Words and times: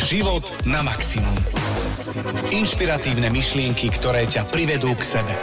Život 0.00 0.64
na 0.64 0.80
maximum. 0.80 1.36
Inšpiratívne 2.48 3.28
myšlienky, 3.28 3.92
ktoré 3.92 4.24
ťa 4.24 4.48
privedú 4.48 4.96
k 4.96 5.04
sebe. 5.04 5.36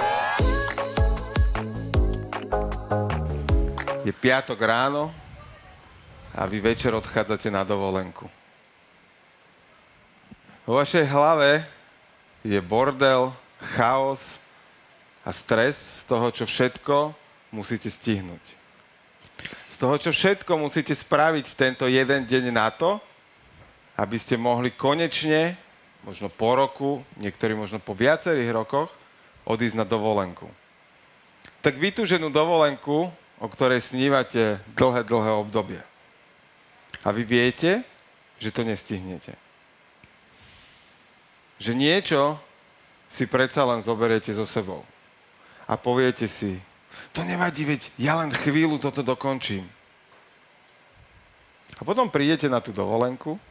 Je 4.01 4.09
piatok 4.09 4.57
ráno 4.57 5.13
a 6.33 6.49
vy 6.49 6.57
večer 6.57 6.97
odchádzate 6.97 7.53
na 7.53 7.61
dovolenku. 7.61 8.25
Vo 10.65 10.81
vašej 10.81 11.05
hlave 11.05 11.61
je 12.41 12.57
bordel, 12.57 13.29
chaos 13.77 14.41
a 15.21 15.29
stres 15.29 15.77
z 15.77 16.01
toho, 16.09 16.33
čo 16.33 16.49
všetko 16.49 17.13
musíte 17.53 17.93
stihnúť. 17.93 18.45
Z 19.69 19.75
toho, 19.77 19.95
čo 20.01 20.09
všetko 20.09 20.57
musíte 20.57 20.97
spraviť 20.97 21.45
v 21.45 21.55
tento 21.55 21.85
jeden 21.85 22.25
deň 22.25 22.49
na 22.49 22.73
to, 22.73 22.97
aby 23.97 24.17
ste 24.21 24.37
mohli 24.37 24.69
konečne, 24.69 25.57
možno 26.05 26.29
po 26.29 26.53
roku, 26.53 27.01
niektorí 27.17 27.57
možno 27.57 27.81
po 27.81 27.97
viacerých 27.97 28.53
rokoch, 28.53 28.93
odísť 29.49 29.81
na 29.81 29.85
dovolenku. 29.89 30.45
Tak 31.65 31.81
vytúženú 31.81 32.29
dovolenku, 32.29 33.09
o 33.41 33.47
ktorej 33.49 33.81
snívate 33.81 34.61
dlhé, 34.77 35.01
dlhé 35.01 35.31
obdobie. 35.33 35.81
A 37.01 37.09
vy 37.09 37.25
viete, 37.25 37.81
že 38.37 38.53
to 38.53 38.61
nestihnete. 38.61 39.33
Že 41.57 41.73
niečo 41.73 42.37
si 43.09 43.25
predsa 43.25 43.65
len 43.65 43.81
zoberiete 43.81 44.29
so 44.29 44.45
sebou. 44.45 44.85
A 45.65 45.73
poviete 45.73 46.29
si, 46.29 46.61
to 47.11 47.25
nevadí, 47.25 47.65
veď 47.65 47.81
ja 47.97 48.21
len 48.21 48.29
chvíľu 48.29 48.77
toto 48.77 49.01
dokončím. 49.01 49.65
A 51.77 51.81
potom 51.81 52.09
prídete 52.13 52.45
na 52.45 52.61
tú 52.61 52.69
dovolenku 52.73 53.41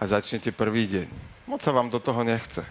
a 0.00 0.02
začnete 0.08 0.48
prvý 0.48 0.88
deň. 0.88 1.08
Moc 1.44 1.60
sa 1.60 1.76
vám 1.76 1.92
do 1.92 2.00
toho 2.00 2.24
nechce. 2.24 2.64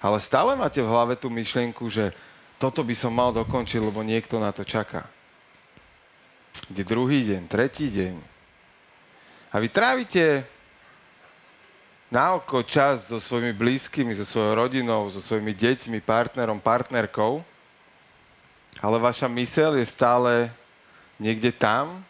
Ale 0.00 0.16
stále 0.16 0.56
máte 0.56 0.80
v 0.80 0.88
hlave 0.88 1.20
tú 1.20 1.28
myšlienku, 1.28 1.84
že 1.92 2.16
toto 2.56 2.80
by 2.80 2.96
som 2.96 3.12
mal 3.12 3.28
dokončiť, 3.36 3.84
lebo 3.84 4.00
niekto 4.00 4.40
na 4.40 4.48
to 4.48 4.64
čaká. 4.64 5.04
Kde 6.72 6.82
druhý 6.88 7.28
deň, 7.28 7.42
tretí 7.44 7.92
deň. 7.92 8.16
A 9.52 9.60
vy 9.60 9.68
trávite 9.68 10.48
na 12.08 12.40
oko 12.40 12.64
čas 12.64 13.12
so 13.12 13.20
svojimi 13.20 13.52
blízkymi, 13.52 14.16
so 14.16 14.24
svojou 14.24 14.64
rodinou, 14.64 15.12
so 15.12 15.20
svojimi 15.20 15.52
deťmi, 15.52 16.00
partnerom, 16.00 16.56
partnerkou, 16.56 17.44
ale 18.80 18.96
vaša 18.96 19.28
mysel 19.28 19.76
je 19.76 19.86
stále 19.86 20.48
niekde 21.20 21.52
tam, 21.52 22.00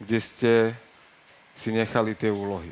kde 0.00 0.18
ste 0.24 0.52
si 1.56 1.72
nechali 1.72 2.12
tie 2.12 2.28
úlohy. 2.28 2.70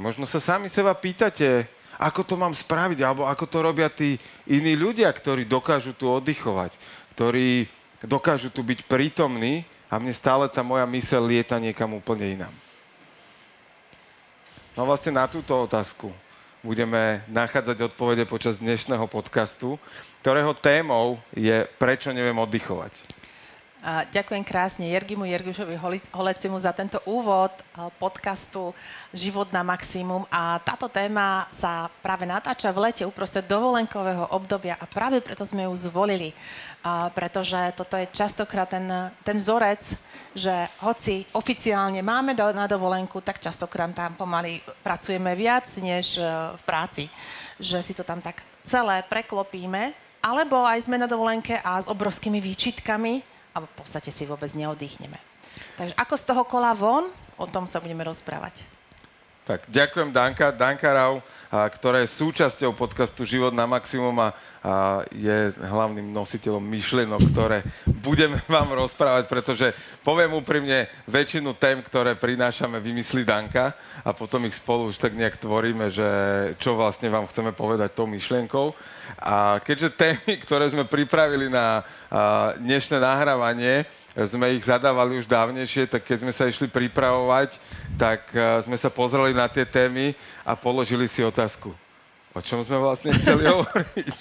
Možno 0.00 0.24
sa 0.24 0.40
sami 0.40 0.72
seba 0.72 0.96
pýtate, 0.96 1.68
ako 2.00 2.24
to 2.24 2.34
mám 2.40 2.56
spraviť, 2.56 3.04
alebo 3.04 3.28
ako 3.28 3.44
to 3.44 3.58
robia 3.60 3.92
tí 3.92 4.16
iní 4.48 4.72
ľudia, 4.72 5.12
ktorí 5.12 5.44
dokážu 5.44 5.92
tu 5.92 6.08
oddychovať, 6.08 6.72
ktorí 7.12 7.68
dokážu 8.00 8.48
tu 8.48 8.64
byť 8.64 8.88
prítomní 8.88 9.68
a 9.92 10.00
mne 10.00 10.16
stále 10.16 10.48
tá 10.48 10.64
moja 10.64 10.88
mysel 10.88 11.28
lieta 11.28 11.60
niekam 11.60 11.92
úplne 11.92 12.32
inám. 12.32 12.54
No 14.72 14.88
vlastne 14.88 15.12
na 15.12 15.28
túto 15.28 15.52
otázku 15.52 16.08
budeme 16.64 17.20
nachádzať 17.28 17.92
odpovede 17.92 18.24
počas 18.24 18.56
dnešného 18.56 19.04
podcastu, 19.04 19.76
ktorého 20.24 20.56
témou 20.56 21.20
je 21.36 21.68
Prečo 21.76 22.08
neviem 22.16 22.36
oddychovať. 22.40 23.19
Ďakujem 24.12 24.44
krásne 24.44 24.92
Jergimu 24.92 25.24
Jergišovi 25.24 25.80
Holecimu 26.12 26.60
za 26.60 26.68
tento 26.76 27.00
úvod 27.08 27.48
podcastu 27.96 28.76
Život 29.08 29.56
na 29.56 29.64
maximum. 29.64 30.28
A 30.28 30.60
táto 30.60 30.84
téma 30.92 31.48
sa 31.48 31.88
práve 32.04 32.28
natáča 32.28 32.76
v 32.76 32.92
lete 32.92 33.08
uprostred 33.08 33.48
dovolenkového 33.48 34.36
obdobia 34.36 34.76
a 34.76 34.84
práve 34.84 35.24
preto 35.24 35.48
sme 35.48 35.64
ju 35.64 35.72
zvolili. 35.80 36.36
Pretože 37.16 37.72
toto 37.72 37.96
je 37.96 38.04
častokrát 38.12 38.68
ten, 38.68 38.84
ten 39.24 39.40
vzorec, 39.40 39.96
že 40.36 40.68
hoci 40.84 41.24
oficiálne 41.32 42.04
máme 42.04 42.36
do, 42.36 42.52
na 42.52 42.68
dovolenku, 42.68 43.24
tak 43.24 43.40
častokrát 43.40 43.96
tam 43.96 44.12
pomaly 44.12 44.60
pracujeme 44.84 45.32
viac 45.32 45.64
než 45.80 46.20
e, 46.20 46.22
v 46.54 46.62
práci. 46.68 47.08
Že 47.56 47.78
si 47.80 47.92
to 47.96 48.04
tam 48.04 48.20
tak 48.20 48.44
celé 48.60 49.00
preklopíme. 49.08 49.96
Alebo 50.20 50.68
aj 50.68 50.84
sme 50.84 51.00
na 51.00 51.08
dovolenke 51.08 51.56
a 51.64 51.80
s 51.80 51.88
obrovskými 51.88 52.44
výčitkami 52.44 53.39
a 53.54 53.62
v 53.64 53.72
podstate 53.74 54.14
si 54.14 54.26
vôbec 54.26 54.50
neoddychneme. 54.54 55.18
Takže 55.76 55.94
ako 55.98 56.14
z 56.16 56.24
toho 56.24 56.42
kola 56.46 56.72
von, 56.76 57.10
o 57.36 57.46
tom 57.48 57.66
sa 57.66 57.82
budeme 57.82 58.06
rozprávať. 58.06 58.62
Tak, 59.50 59.66
ďakujem 59.66 60.14
Danka, 60.14 60.54
Danka 60.54 60.94
Rau, 60.94 61.18
a, 61.50 61.66
ktorá 61.66 62.06
je 62.06 62.14
súčasťou 62.22 62.70
podcastu 62.70 63.26
Život 63.26 63.50
na 63.50 63.66
maximum 63.66 64.14
a, 64.22 64.30
a 64.62 65.02
je 65.10 65.50
hlavným 65.58 66.06
nositeľom 66.14 66.62
myšlienok, 66.62 67.18
ktoré 67.34 67.66
budeme 67.98 68.38
vám 68.46 68.70
rozprávať, 68.78 69.26
pretože 69.26 69.74
poviem 70.06 70.38
úprimne, 70.38 70.86
väčšinu 71.10 71.58
tém, 71.58 71.82
ktoré 71.82 72.14
prinášame, 72.14 72.78
vymyslí 72.78 73.26
Danka 73.26 73.74
a 74.06 74.14
potom 74.14 74.46
ich 74.46 74.54
spolu 74.54 74.94
už 74.94 75.02
tak 75.02 75.18
nejak 75.18 75.42
tvoríme, 75.42 75.90
že 75.90 76.06
čo 76.62 76.78
vlastne 76.78 77.10
vám 77.10 77.26
chceme 77.26 77.50
povedať 77.50 77.90
tou 77.90 78.06
myšlienkou. 78.06 78.70
A 79.18 79.58
keďže 79.66 79.98
témy, 79.98 80.38
ktoré 80.46 80.70
sme 80.70 80.86
pripravili 80.86 81.50
na 81.50 81.82
dnešné 82.54 83.02
nahrávanie, 83.02 83.82
sme 84.14 84.52
ich 84.54 84.66
zadávali 84.66 85.18
už 85.18 85.26
dávnejšie, 85.30 85.86
tak 85.86 86.02
keď 86.02 86.26
sme 86.26 86.32
sa 86.34 86.50
išli 86.50 86.66
pripravovať, 86.66 87.56
tak 87.94 88.26
sme 88.66 88.74
sa 88.74 88.90
pozreli 88.90 89.30
na 89.30 89.46
tie 89.46 89.62
témy 89.62 90.18
a 90.42 90.58
položili 90.58 91.06
si 91.06 91.22
otázku. 91.22 91.70
O 92.30 92.38
čom 92.38 92.62
sme 92.62 92.78
vlastne 92.78 93.10
chceli 93.10 93.42
hovoriť? 93.50 94.18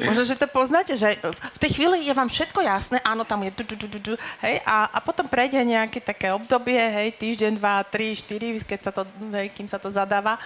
Možno, 0.00 0.24
že 0.24 0.32
to 0.40 0.48
poznáte, 0.48 0.96
že 0.96 1.20
v 1.28 1.58
tej 1.60 1.70
chvíli 1.76 2.08
je 2.08 2.16
vám 2.16 2.28
všetko 2.32 2.64
jasné, 2.64 3.04
áno, 3.04 3.20
tam 3.28 3.44
je 3.44 3.52
du, 3.52 3.64
du, 3.68 3.76
du, 3.76 3.98
du, 4.00 4.14
hej, 4.40 4.64
a, 4.64 4.88
a 4.88 4.98
potom 5.04 5.28
prejde 5.28 5.60
nejaké 5.60 6.00
také 6.00 6.32
obdobie, 6.32 6.80
hej, 6.80 7.12
týždeň, 7.20 7.60
dva, 7.60 7.84
tri, 7.84 8.16
štyri, 8.16 8.56
keď 8.64 8.80
sa 8.80 8.90
to, 8.96 9.04
hej, 9.36 9.52
kým 9.52 9.68
sa 9.68 9.76
to 9.76 9.92
zadáva 9.92 10.40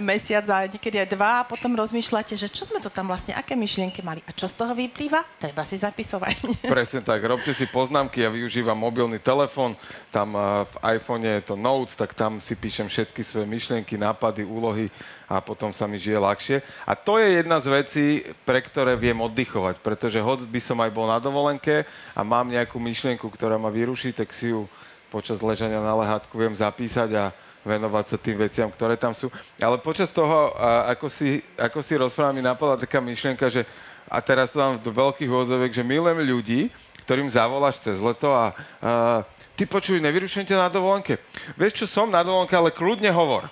mesiac 0.00 0.44
a 0.50 0.66
niekedy 0.66 1.02
aj 1.02 1.08
dva. 1.12 1.30
A 1.42 1.46
potom 1.48 1.74
rozmýšľate, 1.76 2.36
že 2.36 2.48
čo 2.50 2.68
sme 2.68 2.80
to 2.82 2.88
tam 2.92 3.08
vlastne, 3.08 3.36
aké 3.36 3.58
myšlienky 3.58 4.00
mali 4.00 4.20
a 4.24 4.32
čo 4.32 4.48
z 4.48 4.54
toho 4.56 4.72
vyplýva, 4.72 5.24
treba 5.40 5.62
si 5.62 5.76
zapisovať. 5.80 6.36
Presne 6.74 7.00
tak, 7.02 7.20
robte 7.24 7.52
si 7.52 7.68
poznámky, 7.68 8.24
ja 8.24 8.30
využívam 8.32 8.76
mobilný 8.76 9.20
telefón, 9.20 9.74
tam 10.08 10.36
v 10.66 10.74
iPhone 10.98 11.22
je 11.24 11.40
to 11.44 11.54
Notes, 11.54 11.96
tak 11.96 12.12
tam 12.12 12.38
si 12.40 12.54
píšem 12.56 12.88
všetky 12.88 13.20
svoje 13.22 13.46
myšlienky, 13.48 13.98
nápady, 13.98 14.46
úlohy 14.46 14.88
a 15.26 15.42
potom 15.42 15.74
sa 15.74 15.90
mi 15.90 15.98
žije 15.98 16.18
ľahšie. 16.22 16.56
A 16.86 16.94
to 16.94 17.18
je 17.18 17.42
jedna 17.42 17.58
z 17.58 17.66
vecí, 17.70 18.06
pre 18.46 18.62
ktoré 18.62 18.94
viem 18.94 19.18
oddychovať, 19.18 19.82
pretože 19.82 20.22
hoď 20.22 20.46
by 20.46 20.60
som 20.62 20.78
aj 20.78 20.90
bol 20.94 21.10
na 21.10 21.18
dovolenke 21.18 21.82
a 22.14 22.20
mám 22.22 22.46
nejakú 22.46 22.78
myšlienku, 22.78 23.26
ktorá 23.26 23.58
ma 23.58 23.68
vyruší, 23.68 24.14
tak 24.14 24.30
si 24.30 24.54
ju 24.54 24.70
počas 25.10 25.38
ležania 25.42 25.78
na 25.82 25.94
lehátku 25.94 26.34
viem 26.34 26.54
zapísať 26.54 27.10
a 27.14 27.24
venovať 27.66 28.14
sa 28.14 28.16
tým 28.16 28.38
veciam, 28.38 28.70
ktoré 28.70 28.94
tam 28.94 29.10
sú. 29.10 29.26
Ale 29.58 29.82
počas 29.82 30.14
toho, 30.14 30.54
ako 30.86 31.10
si, 31.10 31.42
ako 31.58 31.82
si 31.82 31.98
rozprávam, 31.98 32.38
mi 32.38 32.46
napadla 32.46 32.78
taká 32.78 33.02
myšlienka, 33.02 33.50
že 33.50 33.66
a 34.06 34.22
teraz 34.22 34.54
to 34.54 34.62
mám 34.62 34.78
do 34.78 34.94
veľkých 34.94 35.26
úvodzovek, 35.26 35.74
že 35.74 35.82
milujem 35.82 36.22
ľudí, 36.22 36.60
ktorým 37.02 37.26
zavoláš 37.26 37.82
cez 37.82 37.98
leto 37.98 38.30
a, 38.30 38.54
a 38.78 39.26
ty 39.58 39.66
počuj, 39.66 39.98
nevyrušujem 39.98 40.46
ťa 40.46 40.62
na 40.62 40.70
dovolenke. 40.70 41.18
Vieš 41.58 41.82
čo, 41.82 41.86
som 41.90 42.06
na 42.06 42.22
dovolenke, 42.22 42.54
ale 42.54 42.70
kľudne 42.70 43.10
hovor. 43.10 43.50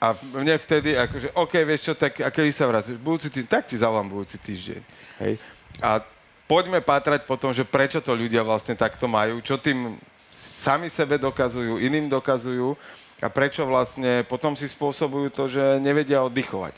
A 0.00 0.16
mne 0.16 0.56
vtedy, 0.56 0.96
akože, 0.96 1.32
OK, 1.36 1.60
vieš 1.64 1.88
čo, 1.88 1.92
tak 1.96 2.20
a 2.24 2.32
kedy 2.32 2.52
sa 2.52 2.64
vrátiš? 2.68 2.96
Budúci 2.96 3.28
týždeň, 3.28 3.48
tak 3.48 3.68
ti 3.68 3.76
zavolám 3.76 4.08
budúci 4.08 4.40
týždeň. 4.40 4.80
Hej. 5.20 5.36
A 5.84 6.00
poďme 6.48 6.80
pátrať 6.80 7.28
po 7.28 7.36
že 7.52 7.68
prečo 7.68 8.00
to 8.00 8.16
ľudia 8.16 8.40
vlastne 8.40 8.72
takto 8.76 9.04
majú, 9.04 9.44
čo 9.44 9.60
tým 9.60 10.00
sami 10.30 10.88
sebe 10.88 11.18
dokazujú, 11.18 11.82
iným 11.82 12.06
dokazujú 12.08 12.78
a 13.20 13.28
prečo 13.28 13.68
vlastne 13.68 14.24
potom 14.24 14.56
si 14.56 14.64
spôsobujú 14.64 15.28
to, 15.34 15.44
že 15.50 15.82
nevedia 15.82 16.24
oddychovať. 16.24 16.72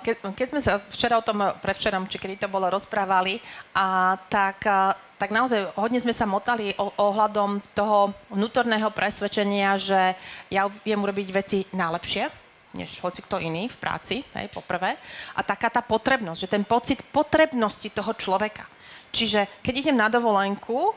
Ke, 0.00 0.14
keď 0.14 0.46
sme 0.54 0.62
sa 0.62 0.78
včera 0.78 1.18
o 1.18 1.26
tom, 1.26 1.42
prevčerom, 1.58 2.06
či 2.06 2.22
kedy 2.22 2.46
to 2.46 2.48
bolo, 2.48 2.70
rozprávali, 2.70 3.42
a, 3.74 4.14
tak, 4.30 4.62
a, 4.62 4.94
tak 5.18 5.34
naozaj 5.34 5.74
hodne 5.74 5.98
sme 5.98 6.14
sa 6.14 6.22
motali 6.22 6.70
ohľadom 6.78 7.58
toho 7.74 8.14
vnútorného 8.30 8.94
presvedčenia, 8.94 9.74
že 9.74 10.14
ja 10.54 10.70
viem 10.86 11.02
urobiť 11.02 11.28
veci 11.34 11.58
najlepšie, 11.74 12.30
než 12.78 13.02
hoci 13.02 13.26
kto 13.26 13.42
iný 13.42 13.66
v 13.66 13.80
práci, 13.82 14.22
hej, 14.38 14.46
poprvé. 14.54 14.94
A 15.34 15.42
taká 15.42 15.66
tá 15.66 15.82
potrebnosť, 15.82 16.46
že 16.46 16.52
ten 16.52 16.62
pocit 16.62 17.02
potrebnosti 17.10 17.90
toho 17.90 18.14
človeka. 18.14 18.70
Čiže 19.10 19.50
keď 19.66 19.74
idem 19.82 19.98
na 19.98 20.06
dovolenku, 20.06 20.94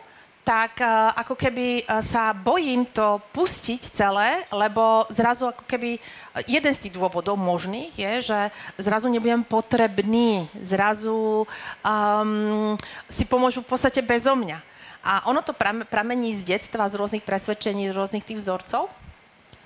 tak 0.50 0.82
uh, 0.82 1.14
ako 1.14 1.38
keby 1.38 1.86
uh, 1.86 2.02
sa 2.02 2.34
bojím 2.34 2.82
to 2.90 3.22
pustiť 3.38 3.94
celé, 3.94 4.50
lebo 4.50 5.06
zrazu 5.14 5.54
ako 5.54 5.62
keby 5.70 6.02
jeden 6.50 6.74
z 6.74 6.90
tých 6.90 6.98
dôvodov 6.98 7.38
možných 7.38 7.94
je, 7.94 8.34
že 8.34 8.40
zrazu 8.82 9.14
nebudem 9.14 9.46
potrebný, 9.46 10.50
zrazu 10.58 11.46
um, 11.86 12.74
si 13.06 13.30
pomôžu 13.30 13.62
v 13.62 13.70
podstate 13.70 14.02
bezo 14.02 14.34
mňa. 14.34 14.58
A 15.06 15.30
ono 15.30 15.46
to 15.46 15.54
pramení 15.86 16.34
z 16.34 16.58
detstva, 16.58 16.90
z 16.90 16.98
rôznych 16.98 17.22
presvedčení, 17.22 17.94
z 17.94 17.96
rôznych 17.96 18.26
tých 18.26 18.42
vzorcov 18.42 18.90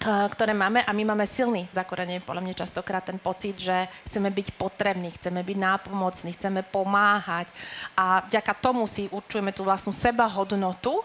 ktoré 0.04 0.52
máme 0.52 0.84
a 0.84 0.92
my 0.92 1.16
máme 1.16 1.24
silný 1.24 1.64
zakorenie, 1.72 2.20
podľa 2.20 2.44
mňa 2.44 2.62
častokrát 2.68 3.08
ten 3.08 3.16
pocit, 3.16 3.56
že 3.56 3.88
chceme 4.12 4.28
byť 4.28 4.60
potrební, 4.60 5.16
chceme 5.16 5.40
byť 5.40 5.58
nápomocní, 5.58 6.36
chceme 6.36 6.60
pomáhať 6.68 7.48
a 7.96 8.20
vďaka 8.28 8.52
tomu 8.60 8.84
si 8.84 9.08
určujeme 9.08 9.56
tú 9.56 9.64
vlastnú 9.64 9.96
sebahodnotu, 9.96 11.00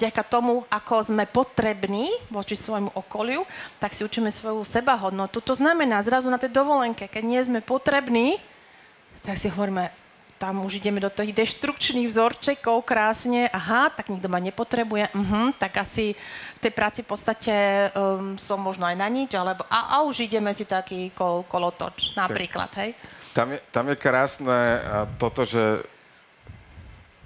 vďaka 0.00 0.22
tomu, 0.24 0.64
ako 0.72 1.12
sme 1.12 1.28
potrební 1.28 2.08
voči 2.32 2.56
svojmu 2.56 2.96
okoliu, 2.96 3.44
tak 3.76 3.92
si 3.92 4.00
učíme 4.00 4.32
svoju 4.32 4.64
sebahodnotu. 4.64 5.44
To 5.44 5.52
znamená, 5.52 6.00
zrazu 6.00 6.32
na 6.32 6.40
tej 6.40 6.48
dovolenke, 6.48 7.04
keď 7.04 7.22
nie 7.28 7.40
sme 7.44 7.60
potrební, 7.60 8.40
tak 9.20 9.36
si 9.36 9.52
hovoríme, 9.52 10.07
tam 10.38 10.62
už 10.62 10.78
ideme 10.78 11.02
do 11.02 11.10
tých 11.10 11.34
deštrukčných 11.34 12.06
vzorčekov 12.06 12.86
krásne, 12.86 13.50
aha, 13.50 13.90
tak 13.90 14.06
nikto 14.06 14.30
ma 14.30 14.38
nepotrebuje, 14.38 15.10
uh-huh, 15.10 15.50
tak 15.58 15.82
asi 15.82 16.14
v 16.56 16.58
tej 16.62 16.72
práci 16.72 17.02
v 17.02 17.10
podstate 17.10 17.54
um, 17.90 18.38
som 18.38 18.62
možno 18.62 18.86
aj 18.86 18.94
na 18.94 19.10
nič, 19.10 19.34
alebo 19.34 19.66
a, 19.66 19.98
a 19.98 20.06
už 20.06 20.30
ideme 20.30 20.54
si 20.54 20.62
taký 20.62 21.10
kol, 21.10 21.42
kolotoč, 21.50 22.14
napríklad, 22.14 22.70
hej? 22.78 22.94
Tam 23.34 23.50
je, 23.50 23.58
tam 23.74 23.90
je 23.90 23.96
krásne 23.98 24.58
toto, 25.18 25.42
že 25.42 25.82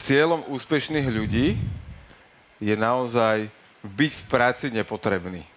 cieľom 0.00 0.48
úspešných 0.50 1.08
ľudí 1.08 1.60
je 2.58 2.74
naozaj 2.74 3.52
byť 3.84 4.12
v 4.12 4.24
práci 4.26 4.66
nepotrebný. 4.72 5.51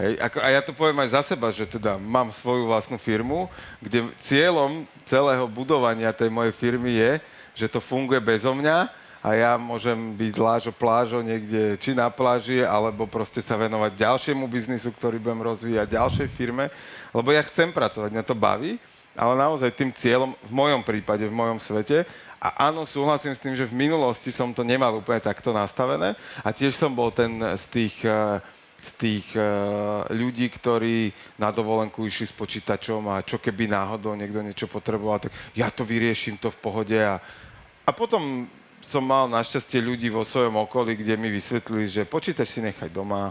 Hej, 0.00 0.18
ako, 0.18 0.36
a 0.42 0.48
ja 0.50 0.60
to 0.64 0.72
poviem 0.74 0.98
aj 1.04 1.14
za 1.14 1.22
seba, 1.34 1.54
že 1.54 1.68
teda 1.68 1.94
mám 2.00 2.34
svoju 2.34 2.66
vlastnú 2.66 2.98
firmu, 2.98 3.46
kde 3.78 4.10
cieľom 4.18 4.88
celého 5.06 5.46
budovania 5.46 6.10
tej 6.10 6.32
mojej 6.32 6.54
firmy 6.54 6.96
je, 6.96 7.12
že 7.54 7.66
to 7.70 7.78
funguje 7.78 8.18
bezo 8.18 8.50
mňa 8.56 8.90
a 9.22 9.28
ja 9.38 9.52
môžem 9.54 9.94
byť 10.18 10.34
lážo 10.34 10.72
plážo 10.74 11.22
niekde, 11.22 11.78
či 11.78 11.94
na 11.94 12.10
pláži, 12.10 12.66
alebo 12.66 13.06
proste 13.06 13.38
sa 13.38 13.54
venovať 13.54 13.94
ďalšiemu 13.94 14.44
biznisu, 14.50 14.90
ktorý 14.90 15.22
budem 15.22 15.46
rozvíjať, 15.46 15.94
ďalšej 15.94 16.28
firme, 16.34 16.74
lebo 17.14 17.30
ja 17.30 17.46
chcem 17.46 17.70
pracovať, 17.70 18.10
mňa 18.10 18.24
to 18.26 18.34
baví, 18.34 18.82
ale 19.14 19.38
naozaj 19.38 19.70
tým 19.78 19.94
cieľom, 19.94 20.34
v 20.42 20.52
mojom 20.52 20.82
prípade, 20.82 21.22
v 21.22 21.38
mojom 21.38 21.62
svete, 21.62 22.02
a 22.42 22.66
áno, 22.66 22.82
súhlasím 22.82 23.38
s 23.38 23.38
tým, 23.38 23.54
že 23.54 23.70
v 23.70 23.78
minulosti 23.86 24.34
som 24.34 24.50
to 24.50 24.66
nemal 24.66 24.98
úplne 24.98 25.22
takto 25.22 25.54
nastavené 25.54 26.18
a 26.42 26.50
tiež 26.50 26.74
som 26.74 26.90
bol 26.90 27.14
ten 27.14 27.38
z 27.38 27.64
tých 27.70 28.02
uh, 28.02 28.42
z 28.82 28.92
tých 28.98 29.26
uh, 29.38 30.02
ľudí, 30.10 30.50
ktorí 30.50 31.14
na 31.38 31.54
dovolenku 31.54 32.02
išli 32.02 32.26
s 32.26 32.34
počítačom 32.34 33.06
a 33.14 33.22
čo 33.22 33.38
keby 33.38 33.70
náhodou 33.70 34.18
niekto 34.18 34.42
niečo 34.42 34.66
potreboval, 34.66 35.22
tak 35.22 35.32
ja 35.54 35.70
to 35.70 35.86
vyrieším 35.86 36.34
to 36.42 36.50
v 36.50 36.58
pohode. 36.58 36.98
A, 36.98 37.22
a 37.86 37.90
potom 37.94 38.50
som 38.82 39.06
mal 39.06 39.30
našťastie 39.30 39.78
ľudí 39.78 40.10
vo 40.10 40.26
svojom 40.26 40.58
okolí, 40.66 40.98
kde 40.98 41.14
mi 41.14 41.30
vysvetlili, 41.30 41.86
že 41.86 42.02
počítač 42.02 42.58
si 42.58 42.60
nechaj 42.60 42.90
doma, 42.90 43.30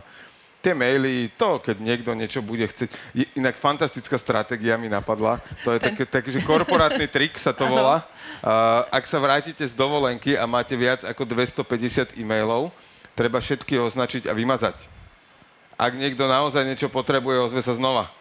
tie 0.64 0.78
maily, 0.78 1.34
to, 1.36 1.60
keď 1.60 1.76
niekto 1.82 2.14
niečo 2.14 2.40
bude 2.40 2.64
chcieť. 2.64 2.88
Inak 3.36 3.58
fantastická 3.58 4.16
stratégia 4.16 4.78
mi 4.78 4.88
napadla. 4.88 5.42
To 5.66 5.74
je 5.74 5.82
taký, 5.82 6.06
taký 6.06 6.30
že 6.38 6.46
korporátny 6.46 7.10
trik 7.10 7.36
sa 7.36 7.52
to 7.52 7.66
volá. 7.66 8.06
Uh, 8.40 8.86
ak 8.94 9.04
sa 9.10 9.18
vrátite 9.18 9.66
z 9.66 9.74
dovolenky 9.74 10.38
a 10.38 10.46
máte 10.46 10.78
viac 10.78 11.02
ako 11.04 11.26
250 11.28 12.16
e-mailov, 12.16 12.70
treba 13.18 13.42
všetky 13.42 13.76
označiť 13.82 14.30
a 14.30 14.38
vymazať 14.38 14.91
ak 15.82 15.98
niekto 15.98 16.30
naozaj 16.30 16.62
niečo 16.62 16.94
potrebuje, 16.94 17.42
ozve 17.42 17.66
sa 17.66 17.74
znova. 17.74 18.14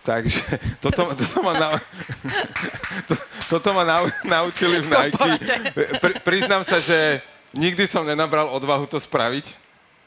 Takže 0.00 0.40
toto, 0.82 1.04
toto 1.04 1.38
ma, 1.44 1.52
nau, 1.52 1.74
to, 3.08 3.14
toto 3.52 3.68
ma 3.76 3.84
nau, 3.84 4.08
naučili 4.24 4.80
v 4.80 4.88
Nike. 4.92 5.28
Pri, 6.00 6.12
priznám 6.24 6.64
sa, 6.64 6.80
že 6.80 7.20
nikdy 7.52 7.84
som 7.84 8.08
nenabral 8.08 8.48
odvahu 8.48 8.88
to 8.88 8.96
spraviť, 8.96 9.52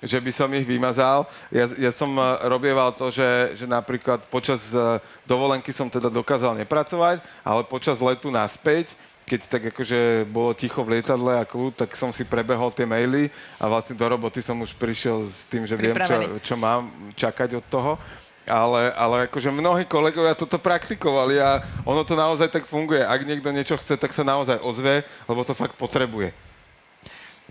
že 0.02 0.18
by 0.18 0.32
som 0.34 0.50
ich 0.58 0.66
vymazal. 0.66 1.30
Ja, 1.54 1.70
ja 1.78 1.92
som 1.94 2.10
eh, 2.18 2.26
robieval 2.50 2.98
to, 2.98 3.14
že, 3.14 3.54
že 3.54 3.70
napríklad 3.70 4.26
počas 4.34 4.74
eh, 4.74 4.98
dovolenky 5.30 5.70
som 5.70 5.86
teda 5.86 6.10
dokázal 6.10 6.58
nepracovať, 6.58 7.22
ale 7.46 7.62
počas 7.70 8.02
letu 8.02 8.34
naspäť 8.34 8.98
keď 9.32 9.48
tak 9.48 9.64
akože 9.72 10.28
bolo 10.28 10.52
ticho 10.52 10.84
v 10.84 11.00
lietadle 11.00 11.40
a 11.40 11.48
kľud, 11.48 11.72
tak 11.72 11.96
som 11.96 12.12
si 12.12 12.28
prebehol 12.28 12.68
tie 12.76 12.84
maily 12.84 13.32
a 13.56 13.72
vlastne 13.72 13.96
do 13.96 14.04
roboty 14.04 14.44
som 14.44 14.60
už 14.60 14.76
prišiel 14.76 15.24
s 15.24 15.48
tým, 15.48 15.64
že 15.64 15.80
viem, 15.80 15.96
čo, 15.96 16.20
čo 16.44 16.56
mám 16.60 16.92
čakať 17.16 17.56
od 17.56 17.66
toho. 17.72 17.96
Ale, 18.44 18.92
ale 18.98 19.32
akože 19.32 19.54
mnohí 19.54 19.88
kolegovia 19.88 20.36
toto 20.36 20.60
praktikovali 20.60 21.40
a 21.40 21.64
ono 21.88 22.04
to 22.04 22.18
naozaj 22.18 22.52
tak 22.52 22.68
funguje. 22.68 23.00
Ak 23.00 23.24
niekto 23.24 23.48
niečo 23.54 23.80
chce, 23.80 23.96
tak 23.96 24.12
sa 24.12 24.28
naozaj 24.28 24.60
ozve, 24.60 25.08
lebo 25.30 25.46
to 25.48 25.56
fakt 25.56 25.80
potrebuje. 25.80 26.36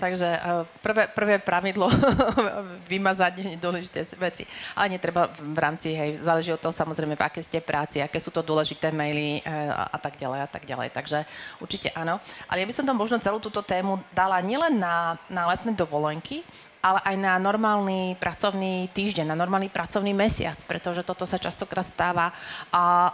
Takže 0.00 0.28
eh, 0.32 0.64
prvé, 0.80 1.12
prvé 1.12 1.36
pravidlo 1.36 1.92
vymazať 2.92 3.60
dôležité 3.60 4.08
veci. 4.16 4.48
Ale 4.72 4.96
netreba 4.96 5.28
v 5.28 5.58
rámci, 5.60 5.92
hej, 5.92 6.24
záleží 6.24 6.48
od 6.48 6.58
toho 6.58 6.72
samozrejme, 6.72 7.20
v 7.20 7.22
aké 7.22 7.44
ste 7.44 7.60
práci, 7.60 8.00
aké 8.00 8.16
sú 8.16 8.32
to 8.32 8.40
dôležité 8.40 8.88
maily 8.88 9.44
eh, 9.44 9.68
a, 9.68 9.92
a 9.92 9.98
tak 10.00 10.16
ďalej 10.16 10.40
a 10.40 10.48
tak 10.48 10.64
ďalej. 10.64 10.88
Takže 10.96 11.18
určite 11.60 11.92
áno. 11.92 12.16
Ale 12.48 12.64
ja 12.64 12.66
by 12.66 12.72
som 12.72 12.88
to 12.88 12.96
možno 12.96 13.20
celú 13.20 13.36
túto 13.36 13.60
tému 13.60 14.00
dala 14.16 14.40
nielen 14.40 14.80
na, 14.80 15.20
na 15.28 15.44
letné 15.52 15.76
dovolenky, 15.76 16.40
ale 16.80 17.04
aj 17.04 17.16
na 17.20 17.36
normálny 17.36 18.16
pracovný 18.16 18.88
týždeň, 18.96 19.28
na 19.28 19.36
normálny 19.36 19.68
pracovný 19.68 20.16
mesiac, 20.16 20.56
pretože 20.64 21.04
toto 21.04 21.28
sa 21.28 21.36
častokrát 21.36 21.84
stáva 21.84 22.32
a 22.72 23.12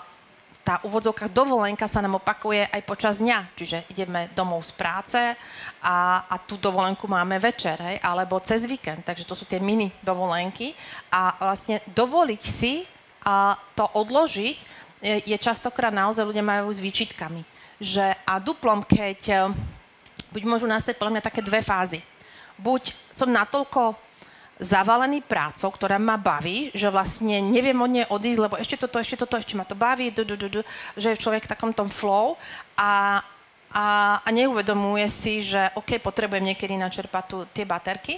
tá 0.66 0.82
úvodzovka 0.82 1.30
dovolenka 1.30 1.86
sa 1.86 2.02
nám 2.02 2.18
opakuje 2.18 2.66
aj 2.66 2.82
počas 2.82 3.22
dňa. 3.22 3.54
Čiže 3.54 3.86
ideme 3.86 4.26
domov 4.34 4.66
z 4.66 4.74
práce 4.74 5.20
a, 5.78 6.26
a 6.26 6.34
tú 6.42 6.58
dovolenku 6.58 7.06
máme 7.06 7.38
večer, 7.38 7.78
hej, 7.78 8.02
alebo 8.02 8.42
cez 8.42 8.66
víkend. 8.66 9.06
Takže 9.06 9.22
to 9.22 9.38
sú 9.38 9.46
tie 9.46 9.62
mini 9.62 9.94
dovolenky. 10.02 10.74
A 11.14 11.38
vlastne 11.38 11.78
dovoliť 11.94 12.42
si 12.42 12.82
a 13.22 13.54
to 13.78 13.86
odložiť 13.94 14.86
je, 15.06 15.16
je 15.22 15.38
častokrát 15.38 15.94
naozaj 15.94 16.26
ľudia 16.26 16.42
majú 16.42 16.74
s 16.74 16.82
výčitkami. 16.82 17.46
Že 17.78 18.18
a 18.26 18.34
duplom, 18.42 18.82
keď 18.82 19.20
eh, 19.30 19.38
buď 20.34 20.42
môžu 20.50 20.66
nastať 20.66 20.98
podľa 20.98 21.20
mňa 21.20 21.26
také 21.30 21.46
dve 21.46 21.62
fázy. 21.62 22.02
Buď 22.58 22.90
som 23.14 23.30
natoľko 23.30 24.05
zavalený 24.56 25.20
prácou, 25.20 25.68
ktorá 25.68 26.00
ma 26.00 26.16
baví, 26.16 26.72
že 26.72 26.88
vlastne 26.88 27.44
neviem 27.44 27.76
od 27.76 27.90
nej 27.92 28.06
odísť, 28.08 28.40
lebo 28.40 28.56
ešte 28.56 28.80
toto, 28.80 28.96
ešte 28.96 29.20
toto, 29.20 29.36
ešte 29.36 29.52
ma 29.52 29.68
to 29.68 29.76
baví, 29.76 30.08
du, 30.08 30.24
du, 30.24 30.36
du, 30.36 30.48
du, 30.48 30.60
že 30.96 31.12
je 31.12 31.22
človek 31.22 31.44
v 31.44 31.52
takom 31.52 31.72
tom 31.76 31.92
flow 31.92 32.40
a, 32.76 33.20
a, 33.68 33.86
a 34.24 34.28
neuvedomuje 34.32 35.04
si, 35.12 35.44
že 35.44 35.72
OK, 35.76 36.00
potrebujem 36.00 36.44
niekedy 36.52 36.72
načerpať 36.80 37.24
tu, 37.28 37.38
tie 37.52 37.68
baterky, 37.68 38.16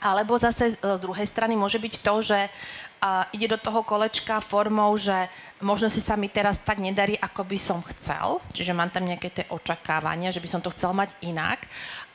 alebo 0.00 0.38
zase 0.38 0.78
z 0.78 0.98
druhej 1.02 1.26
strany 1.28 1.58
môže 1.58 1.76
byť 1.76 1.94
to, 2.00 2.14
že 2.24 2.38
a 3.00 3.24
ide 3.32 3.48
do 3.48 3.56
toho 3.56 3.80
kolečka 3.80 4.44
formou, 4.44 4.92
že 5.00 5.32
možno 5.64 5.88
si 5.88 6.04
sa 6.04 6.20
mi 6.20 6.28
teraz 6.28 6.60
tak 6.60 6.76
nedarí, 6.76 7.16
ako 7.16 7.48
by 7.48 7.56
som 7.56 7.80
chcel, 7.96 8.44
čiže 8.52 8.76
mám 8.76 8.92
tam 8.92 9.08
nejaké 9.08 9.32
tie 9.32 9.48
očakávania, 9.48 10.28
že 10.28 10.40
by 10.44 10.48
som 10.52 10.60
to 10.60 10.68
chcel 10.76 10.92
mať 10.92 11.16
inak 11.24 11.64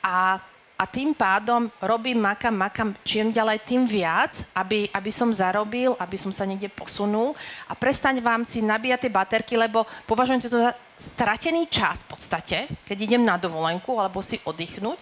a 0.06 0.38
a 0.76 0.84
tým 0.84 1.16
pádom 1.16 1.72
robím, 1.80 2.20
makam, 2.20 2.52
makam, 2.52 2.92
čím 3.08 3.32
ďalej, 3.32 3.64
tým 3.64 3.88
viac, 3.88 4.44
aby, 4.52 4.92
aby 4.92 5.12
som 5.12 5.32
zarobil, 5.32 5.96
aby 5.96 6.20
som 6.20 6.36
sa 6.36 6.44
niekde 6.44 6.68
posunul. 6.68 7.32
A 7.72 7.74
prestaň 7.80 8.20
vám 8.20 8.44
si 8.44 8.60
nabíjať 8.60 9.08
tie 9.08 9.16
baterky, 9.16 9.54
lebo 9.56 9.88
považujem 10.04 10.44
to 10.44 10.52
za 10.52 10.76
stratený 11.00 11.72
čas 11.72 12.04
v 12.04 12.20
podstate, 12.20 12.58
keď 12.84 12.98
idem 13.00 13.24
na 13.24 13.40
dovolenku 13.40 13.96
alebo 13.96 14.20
si 14.20 14.36
oddychnúť. 14.44 15.00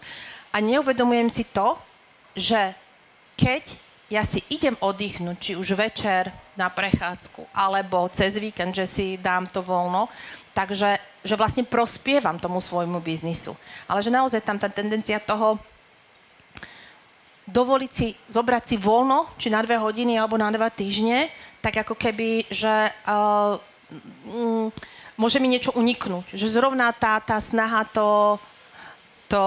A 0.53 0.61
neuvedomujem 0.61 1.29
si 1.33 1.49
to, 1.49 1.73
že 2.37 2.77
keď 3.33 3.65
ja 4.13 4.21
si 4.21 4.45
idem 4.53 4.77
oddychnúť, 4.77 5.37
či 5.41 5.51
už 5.57 5.73
večer 5.73 6.29
na 6.53 6.69
prechádzku, 6.69 7.49
alebo 7.49 8.05
cez 8.13 8.37
víkend, 8.37 8.77
že 8.77 8.85
si 8.85 9.17
dám 9.17 9.49
to 9.49 9.65
voľno, 9.65 10.05
takže 10.53 11.01
že 11.23 11.39
vlastne 11.39 11.63
prospievam 11.63 12.35
tomu 12.37 12.59
svojmu 12.59 12.99
biznisu. 12.99 13.55
Ale 13.87 14.03
že 14.03 14.11
naozaj 14.11 14.43
tam 14.43 14.59
tá 14.59 14.67
tendencia 14.67 15.17
toho 15.23 15.57
dovoliť 17.47 17.91
si, 17.91 18.15
zobrať 18.31 18.63
si 18.63 18.75
voľno, 18.79 19.27
či 19.35 19.51
na 19.51 19.59
dve 19.63 19.75
hodiny 19.75 20.15
alebo 20.15 20.39
na 20.39 20.51
dva 20.51 20.71
týždne, 20.71 21.27
tak 21.59 21.83
ako 21.83 21.95
keby, 21.95 22.47
že 22.47 22.91
uh, 23.07 23.59
mm, 24.27 24.71
môže 25.19 25.39
mi 25.43 25.51
niečo 25.51 25.75
uniknúť. 25.75 26.35
Že 26.35 26.47
zrovna 26.59 26.91
tá, 26.95 27.19
tá 27.19 27.39
snaha 27.43 27.83
to, 27.91 28.39
to, 29.27 29.43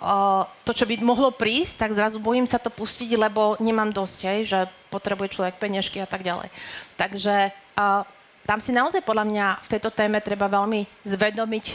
uh, 0.00 0.48
to, 0.64 0.72
čo 0.72 0.88
by 0.88 1.00
mohlo 1.04 1.32
prísť, 1.32 1.84
tak 1.84 1.96
zrazu 1.96 2.16
bojím 2.16 2.48
sa 2.48 2.56
to 2.56 2.72
pustiť, 2.72 3.12
lebo 3.16 3.60
nemám 3.60 3.92
dosť, 3.92 4.18
hej, 4.24 4.38
že 4.48 4.60
potrebuje 4.88 5.36
človek 5.36 5.60
peniažky 5.60 6.00
a 6.00 6.08
tak 6.08 6.24
ďalej. 6.24 6.48
Takže 6.96 7.52
uh, 7.76 8.08
tam 8.44 8.60
si 8.60 8.70
naozaj 8.76 9.00
podľa 9.00 9.24
mňa 9.24 9.46
v 9.64 9.70
tejto 9.72 9.90
téme 9.90 10.20
treba 10.20 10.46
veľmi 10.52 10.84
zvedomiť 11.08 11.66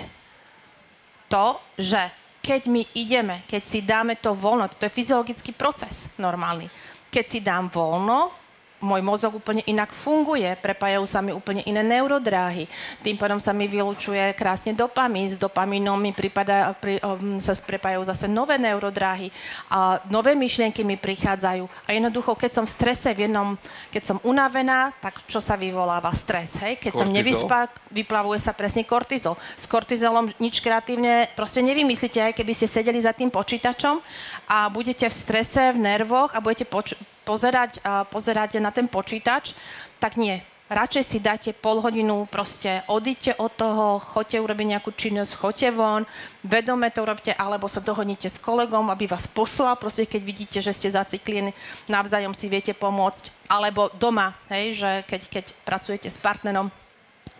to, 1.30 1.46
že 1.78 2.02
keď 2.40 2.62
my 2.70 2.82
ideme, 2.96 3.46
keď 3.46 3.62
si 3.66 3.80
dáme 3.82 4.18
to 4.18 4.34
voľno, 4.34 4.70
to 4.72 4.88
je 4.88 4.94
fyziologický 4.94 5.54
proces 5.54 6.14
normálny, 6.18 6.70
keď 7.10 7.26
si 7.26 7.40
dám 7.42 7.68
voľno, 7.70 8.39
môj 8.80 9.04
mozog 9.04 9.36
úplne 9.36 9.64
inak 9.68 9.92
funguje, 9.92 10.48
prepájajú 10.60 11.06
sa 11.06 11.20
mi 11.20 11.36
úplne 11.36 11.64
iné 11.68 11.84
neurodráhy. 11.84 12.66
Tým 13.04 13.20
pádom 13.20 13.40
sa 13.40 13.52
mi 13.52 13.68
vylučuje 13.68 14.32
krásne 14.36 14.72
dopamín, 14.72 15.28
s 15.28 15.36
dopamínom 15.36 16.00
mi 16.00 16.16
prípada, 16.16 16.72
pri, 16.80 17.00
um, 17.04 17.38
sa 17.44 17.52
prepájajú 17.56 18.04
zase 18.08 18.26
nové 18.32 18.56
neurodráhy 18.56 19.30
a 19.68 20.00
nové 20.08 20.34
myšlienky 20.34 20.88
mi 20.88 20.96
prichádzajú. 20.96 21.68
A 21.86 21.90
jednoducho, 21.92 22.36
keď 22.40 22.52
som 22.56 22.66
v 22.66 22.72
strese 22.72 23.12
v 23.12 23.28
jednom, 23.28 23.60
keď 23.92 24.04
som 24.04 24.18
unavená, 24.24 24.96
tak 25.04 25.20
čo 25.28 25.44
sa 25.44 25.60
vyvoláva 25.60 26.12
stres, 26.16 26.56
hej? 26.64 26.80
Keď 26.80 26.96
kortizol. 26.96 27.04
som 27.04 27.16
nevyspá, 27.16 27.60
vyplavuje 27.92 28.40
sa 28.40 28.56
presne 28.56 28.88
kortizol. 28.88 29.36
S 29.60 29.68
kortizolom 29.68 30.32
nič 30.40 30.64
kreatívne 30.64 31.28
proste 31.36 31.60
nevymyslíte, 31.60 32.32
aj 32.32 32.34
keby 32.34 32.54
ste 32.56 32.72
sedeli 32.72 33.04
za 33.04 33.12
tým 33.12 33.28
počítačom 33.28 34.00
a 34.48 34.72
budete 34.72 35.06
v 35.12 35.16
strese, 35.16 35.76
v 35.76 35.80
nervoch 35.84 36.32
a 36.32 36.40
budete 36.40 36.64
poč- 36.64 36.96
pozerať, 37.28 37.82
uh, 37.82 38.06
pozerať 38.08 38.60
na 38.60 38.70
ten 38.70 38.88
počítač, 38.88 39.58
tak 40.00 40.16
nie. 40.16 40.40
Radšej 40.70 41.02
si 41.02 41.18
dáte 41.18 41.50
pol 41.50 41.82
hodinu, 41.82 42.30
proste 42.30 42.86
odíte 42.86 43.34
od 43.42 43.50
toho, 43.58 43.98
choďte 43.98 44.38
urobiť 44.38 44.68
nejakú 44.78 44.94
činnosť, 44.94 45.34
choďte 45.34 45.70
von, 45.74 46.06
vedome 46.46 46.94
to 46.94 47.10
robte, 47.10 47.34
alebo 47.34 47.66
sa 47.66 47.82
dohodnite 47.82 48.30
s 48.30 48.38
kolegom, 48.38 48.94
aby 48.94 49.10
vás 49.10 49.26
poslal, 49.26 49.74
proste 49.82 50.06
keď 50.06 50.22
vidíte, 50.22 50.60
že 50.62 50.70
ste 50.70 50.94
zaciklení, 50.94 51.58
navzájom 51.90 52.38
si 52.38 52.46
viete 52.46 52.78
pomôcť, 52.78 53.50
alebo 53.50 53.90
doma, 53.98 54.38
hej, 54.54 54.78
že 54.78 54.92
keď, 55.10 55.22
keď 55.26 55.46
pracujete 55.66 56.06
s 56.06 56.22
partnerom, 56.22 56.70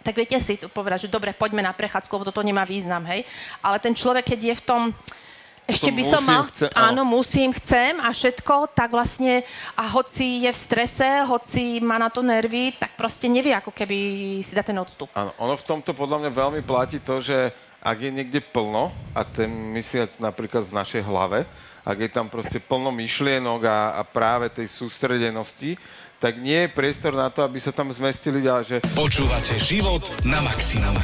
tak 0.02 0.18
viete 0.18 0.42
si 0.42 0.58
tu 0.58 0.66
povedať, 0.66 1.06
že 1.06 1.14
dobre, 1.14 1.30
poďme 1.30 1.62
na 1.62 1.78
prechádzku, 1.78 2.10
lebo 2.10 2.34
toto 2.34 2.42
nemá 2.42 2.66
význam, 2.66 3.06
hej. 3.06 3.30
Ale 3.62 3.78
ten 3.78 3.94
človek, 3.94 4.34
keď 4.34 4.40
je 4.42 4.56
v 4.58 4.66
tom, 4.66 4.82
ešte 5.70 5.94
by 5.94 6.04
som 6.04 6.22
mal, 6.26 6.50
chcem, 6.50 6.70
áno, 6.74 7.06
musím, 7.06 7.54
chcem 7.54 8.02
a 8.02 8.10
všetko, 8.10 8.74
tak 8.74 8.90
vlastne, 8.90 9.46
a 9.78 9.86
hoci 9.86 10.50
je 10.50 10.52
v 10.52 10.58
strese, 10.58 11.06
hoci 11.30 11.78
má 11.80 12.02
na 12.02 12.10
to 12.10 12.26
nervy, 12.26 12.74
tak 12.74 12.98
proste 12.98 13.30
nevie, 13.30 13.54
ako 13.54 13.70
keby 13.70 13.98
si 14.42 14.58
dá 14.58 14.66
ten 14.66 14.76
odstup. 14.82 15.14
Áno, 15.14 15.30
ono 15.38 15.54
v 15.54 15.66
tomto 15.66 15.94
podľa 15.94 16.26
mňa 16.26 16.32
veľmi 16.34 16.62
platí 16.66 16.98
to, 16.98 17.22
že 17.22 17.54
ak 17.80 17.98
je 18.02 18.12
niekde 18.12 18.44
plno, 18.44 18.92
a 19.16 19.24
ten 19.24 19.48
mesiac 19.48 20.10
napríklad 20.20 20.68
v 20.68 20.76
našej 20.76 21.06
hlave, 21.06 21.48
ak 21.88 21.98
je 22.02 22.10
tam 22.12 22.28
proste 22.28 22.60
plno 22.60 22.92
myšlienok 22.92 23.62
a, 23.64 23.80
a 23.98 24.02
práve 24.04 24.52
tej 24.52 24.68
sústredenosti, 24.68 25.80
tak 26.20 26.36
nie 26.36 26.68
je 26.68 26.76
priestor 26.76 27.16
na 27.16 27.32
to, 27.32 27.48
aby 27.48 27.64
sa 27.64 27.72
tam 27.72 27.88
zmestili 27.96 28.44
ďalej. 28.44 28.64
Že... 28.68 28.78
Počúvate 28.92 29.56
život 29.56 30.04
na 30.28 30.44
maximum. 30.44 31.00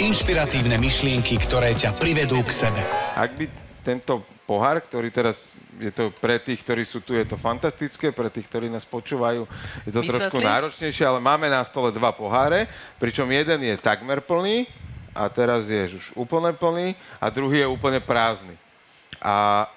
Inšpiratívne 0.00 0.80
myšlienky, 0.80 1.36
ktoré 1.36 1.76
ťa 1.76 1.92
privedú 2.00 2.40
k 2.40 2.50
sebe. 2.50 2.80
Ak 3.14 3.36
by 3.36 3.44
tento 3.84 4.24
pohár, 4.48 4.80
ktorý 4.80 5.12
teraz 5.12 5.52
je 5.76 5.92
to 5.92 6.08
pre 6.08 6.40
tých, 6.40 6.64
ktorí 6.64 6.82
sú 6.88 7.04
tu, 7.04 7.12
je 7.12 7.28
to 7.28 7.36
fantastické, 7.36 8.08
pre 8.10 8.32
tých, 8.32 8.48
ktorí 8.48 8.72
nás 8.72 8.88
počúvajú, 8.88 9.44
je 9.84 9.92
to 9.92 10.00
Vysvetli? 10.00 10.08
trošku 10.08 10.36
náročnejšie, 10.40 11.04
ale 11.04 11.20
máme 11.20 11.52
na 11.52 11.60
stole 11.62 11.92
dva 11.92 12.10
poháre, 12.10 12.66
pričom 12.96 13.28
jeden 13.28 13.60
je 13.62 13.76
takmer 13.76 14.24
plný 14.24 14.66
a 15.12 15.28
teraz 15.28 15.68
je 15.68 16.00
už 16.00 16.16
úplne 16.16 16.50
plný 16.56 16.96
a 17.20 17.28
druhý 17.28 17.62
je 17.62 17.68
úplne 17.68 18.00
prázdny. 18.00 18.56
A 19.20 19.68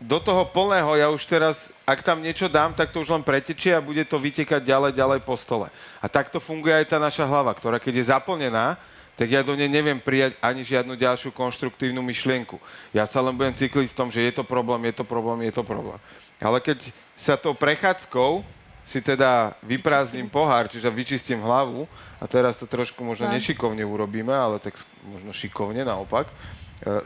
do 0.00 0.20
toho 0.20 0.44
plného 0.44 0.92
ja 0.96 1.08
už 1.08 1.24
teraz, 1.24 1.72
ak 1.88 2.04
tam 2.04 2.20
niečo 2.20 2.52
dám, 2.52 2.76
tak 2.76 2.92
to 2.92 3.00
už 3.00 3.16
len 3.16 3.24
pretečie 3.24 3.72
a 3.72 3.80
bude 3.80 4.04
to 4.04 4.20
vytekať 4.20 4.60
ďalej, 4.60 4.92
ďalej 4.92 5.20
po 5.24 5.36
stole. 5.40 5.72
A 6.04 6.06
takto 6.06 6.36
funguje 6.36 6.76
aj 6.76 6.92
tá 6.92 6.98
naša 7.00 7.24
hlava, 7.24 7.52
ktorá 7.56 7.80
keď 7.80 7.94
je 8.00 8.10
zaplnená, 8.12 8.76
tak 9.16 9.32
ja 9.32 9.40
do 9.40 9.56
nej 9.56 9.72
neviem 9.72 9.96
prijať 9.96 10.36
ani 10.44 10.60
žiadnu 10.60 10.92
ďalšiu 10.92 11.32
konštruktívnu 11.32 12.04
myšlienku. 12.04 12.60
Ja 12.92 13.08
sa 13.08 13.24
len 13.24 13.32
budem 13.32 13.56
cykliť 13.56 13.88
v 13.88 13.96
tom, 13.96 14.12
že 14.12 14.20
je 14.20 14.32
to 14.36 14.44
problém, 14.44 14.84
je 14.92 15.00
to 15.00 15.04
problém, 15.08 15.40
je 15.48 15.56
to 15.56 15.64
problém. 15.64 15.96
Ale 16.36 16.60
keď 16.60 16.92
sa 17.16 17.40
tou 17.40 17.56
prechádzkou 17.56 18.44
si 18.84 19.00
teda 19.00 19.56
vyprázdnim 19.64 20.28
pohár, 20.28 20.68
čiže 20.68 20.92
vyčistím 20.92 21.40
hlavu, 21.40 21.88
a 22.20 22.24
teraz 22.28 22.60
to 22.60 22.68
trošku 22.68 23.00
možno 23.02 23.26
nešikovne 23.32 23.82
urobíme, 23.82 24.30
ale 24.30 24.60
tak 24.60 24.76
možno 25.08 25.32
šikovne 25.32 25.80
naopak, 25.82 26.28
e, 26.28 26.34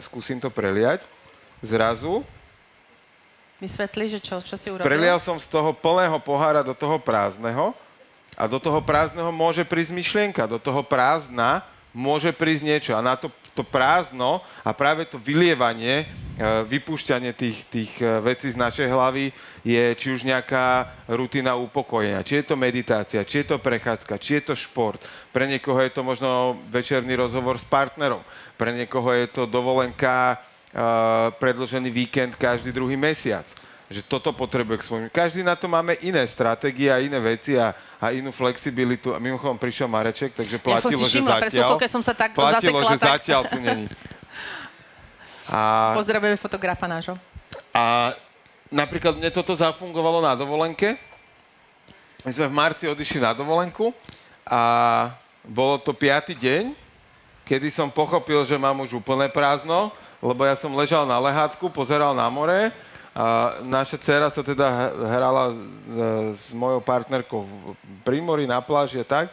skúsim 0.03 0.43
to 0.43 0.51
preliať, 0.51 1.07
zrazu 1.63 2.27
Vysvetli, 3.61 4.09
že 4.09 4.25
čo, 4.25 4.41
čo 4.41 4.57
si 4.57 4.73
urobil? 4.73 4.89
Prelial 4.89 5.21
som 5.21 5.37
z 5.37 5.45
toho 5.45 5.77
plného 5.77 6.17
pohára 6.25 6.65
do 6.65 6.73
toho 6.73 6.97
prázdneho 6.97 7.77
a 8.33 8.49
do 8.49 8.57
toho 8.57 8.81
prázdneho 8.81 9.29
môže 9.29 9.61
prísť 9.69 9.93
myšlienka, 9.93 10.49
do 10.49 10.57
toho 10.57 10.81
prázdna 10.81 11.61
môže 11.93 12.33
prísť 12.33 12.63
niečo 12.65 12.93
a 12.97 13.05
na 13.05 13.21
to, 13.21 13.29
to 13.53 13.61
prázdno 13.61 14.41
a 14.65 14.73
práve 14.73 15.05
to 15.05 15.21
vylievanie, 15.21 16.07
e, 16.41 16.65
vypúšťanie 16.73 17.37
tých, 17.37 17.69
tých 17.69 17.93
e, 18.01 18.25
vecí 18.25 18.49
z 18.49 18.57
našej 18.57 18.89
hlavy 18.89 19.29
je 19.61 19.85
či 19.93 20.09
už 20.17 20.25
nejaká 20.25 20.89
rutina 21.11 21.53
upokojenia, 21.59 22.25
či 22.25 22.41
je 22.41 22.49
to 22.49 22.57
meditácia, 22.57 23.27
či 23.29 23.45
je 23.45 23.53
to 23.53 23.57
prechádzka, 23.61 24.23
či 24.23 24.41
je 24.41 24.43
to 24.49 24.55
šport. 24.57 25.03
Pre 25.37 25.45
niekoho 25.45 25.85
je 25.85 25.93
to 25.93 26.01
možno 26.01 26.57
večerný 26.73 27.13
rozhovor 27.13 27.61
s 27.61 27.67
partnerom, 27.69 28.25
pre 28.57 28.73
niekoho 28.73 29.13
je 29.13 29.27
to 29.29 29.45
dovolenka 29.45 30.41
predložený 31.39 31.91
víkend 31.91 32.39
každý 32.39 32.71
druhý 32.71 32.95
mesiac. 32.95 33.47
Že 33.91 34.07
toto 34.07 34.31
potrebuje 34.31 34.79
k 34.79 34.85
svojim... 34.87 35.07
Každý 35.11 35.43
na 35.43 35.59
to 35.59 35.67
máme 35.67 35.99
iné 35.99 36.23
stratégie 36.31 36.87
a 36.87 37.03
iné 37.03 37.19
veci 37.19 37.59
a, 37.59 37.75
a 37.99 38.15
inú 38.15 38.31
flexibilitu. 38.31 39.11
A 39.11 39.19
mimochodom 39.19 39.59
prišiel 39.59 39.91
Mareček, 39.91 40.31
takže 40.31 40.63
platilo, 40.63 40.79
ja 40.79 40.87
som 40.87 40.91
si 40.95 41.19
všimla, 41.19 41.37
že 41.43 41.59
zatiaľ... 41.59 41.71
som 41.91 42.03
sa 42.07 42.15
tak 42.15 42.31
platilo, 42.39 42.79
zasekla, 42.79 42.93
že 42.95 42.99
tak... 43.03 43.11
zatiaľ 43.19 43.43
tu 43.51 43.59
není. 43.59 43.87
A... 45.51 45.91
Pozdravujeme 45.99 46.39
fotografa 46.39 46.87
nášho. 46.87 47.19
A 47.75 48.15
napríklad 48.71 49.19
mne 49.19 49.35
toto 49.35 49.51
zafungovalo 49.51 50.23
na 50.23 50.39
dovolenke. 50.39 50.95
My 52.23 52.31
sme 52.31 52.47
v 52.47 52.55
marci 52.55 52.85
odišli 52.87 53.19
na 53.19 53.35
dovolenku 53.35 53.91
a 54.47 54.61
bolo 55.43 55.83
to 55.83 55.91
piatý 55.91 56.39
deň, 56.39 56.71
kedy 57.51 57.67
som 57.75 57.91
pochopil, 57.91 58.47
že 58.47 58.55
mám 58.55 58.79
už 58.79 59.03
úplné 59.03 59.27
prázdno 59.27 59.91
lebo 60.21 60.45
ja 60.45 60.53
som 60.53 60.77
ležal 60.77 61.09
na 61.09 61.17
lehátku, 61.17 61.73
pozeral 61.73 62.13
na 62.13 62.29
more 62.29 62.69
a 63.17 63.57
naša 63.65 63.97
dcera 63.99 64.29
sa 64.29 64.45
teda 64.45 64.93
hrala 64.93 65.51
s, 65.51 65.59
s 66.37 66.45
mojou 66.53 66.79
partnerkou 66.85 67.43
pri 68.07 68.21
mori, 68.21 68.45
na 68.47 68.61
pláži 68.61 69.01
a 69.01 69.07
tak. 69.07 69.33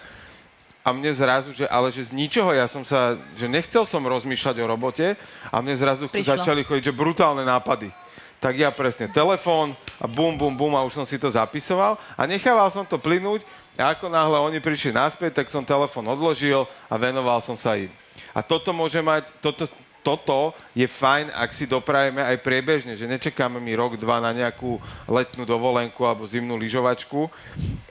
A 0.82 0.96
mne 0.96 1.12
zrazu, 1.12 1.52
že, 1.52 1.68
ale 1.68 1.92
že 1.92 2.08
z 2.08 2.16
ničoho, 2.16 2.56
ja 2.56 2.64
som 2.72 2.88
sa, 2.88 3.20
že 3.36 3.52
nechcel 3.52 3.84
som 3.84 4.00
rozmýšľať 4.00 4.56
o 4.64 4.66
robote 4.72 5.20
a 5.52 5.60
mne 5.60 5.76
zrazu 5.76 6.08
Prišlo. 6.08 6.40
začali 6.40 6.64
chodiť, 6.64 6.90
že 6.90 6.96
brutálne 6.96 7.44
nápady. 7.44 7.92
Tak 8.40 8.56
ja 8.56 8.72
presne 8.72 9.12
telefón 9.12 9.76
a 10.00 10.08
bum, 10.08 10.40
bum, 10.40 10.56
bum 10.56 10.72
a 10.80 10.88
už 10.88 10.96
som 10.96 11.06
si 11.06 11.20
to 11.20 11.28
zapisoval 11.28 12.00
a 12.16 12.24
nechával 12.24 12.72
som 12.72 12.88
to 12.88 12.96
plynúť 12.96 13.44
a 13.76 13.92
ako 13.92 14.08
náhle 14.08 14.40
oni 14.40 14.64
prišli 14.64 14.96
naspäť, 14.96 15.44
tak 15.44 15.52
som 15.52 15.68
telefón 15.68 16.08
odložil 16.08 16.64
a 16.88 16.96
venoval 16.96 17.44
som 17.44 17.60
sa 17.60 17.76
im. 17.76 17.92
A 18.34 18.46
toto 18.46 18.74
môže 18.74 19.02
mať, 19.02 19.30
toto, 19.42 19.68
toto 20.08 20.56
je 20.72 20.88
fajn, 20.88 21.36
ak 21.36 21.52
si 21.52 21.68
doprajeme 21.68 22.24
aj 22.24 22.40
priebežne, 22.40 22.96
že 22.96 23.12
nečakáme 23.12 23.60
mi 23.60 23.76
rok, 23.76 24.00
dva 24.00 24.24
na 24.24 24.32
nejakú 24.32 24.80
letnú 25.04 25.44
dovolenku 25.44 26.08
alebo 26.08 26.24
zimnú 26.24 26.56
lyžovačku, 26.56 27.28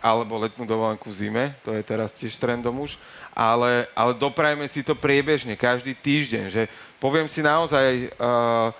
alebo 0.00 0.40
letnú 0.40 0.64
dovolenku 0.64 1.12
v 1.12 1.18
zime, 1.28 1.44
to 1.60 1.76
je 1.76 1.84
teraz 1.84 2.16
tiež 2.16 2.40
trendom 2.40 2.72
už, 2.80 2.96
ale, 3.36 3.84
ale 3.92 4.16
doprajme 4.16 4.64
si 4.64 4.80
to 4.80 4.96
priebežne, 4.96 5.60
každý 5.60 5.92
týždeň, 5.92 6.44
že 6.48 6.62
poviem 6.96 7.28
si 7.28 7.44
naozaj, 7.44 8.08
uh, 8.16 8.72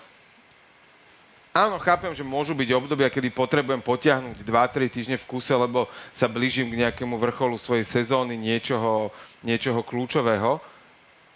áno, 1.53 1.77
chápem, 1.77 2.17
že 2.17 2.25
môžu 2.25 2.57
byť 2.57 2.73
obdobia, 2.73 3.13
kedy 3.13 3.29
potrebujem 3.37 3.85
potiahnuť 3.85 4.41
2-3 4.49 4.89
týždne 4.89 5.17
v 5.21 5.29
kuse, 5.29 5.53
lebo 5.53 5.93
sa 6.09 6.25
blížim 6.25 6.73
k 6.73 6.89
nejakému 6.89 7.21
vrcholu 7.21 7.61
svojej 7.61 7.85
sezóny, 7.85 8.33
niečoho, 8.41 9.13
niečoho 9.45 9.85
kľúčového, 9.85 10.57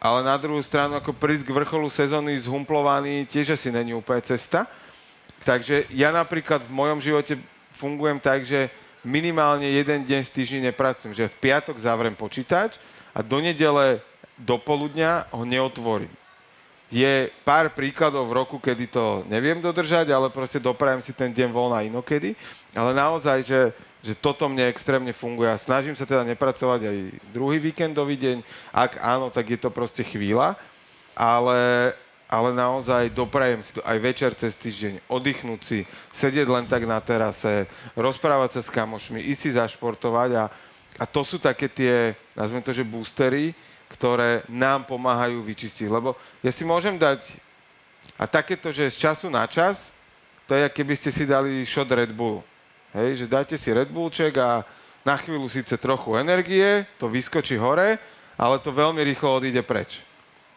ale 0.01 0.25
na 0.25 0.41
druhú 0.41 0.65
stranu, 0.65 0.97
ako 0.97 1.13
prísť 1.13 1.45
k 1.45 1.55
vrcholu 1.61 1.93
sezóny 1.93 2.33
zhumplovaný 2.41 3.29
tiež 3.29 3.53
asi 3.53 3.69
není 3.69 3.93
úplne 3.93 4.25
cesta. 4.25 4.65
Takže 5.45 5.85
ja 5.93 6.09
napríklad 6.09 6.65
v 6.65 6.73
mojom 6.73 7.05
živote 7.05 7.37
fungujem 7.77 8.17
tak, 8.17 8.49
že 8.49 8.73
minimálne 9.05 9.69
jeden 9.69 10.09
deň 10.09 10.25
z 10.25 10.35
týždňa 10.41 10.73
nepracujem. 10.73 11.13
Že 11.13 11.29
v 11.29 11.41
piatok 11.41 11.77
zavrem 11.77 12.17
počítač 12.17 12.81
a 13.13 13.21
do 13.21 13.45
nedele 13.45 14.01
do 14.41 14.57
poludňa 14.57 15.29
ho 15.37 15.45
neotvorím. 15.45 16.13
Je 16.91 17.31
pár 17.47 17.71
príkladov 17.71 18.27
v 18.27 18.37
roku, 18.41 18.57
kedy 18.59 18.91
to 18.91 19.23
neviem 19.31 19.63
dodržať, 19.63 20.11
ale 20.11 20.33
proste 20.33 20.59
doprajem 20.59 21.05
si 21.05 21.13
ten 21.15 21.31
deň 21.31 21.53
voľna 21.53 21.87
inokedy. 21.87 22.35
Ale 22.75 22.97
naozaj, 22.97 23.47
že 23.47 23.61
že 24.01 24.17
toto 24.17 24.49
mne 24.49 24.73
extrémne 24.73 25.13
funguje 25.13 25.53
snažím 25.61 25.93
sa 25.93 26.09
teda 26.09 26.25
nepracovať 26.25 26.81
aj 26.89 26.97
druhý 27.37 27.61
víkendový 27.61 28.17
deň. 28.17 28.37
Ak 28.73 28.97
áno, 29.01 29.29
tak 29.29 29.53
je 29.53 29.59
to 29.61 29.69
proste 29.69 30.01
chvíľa, 30.01 30.57
ale, 31.13 31.93
ale 32.25 32.49
naozaj 32.57 33.13
doprajem 33.13 33.61
si 33.61 33.77
to 33.77 33.85
aj 33.85 33.99
večer 34.01 34.31
cez 34.33 34.57
týždeň, 34.57 35.05
oddychnúť 35.05 35.61
si, 35.61 35.79
sedieť 36.17 36.49
len 36.49 36.65
tak 36.65 36.89
na 36.89 36.97
terase, 37.01 37.69
rozprávať 37.93 38.57
sa 38.57 38.61
s 38.65 38.73
kamošmi, 38.73 39.21
ísť 39.21 39.41
si 39.41 39.51
zašportovať 39.53 40.31
a, 40.41 40.45
a 40.97 41.05
to 41.05 41.21
sú 41.21 41.37
také 41.37 41.69
tie, 41.69 42.17
nazvem 42.33 42.65
to, 42.65 42.73
že 42.73 42.89
boostery, 42.89 43.53
ktoré 43.91 44.47
nám 44.47 44.87
pomáhajú 44.87 45.43
vyčistiť. 45.43 45.91
Lebo 45.91 46.17
ja 46.41 46.55
si 46.55 46.63
môžem 46.63 46.95
dať 46.97 47.21
A 48.21 48.29
takéto, 48.29 48.69
že 48.69 48.93
z 48.93 49.01
času 49.01 49.33
na 49.33 49.49
čas, 49.49 49.89
to 50.45 50.53
je, 50.53 50.69
keby 50.69 50.93
ste 50.93 51.09
si 51.09 51.25
dali 51.25 51.65
shot 51.65 51.89
Red 51.89 52.13
Bull. 52.13 52.45
Hej, 52.91 53.23
že 53.23 53.27
dáte 53.31 53.55
si 53.55 53.71
Red 53.71 53.87
Bullček 53.95 54.35
a 54.43 54.67
na 55.07 55.15
chvíľu 55.15 55.47
síce 55.47 55.79
trochu 55.79 56.19
energie, 56.19 56.83
to 56.99 57.07
vyskočí 57.07 57.55
hore, 57.55 58.03
ale 58.35 58.57
to 58.59 58.75
veľmi 58.75 59.01
rýchlo 59.07 59.39
odíde 59.39 59.63
preč. 59.63 60.03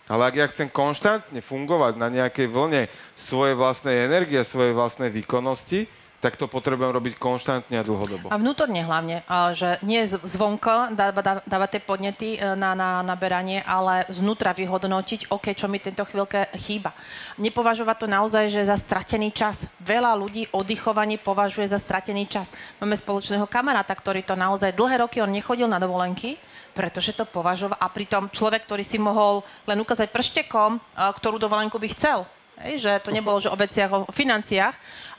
Ale 0.10 0.28
ak 0.28 0.36
ja 0.36 0.46
chcem 0.52 0.68
konštantne 0.68 1.40
fungovať 1.40 1.96
na 1.96 2.12
nejakej 2.12 2.52
vlne 2.52 2.92
svojej 3.16 3.56
vlastnej 3.56 4.04
energie, 4.04 4.42
svojej 4.44 4.76
vlastnej 4.76 5.14
výkonnosti, 5.14 5.88
tak 6.24 6.40
to 6.40 6.48
potrebujem 6.48 6.96
robiť 6.96 7.20
konštantne 7.20 7.76
a 7.76 7.84
dlhodobo. 7.84 8.32
A 8.32 8.40
vnútorne 8.40 8.80
hlavne, 8.88 9.28
že 9.52 9.76
nie 9.84 10.08
zvonko 10.08 10.96
dávať 10.96 11.44
dáva 11.44 11.68
tie 11.68 11.84
podnety 11.84 12.40
e, 12.40 12.56
na, 12.56 12.72
na 12.72 13.04
naberanie, 13.04 13.60
ale 13.68 14.08
znútra 14.08 14.56
vyhodnotiť, 14.56 15.28
OK, 15.28 15.52
čo 15.52 15.68
mi 15.68 15.84
tento 15.84 16.08
chvíľke 16.08 16.48
chýba. 16.56 16.96
Nepovažovať 17.36 17.96
to 18.00 18.08
naozaj, 18.08 18.48
že 18.48 18.64
za 18.64 18.80
stratený 18.80 19.36
čas. 19.36 19.68
Veľa 19.84 20.16
ľudí 20.16 20.48
oddychovanie 20.56 21.20
považuje 21.20 21.68
za 21.68 21.76
stratený 21.76 22.32
čas. 22.32 22.56
Máme 22.80 22.96
spoločného 22.96 23.44
kamaráta, 23.44 23.92
ktorý 23.92 24.24
to 24.24 24.40
naozaj 24.40 24.72
dlhé 24.72 25.04
roky, 25.04 25.20
on 25.20 25.36
nechodil 25.36 25.68
na 25.68 25.76
dovolenky, 25.76 26.40
pretože 26.72 27.12
to 27.12 27.28
považoval. 27.28 27.76
A 27.84 27.92
pritom 27.92 28.32
človek, 28.32 28.64
ktorý 28.64 28.88
si 28.88 28.96
mohol 28.96 29.44
len 29.68 29.76
ukázať 29.76 30.08
prštekom, 30.08 30.80
e, 30.80 30.80
ktorú 31.20 31.36
dovolenku 31.36 31.76
by 31.76 31.92
chcel. 31.92 32.24
Hej, 32.64 32.86
že 32.86 32.92
to 33.04 33.12
nebolo 33.12 33.44
že 33.44 33.52
o 33.52 33.60
veciach, 33.60 33.92
o 33.92 34.00
financiách. 34.08 34.78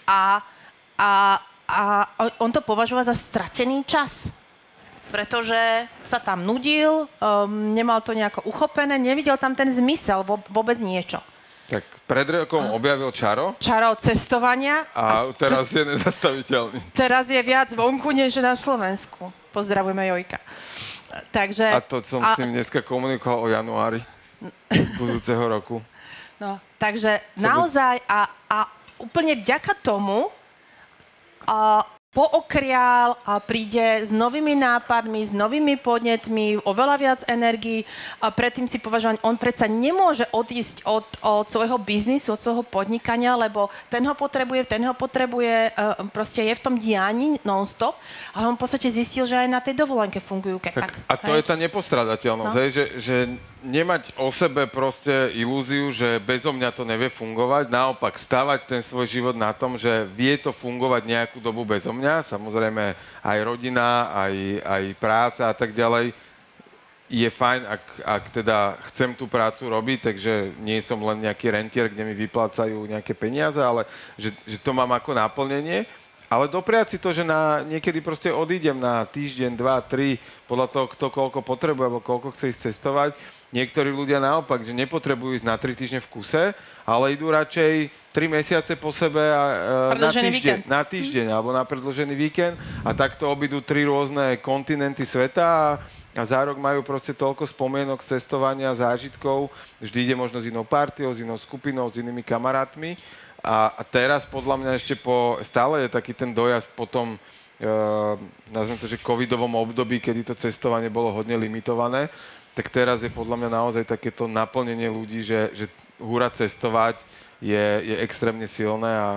A 0.08 0.53
a, 0.98 1.38
a 1.68 1.80
on 2.38 2.52
to 2.52 2.60
považoval 2.60 3.04
za 3.04 3.14
stratený 3.14 3.84
čas 3.84 4.34
pretože 5.14 5.86
sa 6.02 6.18
tam 6.18 6.42
nudil, 6.42 7.06
um, 7.06 7.70
nemal 7.70 8.02
to 8.02 8.18
nejako 8.18 8.42
uchopené, 8.50 8.98
nevidel 8.98 9.38
tam 9.38 9.54
ten 9.54 9.70
zmysel, 9.70 10.26
vôbec 10.26 10.74
niečo. 10.82 11.22
Tak 11.70 11.86
pred 12.04 12.26
rokom 12.28 12.74
objavil 12.74 13.08
čaro. 13.14 13.54
Čaro 13.62 13.94
cestovania. 13.96 14.84
A 14.90 15.30
teraz 15.38 15.70
je 15.70 15.86
nezastaviteľný. 15.86 16.82
Teraz 16.90 17.30
je 17.30 17.40
viac 17.40 17.72
vonku, 17.72 18.10
než 18.10 18.36
na 18.42 18.58
Slovensku. 18.58 19.32
Pozdravujeme 19.54 20.02
Jojka. 20.12 20.42
Takže, 21.30 21.70
a 21.70 21.78
to 21.78 22.02
som 22.02 22.20
a... 22.20 22.34
s 22.34 22.42
ním 22.42 22.58
dneska 22.58 22.82
komunikoval 22.82 23.38
o 23.38 23.48
januári 23.48 24.02
budúceho 24.98 25.46
roku. 25.46 25.78
No, 26.42 26.58
takže 26.76 27.22
naozaj 27.38 28.02
a, 28.10 28.26
a 28.50 28.66
úplne 28.98 29.38
vďaka 29.38 29.78
tomu, 29.78 30.28
a 31.48 31.84
pookrial 32.14 33.18
a 33.26 33.42
príde 33.42 34.06
s 34.06 34.14
novými 34.14 34.54
nápadmi, 34.54 35.26
s 35.26 35.34
novými 35.34 35.74
podnetmi, 35.82 36.62
oveľa 36.62 36.96
viac 36.96 37.20
energií 37.26 37.82
a 38.22 38.30
predtým 38.30 38.70
si 38.70 38.78
považovať, 38.78 39.18
on 39.26 39.34
predsa 39.34 39.66
nemôže 39.66 40.22
odísť 40.30 40.86
od, 40.86 41.02
od 41.26 41.50
svojho 41.50 41.74
biznisu, 41.82 42.38
od 42.38 42.40
svojho 42.40 42.62
podnikania, 42.62 43.34
lebo 43.34 43.66
ten 43.90 44.06
ho 44.06 44.14
potrebuje, 44.14 44.62
ten 44.70 44.86
ho 44.86 44.94
potrebuje, 44.94 45.74
uh, 45.74 46.06
proste 46.14 46.46
je 46.46 46.54
v 46.54 46.62
tom 46.62 46.78
dianí 46.78 47.34
non-stop, 47.42 47.98
ale 48.30 48.46
on 48.46 48.54
v 48.54 48.62
podstate 48.62 48.86
zistil, 48.86 49.26
že 49.26 49.34
aj 49.34 49.48
na 49.50 49.58
tej 49.58 49.74
dovolenke 49.74 50.22
fungujú. 50.22 50.62
Ke, 50.62 50.70
tak, 50.70 50.94
tak, 50.94 51.02
a 51.10 51.14
to 51.18 51.34
hej? 51.34 51.42
je 51.42 51.48
tá 51.50 51.56
nepostradateľnosť, 51.58 52.54
no? 52.54 52.60
hej, 52.62 52.70
že, 52.70 52.84
že 53.02 53.16
nemať 53.64 54.12
o 54.20 54.28
sebe 54.28 54.68
proste 54.68 55.32
ilúziu, 55.32 55.88
že 55.88 56.20
bezo 56.20 56.52
mňa 56.52 56.70
to 56.76 56.84
nevie 56.84 57.08
fungovať, 57.08 57.72
naopak 57.72 58.20
stavať 58.20 58.68
ten 58.68 58.84
svoj 58.84 59.08
život 59.08 59.34
na 59.34 59.56
tom, 59.56 59.80
že 59.80 60.04
vie 60.12 60.36
to 60.36 60.52
fungovať 60.52 61.08
nejakú 61.08 61.40
dobu 61.40 61.64
bezo 61.64 61.90
mňa, 61.90 62.03
samozrejme 62.20 62.92
aj 63.24 63.38
rodina, 63.40 64.12
aj, 64.12 64.34
aj 64.60 64.84
práca 65.00 65.42
a 65.48 65.54
tak 65.54 65.72
ďalej, 65.72 66.12
je 67.04 67.28
fajn, 67.28 67.62
ak, 67.68 67.84
ak 68.00 68.24
teda 68.32 68.56
chcem 68.90 69.12
tú 69.12 69.28
prácu 69.28 69.68
robiť, 69.68 70.12
takže 70.12 70.56
nie 70.64 70.80
som 70.80 70.98
len 71.04 71.22
nejaký 71.28 71.52
rentier, 71.52 71.86
kde 71.92 72.02
mi 72.02 72.16
vyplácajú 72.16 72.88
nejaké 72.88 73.12
peniaze, 73.12 73.60
ale 73.60 73.84
že, 74.16 74.32
že 74.48 74.56
to 74.56 74.72
mám 74.72 74.88
ako 74.96 75.12
naplnenie. 75.12 75.84
Ale 76.34 76.50
dopriať 76.50 76.86
si 76.90 76.98
to, 76.98 77.14
že 77.14 77.22
na, 77.22 77.62
niekedy 77.62 78.02
proste 78.02 78.34
odídem 78.34 78.74
na 78.74 79.06
týždeň, 79.06 79.54
dva, 79.54 79.78
tri, 79.86 80.18
podľa 80.50 80.66
toho, 80.66 80.86
kto 80.90 81.06
koľko 81.14 81.40
potrebuje, 81.46 81.86
alebo 81.86 82.02
koľko 82.02 82.34
chce 82.34 82.50
ísť 82.50 82.60
cestovať, 82.74 83.14
Niektorí 83.54 83.94
ľudia 83.94 84.18
naopak, 84.18 84.66
že 84.66 84.74
nepotrebujú 84.74 85.38
ísť 85.38 85.46
na 85.46 85.54
tri 85.54 85.78
týždne 85.78 86.02
v 86.02 86.10
kuse, 86.10 86.58
ale 86.82 87.14
idú 87.14 87.30
radšej 87.30 87.86
tri 88.10 88.26
mesiace 88.26 88.74
po 88.74 88.90
sebe 88.90 89.22
a, 89.22 89.42
e, 89.94 90.02
na 90.02 90.10
týždeň, 90.10 90.58
na 90.66 90.82
týždeň 90.82 91.26
mm. 91.30 91.34
alebo 91.38 91.54
na 91.54 91.62
predložený 91.62 92.18
víkend 92.18 92.58
a 92.82 92.90
takto 92.90 93.30
obidú 93.30 93.62
tri 93.62 93.86
rôzne 93.86 94.42
kontinenty 94.42 95.06
sveta 95.06 95.46
a, 95.46 95.66
a 96.18 96.22
za 96.26 96.42
rok 96.42 96.58
majú 96.58 96.82
proste 96.82 97.14
toľko 97.14 97.46
spomienok, 97.46 98.02
cestovania, 98.02 98.74
zážitkov. 98.74 99.54
Vždy 99.78 100.10
ide 100.10 100.14
možno 100.18 100.42
s 100.42 100.50
inou 100.50 100.66
partiou, 100.66 101.14
s 101.14 101.22
inou 101.22 101.38
skupinou, 101.38 101.86
s 101.86 101.94
inými 101.94 102.26
kamarátmi. 102.26 102.98
A, 103.44 103.76
teraz 103.92 104.24
podľa 104.24 104.56
mňa 104.56 104.72
ešte 104.80 104.96
po, 104.96 105.36
stále 105.44 105.84
je 105.84 105.92
taký 105.92 106.16
ten 106.16 106.32
dojazd 106.32 106.72
po 106.72 106.88
tom, 106.88 107.20
uh, 107.20 108.16
nazvem 108.48 108.80
to, 108.80 108.88
že 108.88 109.04
covidovom 109.04 109.52
období, 109.52 110.00
kedy 110.00 110.24
to 110.24 110.34
cestovanie 110.34 110.88
bolo 110.88 111.12
hodne 111.12 111.36
limitované, 111.36 112.08
tak 112.56 112.72
teraz 112.72 113.04
je 113.04 113.12
podľa 113.12 113.44
mňa 113.44 113.50
naozaj 113.52 113.84
takéto 113.84 114.24
naplnenie 114.24 114.88
ľudí, 114.88 115.20
že, 115.20 115.52
že 115.52 115.68
húra 116.00 116.32
cestovať 116.32 117.04
je, 117.44 117.84
je 117.84 117.96
extrémne 118.00 118.48
silné 118.48 118.88
a, 118.88 119.00
a 119.04 119.12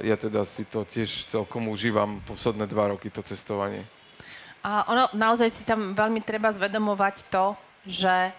ja 0.00 0.16
teda 0.16 0.48
si 0.48 0.64
to 0.64 0.88
tiež 0.88 1.28
celkom 1.28 1.68
užívam 1.68 2.24
posledné 2.24 2.64
dva 2.64 2.96
roky, 2.96 3.12
to 3.12 3.20
cestovanie. 3.20 3.84
A 4.64 4.88
ono 4.88 5.12
naozaj 5.12 5.52
si 5.52 5.62
tam 5.68 5.92
veľmi 5.92 6.24
treba 6.24 6.48
zvedomovať 6.50 7.28
to, 7.28 7.52
že 7.84 8.32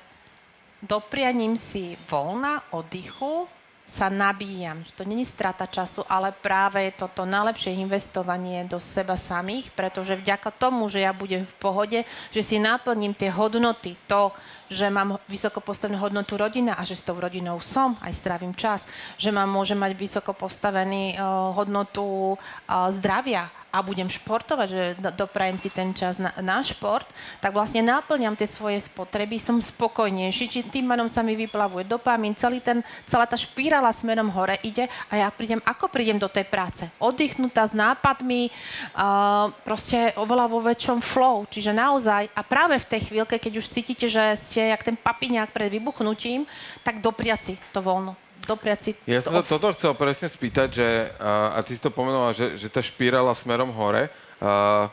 doprianím 0.82 1.54
si 1.54 1.96
voľna, 2.10 2.66
oddychu, 2.74 3.48
sa 3.90 4.06
nabíjam. 4.06 4.86
To 4.94 5.02
není 5.02 5.26
strata 5.26 5.66
času, 5.66 6.06
ale 6.06 6.30
práve 6.30 6.86
je 6.86 7.02
toto 7.02 7.26
najlepšie 7.26 7.74
investovanie 7.82 8.62
do 8.70 8.78
seba 8.78 9.18
samých, 9.18 9.74
pretože 9.74 10.14
vďaka 10.14 10.54
tomu, 10.54 10.86
že 10.94 11.02
ja 11.02 11.10
budem 11.10 11.42
v 11.42 11.56
pohode, 11.58 12.00
že 12.30 12.42
si 12.46 12.62
naplním 12.62 13.18
tie 13.18 13.34
hodnoty, 13.34 13.98
to, 14.06 14.30
že 14.70 14.94
mám 14.94 15.18
vysoko 15.26 15.58
postavenú 15.58 15.98
hodnotu 15.98 16.38
rodina 16.38 16.78
a 16.78 16.86
že 16.86 16.94
s 16.94 17.02
tou 17.02 17.18
rodinou 17.18 17.58
som, 17.58 17.98
aj 18.06 18.14
strávim 18.14 18.54
čas, 18.54 18.86
že 19.18 19.34
mám, 19.34 19.50
môže 19.50 19.74
mať 19.74 19.98
vysoko 19.98 20.38
postavený 20.38 21.18
uh, 21.18 21.50
hodnotu 21.58 22.38
uh, 22.38 22.94
zdravia, 22.94 23.50
a 23.70 23.86
budem 23.86 24.10
športovať, 24.10 24.68
že 24.68 24.84
doprajem 25.14 25.58
si 25.62 25.70
ten 25.70 25.94
čas 25.94 26.18
na, 26.18 26.34
na 26.42 26.66
šport, 26.66 27.06
tak 27.38 27.54
vlastne 27.54 27.86
náplňam 27.86 28.34
tie 28.34 28.50
svoje 28.50 28.82
spotreby, 28.82 29.38
som 29.38 29.62
spokojnejší, 29.62 30.46
či 30.50 30.60
tým 30.66 30.90
pádom 30.90 31.06
sa 31.06 31.22
mi 31.22 31.38
vyplavuje 31.38 31.86
dopamín, 31.86 32.34
celý 32.34 32.62
ten, 32.62 32.82
celá 33.06 33.30
tá 33.30 33.38
špirála 33.38 33.94
smerom 33.94 34.34
hore 34.34 34.58
ide 34.66 34.90
a 35.10 35.22
ja 35.22 35.28
prídem, 35.30 35.62
ako 35.62 35.90
prídem 35.90 36.18
do 36.18 36.28
tej 36.28 36.50
práce? 36.50 36.90
Oddychnutá 36.98 37.66
s 37.70 37.78
nápadmi, 37.78 38.50
uh, 38.50 39.54
proste 39.62 40.18
oveľa 40.18 40.46
vo 40.50 40.60
väčšom 40.66 41.00
flow, 41.06 41.46
čiže 41.50 41.70
naozaj 41.70 42.34
a 42.34 42.42
práve 42.42 42.82
v 42.82 42.90
tej 42.90 43.02
chvíľke, 43.14 43.38
keď 43.38 43.62
už 43.62 43.70
cítite, 43.70 44.10
že 44.10 44.34
ste 44.34 44.74
jak 44.74 44.82
ten 44.82 44.98
papiňák 44.98 45.54
pred 45.54 45.70
vybuchnutím, 45.70 46.50
tak 46.82 47.06
dopriaci 47.06 47.58
to 47.70 47.86
voľno 47.86 48.29
dopriať 48.48 48.80
si... 48.80 48.92
Ja 49.10 49.20
som 49.24 49.36
sa 49.36 49.44
toto 49.44 49.72
chcel 49.76 49.92
presne 49.96 50.28
spýtať, 50.30 50.68
že, 50.72 50.88
a, 51.18 51.58
a 51.58 51.60
ty 51.64 51.76
si 51.76 51.82
to 51.82 51.92
pomenovala, 51.92 52.36
že, 52.36 52.56
že 52.56 52.68
tá 52.72 52.80
špirála 52.80 53.32
smerom 53.36 53.72
hore, 53.74 54.12
a, 54.40 54.88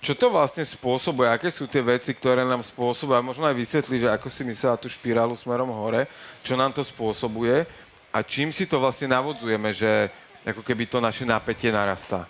čo 0.00 0.12
to 0.14 0.30
vlastne 0.30 0.62
spôsobuje? 0.62 1.26
Aké 1.26 1.48
sú 1.50 1.66
tie 1.66 1.82
veci, 1.82 2.12
ktoré 2.12 2.44
nám 2.44 2.62
spôsobujú? 2.62 3.16
A 3.16 3.24
možno 3.24 3.48
aj 3.48 3.56
vysvetliť, 3.56 4.06
že 4.06 4.12
ako 4.12 4.28
si 4.28 4.42
myslela 4.46 4.76
tú 4.78 4.86
špirálu 4.86 5.34
smerom 5.34 5.72
hore, 5.72 6.06
čo 6.44 6.54
nám 6.54 6.70
to 6.70 6.84
spôsobuje 6.84 7.66
a 8.12 8.18
čím 8.22 8.54
si 8.54 8.68
to 8.68 8.78
vlastne 8.78 9.10
navodzujeme, 9.10 9.72
že 9.74 10.12
ako 10.46 10.62
keby 10.62 10.86
to 10.86 11.02
naše 11.02 11.26
napätie 11.26 11.74
narastá? 11.74 12.28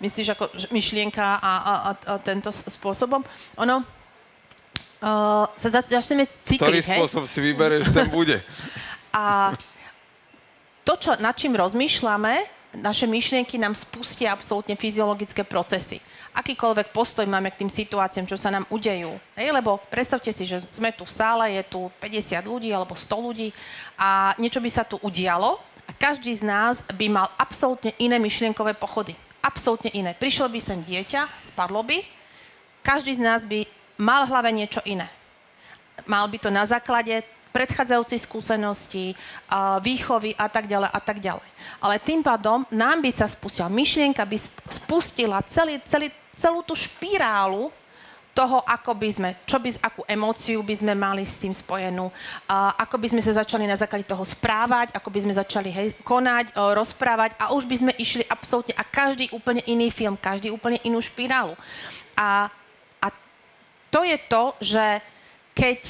Myslíš 0.00 0.34
ako 0.34 0.50
myšlienka 0.72 1.22
a, 1.22 1.38
a, 1.38 1.52
a, 1.62 1.90
a 1.94 2.12
tento 2.18 2.48
spôsobom? 2.50 3.20
Ono, 3.60 3.76
uh, 5.04 5.44
sa 5.54 5.68
začneme 5.68 6.24
cítiť, 6.24 6.64
Ktorý 6.64 6.80
spôsob 6.80 7.24
si 7.28 7.38
vyberieš, 7.44 7.92
ten 7.92 8.08
bude. 8.08 8.40
A 9.14 9.54
to, 10.82 10.98
čo, 10.98 11.14
nad 11.22 11.38
čím 11.38 11.54
rozmýšľame, 11.54 12.50
naše 12.74 13.06
myšlienky 13.06 13.54
nám 13.54 13.78
spustia 13.78 14.34
absolútne 14.34 14.74
fyziologické 14.74 15.46
procesy. 15.46 16.02
Akýkoľvek 16.34 16.90
postoj 16.90 17.22
máme 17.30 17.54
k 17.54 17.62
tým 17.62 17.70
situáciám, 17.70 18.26
čo 18.26 18.34
sa 18.34 18.50
nám 18.50 18.66
udejú. 18.66 19.14
Hej, 19.38 19.54
lebo 19.54 19.78
predstavte 19.86 20.34
si, 20.34 20.42
že 20.42 20.58
sme 20.66 20.90
tu 20.90 21.06
v 21.06 21.14
sále, 21.14 21.54
je 21.54 21.62
tu 21.70 21.86
50 22.02 22.42
ľudí 22.42 22.74
alebo 22.74 22.98
100 22.98 23.14
ľudí 23.14 23.54
a 23.94 24.34
niečo 24.42 24.58
by 24.58 24.70
sa 24.70 24.82
tu 24.82 24.98
udialo 24.98 25.62
a 25.86 25.90
každý 25.94 26.34
z 26.34 26.42
nás 26.42 26.82
by 26.90 27.06
mal 27.06 27.30
absolútne 27.38 27.94
iné 28.02 28.18
myšlienkové 28.18 28.74
pochody. 28.74 29.14
Absolútne 29.38 29.94
iné. 29.94 30.10
Prišlo 30.10 30.50
by 30.50 30.58
sem 30.58 30.82
dieťa, 30.82 31.30
spadlo 31.46 31.86
by, 31.86 32.02
každý 32.82 33.14
z 33.14 33.22
nás 33.22 33.46
by 33.46 33.62
mal 33.94 34.26
v 34.26 34.30
hlave 34.34 34.50
niečo 34.50 34.82
iné. 34.82 35.06
Mal 36.10 36.26
by 36.26 36.38
to 36.42 36.50
na 36.50 36.66
základe 36.66 37.22
predchádzajúcich 37.54 38.26
skúseností, 38.26 39.14
výchovy 39.78 40.34
a 40.34 40.50
tak 40.50 40.66
ďalej 40.66 40.90
a 40.90 41.00
tak 41.00 41.22
ďalej. 41.22 41.48
Ale 41.78 42.02
tým 42.02 42.26
pádom 42.26 42.66
nám 42.74 42.98
by 42.98 43.10
sa 43.14 43.30
spustila 43.30 43.70
myšlienka, 43.70 44.26
by 44.26 44.38
spustila 44.66 45.38
celý, 45.46 45.78
celý, 45.86 46.10
celú 46.34 46.66
tú 46.66 46.74
špirálu 46.74 47.70
toho, 48.34 48.58
ako 48.66 48.98
by 48.98 49.08
sme, 49.14 49.30
čo 49.46 49.62
by, 49.62 49.70
akú 49.78 50.02
emóciu 50.10 50.58
by 50.66 50.74
sme 50.74 50.92
mali 50.98 51.22
s 51.22 51.38
tým 51.38 51.54
spojenú, 51.54 52.10
a 52.50 52.74
ako 52.82 52.98
by 52.98 53.14
sme 53.14 53.22
sa 53.22 53.38
začali 53.38 53.62
na 53.62 53.78
základe 53.78 54.02
toho 54.02 54.26
správať, 54.26 54.90
ako 54.90 55.06
by 55.06 55.22
sme 55.22 55.38
začali 55.38 55.70
hej, 55.70 55.94
konať, 56.02 56.50
rozprávať 56.58 57.38
a 57.38 57.54
už 57.54 57.62
by 57.70 57.76
sme 57.78 57.92
išli 57.94 58.26
absolútne 58.26 58.74
a 58.74 58.82
každý 58.82 59.30
úplne 59.30 59.62
iný 59.70 59.94
film, 59.94 60.18
každý 60.18 60.50
úplne 60.50 60.82
inú 60.82 60.98
špirálu. 60.98 61.54
A, 62.18 62.50
a 62.98 63.08
to 63.94 64.02
je 64.02 64.18
to, 64.26 64.44
že 64.58 64.84
keď 65.54 65.80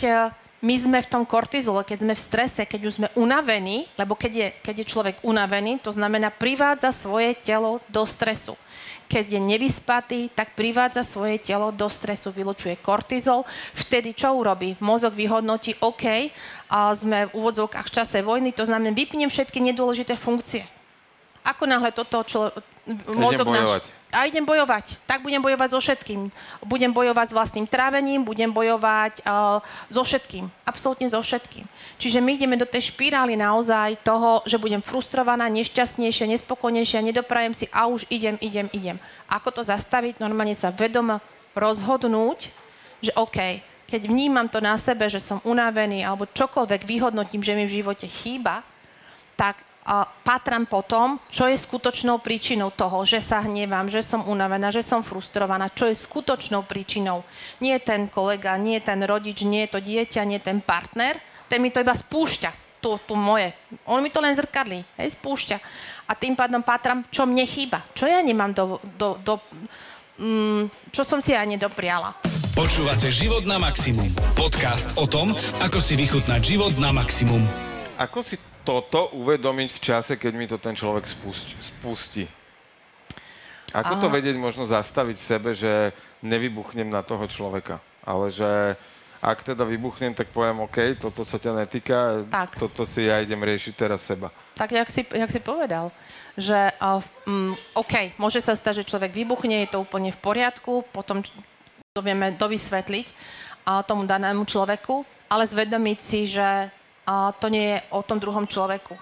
my 0.64 0.74
sme 0.81 0.98
v 1.05 1.11
tom 1.12 1.29
kortizole, 1.29 1.85
keď 1.85 1.98
sme 2.09 2.14
v 2.16 2.24
strese, 2.24 2.62
keď 2.64 2.81
už 2.88 2.96
sme 2.96 3.09
unavení, 3.20 3.85
lebo 4.00 4.16
keď 4.16 4.33
je, 4.33 4.48
keď 4.64 4.74
je 4.81 4.90
človek 4.90 5.16
unavený, 5.20 5.77
to 5.85 5.92
znamená 5.92 6.33
privádza 6.33 6.88
svoje 6.88 7.37
telo 7.37 7.85
do 7.92 8.09
stresu 8.09 8.57
keď 9.05 9.37
je 9.37 9.40
nevyspatý, 9.40 10.20
tak 10.33 10.57
privádza 10.57 11.05
svoje 11.05 11.37
telo 11.38 11.70
do 11.70 11.87
stresu, 11.92 12.33
vylučuje 12.33 12.81
kortizol. 12.81 13.44
Vtedy 13.77 14.16
čo 14.16 14.33
urobí? 14.33 14.74
Mozog 14.81 15.12
vyhodnotí, 15.12 15.77
OK, 15.85 16.33
a 16.72 16.90
sme 16.96 17.29
v 17.29 17.35
úvodzovkách 17.37 17.87
v 17.87 17.94
čase 17.94 18.24
vojny, 18.24 18.50
to 18.57 18.64
znamená, 18.64 18.96
vypnem 18.96 19.29
všetky 19.29 19.61
nedôležité 19.61 20.16
funkcie. 20.16 20.64
Ako 21.44 21.68
náhle 21.68 21.92
toto 21.92 22.24
čo, 22.24 22.48
mozog 23.12 23.53
náš 23.53 23.87
a 24.14 24.31
idem 24.31 24.46
bojovať. 24.46 24.94
Tak 25.11 25.27
budem 25.27 25.42
bojovať 25.42 25.74
so 25.74 25.83
všetkým. 25.83 26.31
Budem 26.62 26.94
bojovať 26.94 27.27
s 27.29 27.37
vlastným 27.37 27.66
trávením, 27.66 28.22
budem 28.22 28.46
bojovať 28.48 29.27
uh, 29.27 29.59
so 29.90 30.07
všetkým. 30.07 30.46
Absolútne 30.62 31.11
so 31.11 31.18
všetkým. 31.18 31.66
Čiže 31.98 32.22
my 32.22 32.38
ideme 32.38 32.55
do 32.55 32.64
tej 32.64 32.94
špirály 32.94 33.35
naozaj 33.35 33.98
toho, 34.07 34.46
že 34.46 34.57
budem 34.57 34.79
frustrovaná, 34.79 35.50
nešťastnejšia, 35.50 36.31
nespokojnejšia, 36.38 37.03
nedoprajem 37.03 37.55
si 37.59 37.66
a 37.74 37.90
už 37.90 38.07
idem, 38.07 38.38
idem, 38.38 38.70
idem. 38.70 38.96
Ako 39.27 39.50
to 39.50 39.66
zastaviť? 39.66 40.22
Normálne 40.22 40.55
sa 40.55 40.70
vedom 40.70 41.18
rozhodnúť, 41.59 42.55
že 43.03 43.11
OK, 43.18 43.61
keď 43.90 44.00
vnímam 44.09 44.48
to 44.48 44.62
na 44.62 44.79
sebe, 44.81 45.11
že 45.11 45.20
som 45.20 45.42
unavený 45.44 46.07
alebo 46.07 46.31
čokoľvek 46.31 46.87
vyhodnotím, 46.87 47.42
že 47.44 47.55
mi 47.59 47.66
v 47.66 47.83
živote 47.83 48.07
chýba, 48.09 48.64
tak 49.35 49.61
patram 50.25 50.64
po 50.64 50.81
tom, 50.81 51.20
čo 51.29 51.44
je 51.44 51.61
skutočnou 51.61 52.16
príčinou 52.25 52.73
toho, 52.73 53.05
že 53.05 53.20
sa 53.20 53.44
hnevám, 53.44 53.92
že 53.92 54.01
som 54.01 54.25
unavená, 54.25 54.73
že 54.73 54.81
som 54.81 55.05
frustrovaná, 55.05 55.68
čo 55.68 55.85
je 55.85 55.97
skutočnou 55.97 56.64
príčinou. 56.64 57.20
Nie 57.61 57.77
ten 57.77 58.09
kolega, 58.09 58.57
nie 58.57 58.81
ten 58.81 59.05
rodič, 59.05 59.44
nie 59.44 59.68
to 59.68 59.85
dieťa, 59.85 60.25
nie 60.25 60.40
ten 60.40 60.64
partner, 60.64 61.20
ten 61.53 61.61
mi 61.61 61.68
to 61.68 61.85
iba 61.85 61.92
spúšťa, 61.92 62.81
to, 62.81 62.97
to 63.05 63.12
moje. 63.12 63.53
On 63.85 64.01
mi 64.01 64.09
to 64.09 64.25
len 64.25 64.33
zrkadlí, 64.33 64.81
hej, 64.97 65.09
spúšťa. 65.20 65.57
A 66.09 66.12
tým 66.16 66.33
pádom 66.33 66.64
patram, 66.64 67.05
čo 67.12 67.29
mne 67.29 67.44
chýba, 67.44 67.85
čo 67.92 68.09
ja 68.09 68.25
nemám 68.25 68.57
do, 68.57 68.81
do, 68.97 69.20
do 69.20 69.37
mm, 70.16 70.92
čo 70.97 71.05
som 71.05 71.20
si 71.20 71.37
aj 71.37 71.44
nedopriala. 71.44 72.16
Počúvate 72.57 73.12
Život 73.12 73.44
na 73.44 73.61
maximum. 73.61 74.09
Podcast 74.33 74.97
o 74.97 75.05
tom, 75.05 75.37
ako 75.61 75.83
si 75.83 75.99
vychutnať 75.99 76.40
život 76.40 76.73
na 76.79 76.94
maximum. 76.94 77.74
Ako 77.95 78.27
si 78.27 78.37
toto 78.67 79.13
uvedomiť 79.15 79.71
v 79.71 79.83
čase, 79.83 80.13
keď 80.19 80.33
mi 80.35 80.47
to 80.51 80.59
ten 80.59 80.75
človek 80.75 81.07
spustí? 81.61 82.27
Ako 83.75 83.99
Aha. 83.99 84.03
to 84.03 84.09
vedieť 84.11 84.39
možno 84.39 84.67
zastaviť 84.67 85.17
v 85.19 85.29
sebe, 85.35 85.51
že 85.55 85.91
nevybuchnem 86.23 86.87
na 86.87 87.03
toho 87.03 87.27
človeka, 87.27 87.83
ale 88.07 88.31
že 88.31 88.79
ak 89.25 89.41
teda 89.41 89.65
vybuchnem, 89.65 90.13
tak 90.13 90.29
poviem, 90.31 90.61
OK, 90.69 91.01
toto 91.01 91.25
sa 91.25 91.41
ťa 91.41 91.65
netýka, 91.65 92.29
tak. 92.29 92.61
toto 92.61 92.85
si 92.85 93.09
ja 93.09 93.25
idem 93.25 93.41
riešiť 93.41 93.73
teraz 93.73 94.05
seba. 94.05 94.29
Tak, 94.53 94.77
jak 94.77 94.89
si, 94.93 95.01
jak 95.01 95.33
si 95.33 95.41
povedal, 95.41 95.89
že 96.37 96.71
uh, 96.77 97.01
um, 97.25 97.57
OK, 97.73 98.13
môže 98.21 98.45
sa 98.45 98.53
stať, 98.53 98.85
že 98.85 98.91
človek 98.93 99.17
vybuchne, 99.17 99.65
je 99.65 99.73
to 99.73 99.81
úplne 99.81 100.13
v 100.13 100.21
poriadku, 100.21 100.85
potom 100.93 101.25
to 101.25 102.01
vieme 102.05 102.37
dovysvetliť 102.37 103.07
uh, 103.65 103.81
tomu 103.81 104.05
danému 104.05 104.45
človeku, 104.45 105.09
ale 105.33 105.49
zvedomiť 105.49 105.99
si, 106.05 106.29
že 106.29 106.69
a 107.05 107.33
to 107.37 107.53
nie 107.53 107.77
je 107.77 107.79
o 107.93 108.01
tom 108.01 108.21
druhom 108.21 108.49
človeku. 108.49 108.97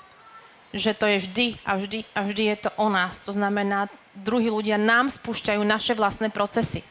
Že 0.74 0.92
to 0.98 1.04
je 1.06 1.16
vždy 1.26 1.46
a 1.62 1.70
vždy 1.78 1.98
a 2.14 2.18
vždy 2.26 2.42
je 2.54 2.56
to 2.66 2.70
o 2.76 2.86
nás. 2.90 3.22
To 3.22 3.32
znamená, 3.32 3.86
druhí 4.12 4.50
ľudia 4.50 4.76
nám 4.76 5.08
spúšťajú 5.08 5.62
naše 5.62 5.94
vlastné 5.94 6.28
procesy. 6.28 6.82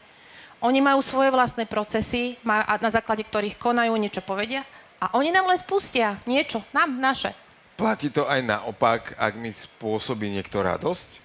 Oni 0.62 0.78
majú 0.78 1.02
svoje 1.02 1.34
vlastné 1.34 1.66
procesy, 1.66 2.38
na 2.46 2.90
základe 2.90 3.26
ktorých 3.26 3.58
konajú, 3.58 3.98
niečo 3.98 4.22
povedia 4.22 4.62
a 5.02 5.18
oni 5.18 5.34
nám 5.34 5.50
len 5.50 5.58
spustia 5.58 6.22
niečo, 6.22 6.62
nám, 6.70 6.94
naše. 6.94 7.34
Platí 7.74 8.14
to 8.14 8.30
aj 8.30 8.46
naopak, 8.46 9.18
ak 9.18 9.34
mi 9.34 9.50
spôsobí 9.50 10.30
niekto 10.30 10.62
radosť? 10.62 11.18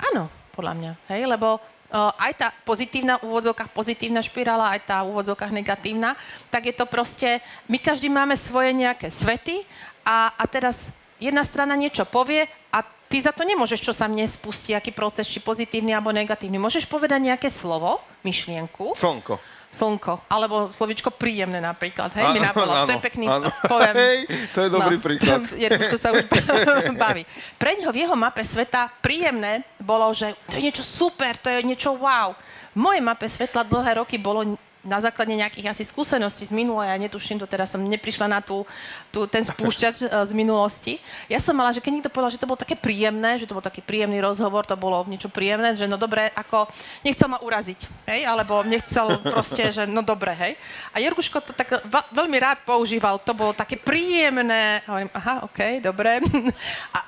Áno, 0.00 0.32
podľa 0.56 0.72
mňa. 0.80 0.92
Hej, 1.12 1.28
lebo 1.28 1.60
aj 1.94 2.32
tá 2.38 2.48
pozitívna, 2.62 3.18
v 3.18 3.28
úvodzovkách 3.30 3.74
pozitívna 3.74 4.22
špirála, 4.22 4.78
aj 4.78 4.80
tá 4.86 4.96
v 5.02 5.10
úvodzovkách 5.10 5.52
negatívna, 5.52 6.14
tak 6.48 6.70
je 6.70 6.74
to 6.74 6.86
proste, 6.86 7.42
my 7.66 7.78
každý 7.82 8.06
máme 8.06 8.38
svoje 8.38 8.70
nejaké 8.70 9.10
svety 9.10 9.66
a, 10.06 10.30
a 10.38 10.44
teraz 10.46 10.94
jedna 11.18 11.42
strana 11.42 11.74
niečo 11.74 12.06
povie 12.06 12.46
a 12.70 12.86
ty 13.10 13.18
za 13.18 13.34
to 13.34 13.42
nemôžeš, 13.42 13.82
čo 13.82 13.94
sa 13.94 14.06
mne 14.06 14.24
spustí, 14.30 14.70
aký 14.70 14.94
proces, 14.94 15.26
či 15.26 15.42
pozitívny 15.42 15.90
alebo 15.90 16.14
negatívny. 16.14 16.62
Môžeš 16.62 16.86
povedať 16.86 17.26
nejaké 17.26 17.50
slovo, 17.50 17.98
myšlienku. 18.22 18.94
Slnko 18.94 19.59
slnko, 19.70 20.26
alebo 20.26 20.74
slovičko 20.74 21.14
príjemné 21.14 21.62
napríklad, 21.62 22.10
hej, 22.18 22.26
mi 22.34 22.42
napadlo, 22.42 22.90
to 22.90 22.98
je 22.98 23.02
pekný, 23.06 23.26
áno. 23.30 23.54
poviem. 23.70 23.94
Hej, 23.94 24.18
to 24.50 24.58
je 24.66 24.68
dobrý 24.68 24.96
no, 24.98 25.02
príklad. 25.02 25.40
Jerkuško 25.54 25.96
sa 25.96 26.10
už 26.10 26.26
baví. 26.98 27.22
Pre 27.54 27.70
ňoho 27.78 27.94
v 27.94 27.98
jeho 28.02 28.16
mape 28.18 28.42
sveta 28.42 28.90
príjemné 28.98 29.62
bolo, 29.78 30.10
že 30.10 30.34
to 30.50 30.58
je 30.58 30.66
niečo 30.66 30.82
super, 30.82 31.38
to 31.38 31.46
je 31.46 31.62
niečo 31.62 31.94
wow. 31.94 32.34
V 32.74 32.78
mojej 32.78 33.02
mape 33.02 33.30
svetla 33.30 33.62
dlhé 33.62 34.02
roky 34.02 34.18
bolo 34.18 34.58
na 34.80 34.96
základe 34.96 35.36
nejakých 35.36 35.76
asi 35.76 35.84
skúseností 35.84 36.48
z 36.48 36.56
minulé, 36.56 36.88
ja 36.88 36.96
netuším 36.96 37.36
to, 37.36 37.44
teraz 37.44 37.76
som 37.76 37.84
neprišla 37.84 38.24
na 38.24 38.40
tú, 38.40 38.64
tú, 39.12 39.28
ten 39.28 39.44
spúšťač 39.44 39.96
e, 40.04 40.06
z 40.24 40.32
minulosti. 40.32 40.96
Ja 41.28 41.36
som 41.36 41.52
mala, 41.52 41.76
že 41.76 41.84
keď 41.84 41.92
niekto 41.92 42.12
povedal, 42.12 42.32
že 42.32 42.40
to 42.40 42.48
bolo 42.48 42.56
také 42.56 42.80
príjemné, 42.80 43.36
že 43.36 43.44
to 43.44 43.52
bol 43.52 43.64
taký 43.64 43.84
príjemný 43.84 44.24
rozhovor, 44.24 44.64
to 44.64 44.80
bolo 44.80 45.04
niečo 45.04 45.28
príjemné, 45.28 45.76
že 45.76 45.84
no 45.84 46.00
dobre, 46.00 46.32
ako 46.32 46.64
nechcel 47.04 47.28
ma 47.28 47.38
uraziť, 47.44 47.80
hej, 48.08 48.20
alebo 48.24 48.64
nechcel 48.64 49.20
proste, 49.20 49.68
že 49.68 49.84
no 49.84 50.00
dobre, 50.00 50.32
hej. 50.32 50.52
A 50.96 51.04
Jerguško 51.04 51.44
to 51.44 51.52
tak 51.52 51.84
veľmi 52.16 52.36
rád 52.40 52.64
používal, 52.64 53.20
to 53.20 53.36
bolo 53.36 53.52
také 53.52 53.76
príjemné. 53.76 54.80
A 54.84 54.96
hovorím, 54.96 55.12
aha, 55.12 55.34
OK, 55.44 55.84
dobre. 55.84 56.24
A 56.96 56.98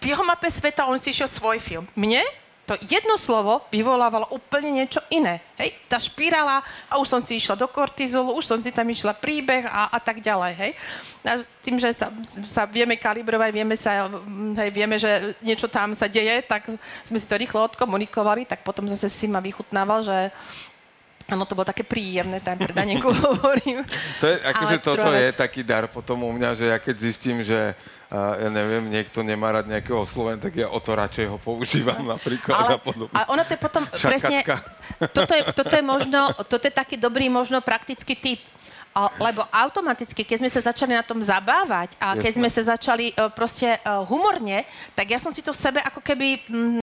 v 0.00 0.04
jeho 0.16 0.24
mape 0.24 0.48
sveta 0.50 0.88
on 0.88 0.98
si 0.98 1.12
išiel 1.12 1.28
svoj 1.28 1.60
film. 1.60 1.84
Mne 1.94 2.24
to 2.70 2.78
jedno 2.86 3.18
slovo 3.18 3.66
vyvolávalo 3.66 4.30
úplne 4.30 4.70
niečo 4.70 5.02
iné. 5.10 5.42
Hej? 5.58 5.74
Tá 5.90 5.98
špirála 5.98 6.62
a 6.86 7.02
už 7.02 7.10
som 7.10 7.18
si 7.18 7.42
išla 7.42 7.58
do 7.58 7.66
kortizolu, 7.66 8.38
už 8.38 8.46
som 8.46 8.62
si 8.62 8.70
tam 8.70 8.86
išla 8.86 9.10
príbeh 9.10 9.66
a, 9.66 9.90
a 9.90 9.98
tak 9.98 10.22
ďalej. 10.22 10.52
Hej? 10.54 10.72
A 11.26 11.42
tým, 11.66 11.82
že 11.82 11.90
sa, 11.90 12.14
sa 12.46 12.70
vieme 12.70 12.94
kalibrovať, 12.94 13.50
vieme, 13.50 13.74
sa, 13.74 14.06
hej, 14.54 14.70
vieme, 14.70 15.02
že 15.02 15.34
niečo 15.42 15.66
tam 15.66 15.98
sa 15.98 16.06
deje, 16.06 16.46
tak 16.46 16.70
sme 17.02 17.18
si 17.18 17.26
to 17.26 17.34
rýchlo 17.34 17.66
odkomunikovali, 17.66 18.46
tak 18.46 18.62
potom 18.62 18.86
zase 18.86 19.10
si 19.10 19.26
ma 19.26 19.42
vychutnával, 19.42 20.06
že 20.06 20.30
Áno, 21.30 21.46
to 21.46 21.54
bolo 21.54 21.64
také 21.64 21.86
príjemné, 21.86 22.42
tam 22.42 22.58
predanenku 22.58 23.08
hovorím. 23.30 23.86
To 24.20 24.26
je, 24.26 24.36
akože 24.42 24.76
toto 24.82 25.08
je 25.14 25.28
taký 25.32 25.62
dar 25.62 25.86
potom 25.86 26.26
u 26.26 26.32
mňa, 26.34 26.50
že 26.58 26.64
ja 26.68 26.78
keď 26.82 26.96
zistím, 26.98 27.40
že 27.46 27.78
ja 28.10 28.48
neviem, 28.50 28.90
niekto 28.90 29.22
nemá 29.22 29.54
rád 29.54 29.70
nejakého 29.70 30.02
Sloven, 30.02 30.42
tak 30.42 30.58
ja 30.58 30.66
o 30.66 30.82
to 30.82 30.98
radšej 30.98 31.30
ho 31.30 31.38
používam 31.38 32.02
napríklad 32.02 32.58
Ale, 32.58 32.74
a 32.74 32.78
podobne. 32.82 33.14
A 33.14 33.30
ono 33.30 33.46
to 33.46 33.54
je 33.54 33.60
potom 33.62 33.82
Šakatka. 33.86 34.02
presne, 34.02 34.38
toto 35.14 35.32
je, 35.38 35.42
toto 35.54 35.74
je 35.78 35.84
možno, 35.86 36.20
toto 36.50 36.64
je 36.66 36.74
taký 36.74 36.98
dobrý 36.98 37.30
možno 37.30 37.62
praktický 37.62 38.18
typ. 38.18 38.42
Lebo 39.22 39.46
automaticky, 39.54 40.26
keď 40.26 40.42
sme 40.42 40.50
sa 40.50 40.60
začali 40.66 40.98
na 40.98 41.06
tom 41.06 41.22
zabávať 41.22 41.94
a 42.02 42.18
keď 42.18 42.34
Jasne. 42.34 42.40
sme 42.42 42.48
sa 42.50 42.62
začali 42.74 43.06
uh, 43.14 43.30
proste 43.30 43.78
uh, 43.86 44.02
humorne, 44.02 44.66
tak 44.98 45.14
ja 45.14 45.22
som 45.22 45.30
si 45.30 45.46
to 45.46 45.54
v 45.54 45.62
sebe 45.62 45.78
ako 45.78 46.02
keby 46.02 46.42
mm, 46.42 46.82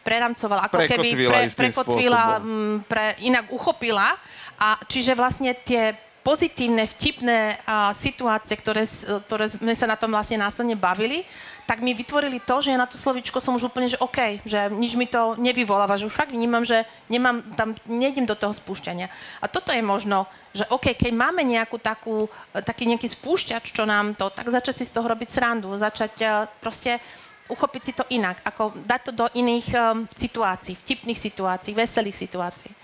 preramcovala, 0.00 0.64
ako 0.72 0.80
keby 0.88 1.08
pre, 1.28 1.40
prekotvila, 1.52 2.40
mm, 2.40 2.76
pre, 2.88 3.20
inak 3.20 3.52
uchopila. 3.52 4.16
A 4.56 4.80
čiže 4.88 5.12
vlastne 5.12 5.52
tie 5.52 5.92
pozitívne, 6.22 6.86
vtipné 6.86 7.58
a, 7.66 7.90
situácie, 7.92 8.54
ktoré, 8.54 8.86
ktoré 9.26 9.46
sme 9.50 9.74
sa 9.74 9.90
na 9.90 9.98
tom 9.98 10.14
vlastne 10.14 10.38
následne 10.38 10.78
bavili, 10.78 11.26
tak 11.62 11.78
mi 11.78 11.94
vytvorili 11.94 12.42
to, 12.42 12.58
že 12.58 12.74
ja 12.74 12.78
na 12.78 12.90
to 12.90 12.98
slovičko 12.98 13.38
som 13.38 13.54
už 13.54 13.70
úplne, 13.70 13.86
že 13.86 13.98
OK, 14.02 14.42
že 14.42 14.66
nič 14.70 14.98
mi 14.98 15.06
to 15.06 15.38
nevyvoláva, 15.38 15.94
že 15.94 16.10
už 16.10 16.14
fakt 16.14 16.34
vnímam, 16.34 16.66
že 16.66 16.82
nemám 17.06 17.42
tam, 17.54 17.78
nejdem 17.86 18.26
do 18.26 18.34
toho 18.34 18.50
spúšťania. 18.50 19.06
A 19.38 19.46
toto 19.46 19.70
je 19.70 19.82
možno, 19.82 20.26
že 20.50 20.66
OK, 20.74 20.94
keď 20.94 21.14
máme 21.14 21.46
nejakú 21.46 21.78
takú, 21.78 22.26
taký 22.66 22.90
nejaký 22.90 23.06
spúšťač, 23.14 23.70
čo 23.70 23.86
nám 23.86 24.18
to, 24.18 24.30
tak 24.34 24.50
začať 24.50 24.82
si 24.82 24.84
z 24.90 24.94
toho 24.94 25.06
robiť 25.06 25.28
srandu, 25.30 25.70
začať 25.78 26.12
uh, 26.22 26.50
proste 26.58 26.98
uchopiť 27.46 27.82
si 27.82 27.92
to 27.94 28.04
inak, 28.10 28.42
ako 28.42 28.74
dať 28.82 29.00
to 29.08 29.12
do 29.12 29.26
iných 29.34 29.66
um, 29.74 30.08
situácií, 30.14 30.74
vtipných 30.78 31.20
situácií, 31.20 31.76
veselých 31.76 32.16
situácií. 32.16 32.81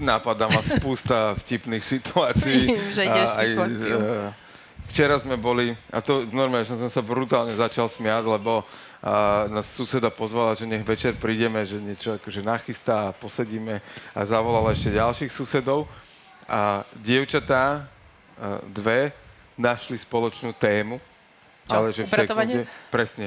Napadá 0.00 0.48
ma 0.48 0.64
spústa 0.64 1.32
vtipných 1.44 1.84
situácií. 1.84 2.72
že 2.90 3.02
ideš 3.06 3.28
si 3.36 3.46
svoj 3.54 3.70
film. 3.76 4.00
Uh, 4.00 4.32
včera 4.88 5.14
sme 5.20 5.36
boli, 5.36 5.76
a 5.92 6.02
to 6.02 6.26
normálne, 6.32 6.66
že 6.66 6.74
som 6.74 6.90
sa 6.90 7.04
brutálne 7.04 7.52
začal 7.54 7.86
smiať, 7.86 8.26
lebo 8.26 8.66
a 9.00 9.48
nás 9.48 9.64
suseda 9.64 10.12
pozvala, 10.12 10.52
že 10.52 10.68
nech 10.68 10.84
večer 10.84 11.16
prídeme, 11.16 11.64
že 11.64 11.80
niečo 11.80 12.20
akože 12.20 12.44
nachystá 12.44 13.08
a 13.08 13.16
posedíme 13.16 13.80
a 14.12 14.20
zavolala 14.28 14.76
ešte 14.76 14.92
ďalších 14.92 15.32
susedov. 15.32 15.88
A 16.44 16.84
dievčatá, 17.00 17.88
dve, 18.68 19.16
našli 19.56 19.96
spoločnú 19.96 20.52
tému 20.52 21.00
čo? 21.68 21.76
Ale 21.76 21.88
že 21.94 22.02
v 22.04 22.10
sekunde, 22.10 22.58
presne. 22.90 23.26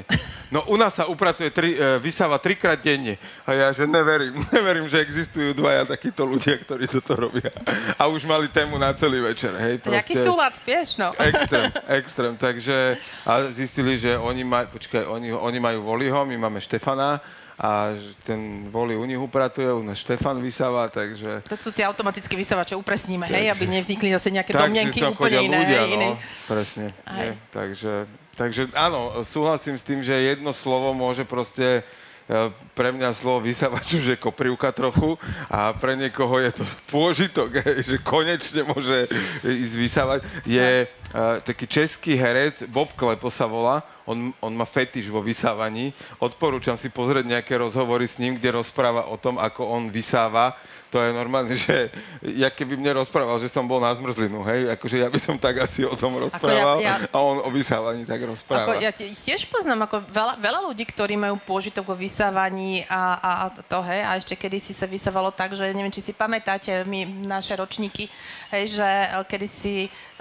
No 0.51 0.67
u 0.67 0.75
nás 0.75 0.93
sa 0.93 1.07
upratuje, 1.07 1.49
tri, 1.49 1.73
e, 1.73 1.97
vysáva 1.97 2.37
trikrát 2.37 2.77
denne. 2.77 3.15
A 3.47 3.55
ja, 3.55 3.67
že 3.71 3.87
neverím, 3.87 4.35
neverím, 4.57 4.85
že 4.91 4.99
existujú 4.99 5.55
dvaja 5.55 5.87
takíto 5.87 6.27
ľudia, 6.27 6.59
ktorí 6.59 6.85
toto 6.91 7.15
robia. 7.15 7.53
A 7.95 8.11
už 8.11 8.27
mali 8.27 8.51
tému 8.51 8.75
na 8.75 8.91
celý 8.93 9.23
večer. 9.23 9.55
Hej, 9.55 9.81
proste. 9.81 9.97
Jaký 10.03 10.15
súlad, 10.19 10.53
vieš, 10.67 10.99
no. 10.99 11.15
Extrém, 11.29 11.71
extrém. 11.87 12.33
Takže 12.35 12.99
a 13.23 13.47
zistili, 13.53 13.95
že 13.97 14.19
oni, 14.19 14.43
maj, 14.43 14.67
počkaj, 14.69 15.07
oni, 15.07 15.31
oni 15.31 15.59
majú 15.63 15.79
Voliho, 15.87 16.27
my 16.27 16.35
máme 16.37 16.59
Štefana 16.59 17.23
a 17.53 17.93
ten 18.25 18.65
Voli 18.73 18.97
u 18.97 19.05
nich 19.05 19.19
upratuje, 19.19 19.69
u 19.73 19.83
nás 19.85 20.01
Štefan 20.01 20.41
vysáva, 20.41 20.89
takže... 20.89 21.45
To 21.45 21.55
sú 21.55 21.69
tie 21.69 21.85
automatické 21.85 22.33
vysávače, 22.33 22.73
upresníme, 22.73 23.29
takže, 23.29 23.37
hej, 23.39 23.47
aby 23.53 23.63
nevznikli 23.69 24.09
zase 24.09 24.33
nejaké 24.33 24.57
domnenky 24.57 25.05
úplne 25.05 25.39
iné. 25.47 25.57
Ľudia, 25.61 25.81
hej, 25.85 25.97
no, 26.01 26.09
presne. 26.49 26.85
Nie, 27.13 27.37
takže 27.53 28.09
Takže 28.33 28.73
áno, 28.73 29.21
súhlasím 29.21 29.77
s 29.77 29.85
tým, 29.85 30.01
že 30.01 30.13
jedno 30.13 30.49
slovo 30.57 30.89
môže 30.97 31.21
proste 31.21 31.85
e, 32.25 32.49
pre 32.73 32.89
mňa 32.89 33.13
slovo 33.13 33.45
vysavač 33.45 33.93
už 33.93 34.05
je 34.09 34.17
koprivka 34.17 34.73
trochu 34.73 35.21
a 35.53 35.69
pre 35.69 35.93
niekoho 35.93 36.41
je 36.41 36.51
to 36.57 36.65
pôžitok, 36.89 37.61
že 37.87 38.01
konečne 38.01 38.65
môže 38.65 39.05
ísť 39.45 39.75
vysávať. 39.77 40.19
Je 40.49 40.89
uh, 40.89 41.45
taký 41.45 41.69
český 41.69 42.17
herec, 42.17 42.65
Bob 42.65 42.89
Klepo 42.97 43.29
sa 43.29 43.45
volá, 43.45 43.85
on, 44.05 44.35
on 44.43 44.53
má 44.53 44.65
fetiš 44.67 45.07
vo 45.07 45.23
vysávaní. 45.23 45.93
Odporúčam 46.19 46.75
si 46.75 46.91
pozrieť 46.91 47.25
nejaké 47.27 47.53
rozhovory 47.55 48.07
s 48.07 48.19
ním, 48.19 48.35
kde 48.35 48.59
rozpráva 48.59 49.07
o 49.07 49.15
tom, 49.15 49.39
ako 49.39 49.67
on 49.67 49.87
vysáva 49.87 50.55
to 50.93 51.01
je 51.01 51.09
normálne, 51.09 51.57
že 51.57 51.89
ja 52.21 52.53
keby 52.53 52.77
mne 52.77 53.01
rozprával, 53.01 53.41
že 53.41 53.49
som 53.49 53.65
bol 53.65 53.81
na 53.81 53.89
zmrzlinu, 53.97 54.45
hej, 54.45 54.69
akože 54.77 55.01
ja 55.01 55.09
by 55.09 55.17
som 55.17 55.41
tak 55.41 55.65
asi 55.65 55.81
o 55.81 55.97
tom 55.97 56.21
rozprával 56.21 56.77
ja, 56.77 57.01
ja, 57.01 57.09
a 57.09 57.17
on 57.17 57.41
o 57.41 57.49
vysávaní 57.49 58.05
tak 58.05 58.21
rozpráva. 58.21 58.69
Ako 58.69 58.77
ja 58.77 58.93
tiež 58.93 59.49
poznám 59.49 59.89
ako 59.89 60.05
veľa, 60.05 60.37
veľa 60.37 60.59
ľudí, 60.69 60.85
ktorí 60.85 61.17
majú 61.17 61.41
pôžitok 61.41 61.89
o 61.89 61.95
vysávaní 61.97 62.85
a, 62.85 63.17
a, 63.17 63.31
a 63.41 63.45
to, 63.65 63.81
hej, 63.89 64.05
a 64.05 64.21
ešte 64.21 64.37
kedy 64.37 64.61
si 64.61 64.77
sa 64.77 64.85
vysávalo 64.85 65.33
tak, 65.33 65.57
že 65.57 65.65
neviem, 65.73 65.89
či 65.89 66.05
si 66.05 66.13
pamätáte, 66.13 66.85
my, 66.85 67.25
naše 67.25 67.57
ročníky, 67.57 68.05
hej, 68.53 68.77
že 68.77 68.85
eh, 68.85 69.17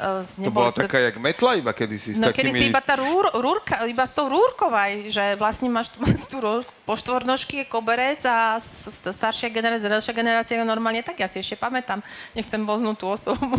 uh, 0.03 0.27
To 0.27 0.51
bola 0.51 0.75
taká 0.75 0.99
jak 0.99 1.17
metla 1.23 1.55
iba 1.55 1.71
kedysi. 1.71 2.19
No 2.19 2.35
takými... 2.35 2.59
si 2.59 2.69
iba 2.69 2.83
tá 2.83 2.99
rúr, 2.99 3.31
rúrka, 3.39 3.87
iba 3.87 4.03
s 4.03 4.13
tou 4.13 4.27
rúrkou 4.27 4.75
aj, 4.75 5.15
že 5.15 5.25
vlastne 5.39 5.71
máš, 5.71 5.95
máš 6.03 6.27
tú 6.27 6.43
rúrku, 6.43 6.71
po 6.83 6.99
štvornožky 6.99 7.63
je 7.63 7.67
koberec 7.71 8.21
a 8.27 8.59
staršia 8.59 9.49
generácia, 9.55 9.87
staršia 9.87 10.15
generácia 10.15 10.59
normálne 10.67 11.07
tak, 11.07 11.23
ja 11.23 11.31
si 11.31 11.39
ešte 11.39 11.55
pamätám, 11.55 12.03
nechcem 12.35 12.59
boznúť 12.67 12.97
tú 12.99 13.07
osobu, 13.07 13.55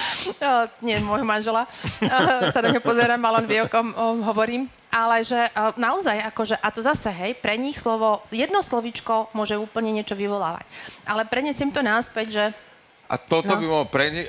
nie 0.86 0.96
môjho 1.04 1.26
manžela, 1.28 1.68
sa 2.50 2.60
na 2.64 2.72
ňo 2.72 2.80
pozerám, 2.80 3.20
ale 3.20 3.44
on 3.44 3.46
vie, 3.46 3.60
o 3.60 3.68
kom 3.68 3.92
hovorím, 4.24 4.72
ale 4.90 5.22
že 5.22 5.38
naozaj, 5.78 6.18
akože, 6.34 6.58
a 6.58 6.68
to 6.74 6.82
zase, 6.82 7.14
hej, 7.14 7.38
pre 7.38 7.54
nich 7.54 7.78
slovo, 7.78 8.24
jedno 8.34 8.58
slovičko 8.58 9.30
môže 9.36 9.54
úplne 9.54 9.94
niečo 9.94 10.18
vyvolávať. 10.18 10.66
Ale 11.06 11.22
prenesiem 11.30 11.70
to 11.70 11.84
náspäť, 11.84 12.26
že... 12.34 12.44
A 13.06 13.14
toto 13.14 13.54
no. 13.54 13.58
by 13.58 13.64
mohlo 13.70 13.86
pre 13.86 14.10
nich... 14.10 14.26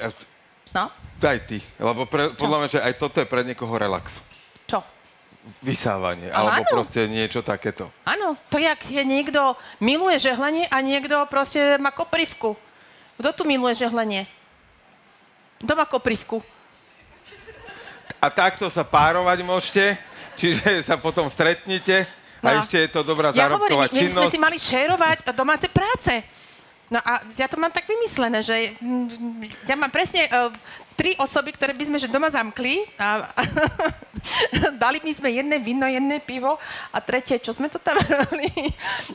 No? 0.71 0.93
Daj 1.21 1.37
ty, 1.45 1.61
lebo 1.77 2.09
pre, 2.09 2.33
podľa 2.33 2.57
mňa, 2.65 2.69
že 2.73 2.79
aj 2.81 2.93
toto 2.97 3.21
je 3.21 3.29
pre 3.29 3.45
niekoho 3.45 3.77
relax 3.77 4.25
vysávanie, 5.61 6.29
Ale 6.29 6.53
alebo 6.53 6.63
áno. 6.69 6.73
proste 6.81 7.09
niečo 7.09 7.41
takéto. 7.41 7.89
Áno, 8.05 8.37
to 8.53 8.61
jak 8.61 8.77
je 8.85 9.01
niekto 9.01 9.57
miluje 9.81 10.21
žehlenie 10.21 10.69
a 10.69 10.77
niekto 10.85 11.25
proste 11.25 11.81
má 11.81 11.89
koprivku. 11.89 12.53
Kto 13.17 13.29
tu 13.33 13.43
miluje 13.45 13.73
žehlenie? 13.77 14.29
Kto 15.61 15.73
má 15.73 15.85
koprivku? 15.89 16.41
A 18.21 18.29
takto 18.29 18.69
sa 18.69 18.85
párovať 18.85 19.41
môžete, 19.41 19.97
čiže 20.37 20.85
sa 20.85 20.97
potom 20.97 21.25
stretnete 21.25 22.05
a 22.41 22.57
no. 22.57 22.59
ešte 22.61 22.77
je 22.77 22.89
to 22.89 23.01
dobrá 23.01 23.33
ja 23.33 23.49
zárobková 23.49 23.89
hovorím, 23.89 23.97
činnosť. 23.97 24.17
Ja 24.17 24.29
sme 24.29 24.33
si 24.33 24.41
mali 24.41 24.57
šerovať 24.61 25.17
domáce 25.33 25.67
práce. 25.69 26.21
No 26.91 26.99
a 26.99 27.23
ja 27.39 27.47
to 27.47 27.55
mám 27.55 27.71
tak 27.71 27.87
vymyslené, 27.87 28.43
že 28.43 28.75
mm, 28.83 29.63
ja 29.63 29.79
mám 29.79 29.87
presne 29.87 30.27
uh, 30.27 30.51
tri 30.95 31.15
osoby, 31.17 31.55
ktoré 31.55 31.73
by 31.73 31.83
sme 31.87 31.97
že 31.97 32.11
doma 32.11 32.29
zamkli 32.29 32.85
a, 32.99 33.31
a 33.33 33.41
dali 34.83 35.01
by 35.01 35.11
sme 35.11 35.29
jedné 35.33 35.57
víno, 35.57 35.87
jedné 35.87 36.21
pivo 36.21 36.59
a 36.93 36.97
tretie, 37.01 37.39
čo 37.41 37.55
sme 37.55 37.67
to 37.71 37.81
tam 37.81 37.97
robili. 38.21 38.49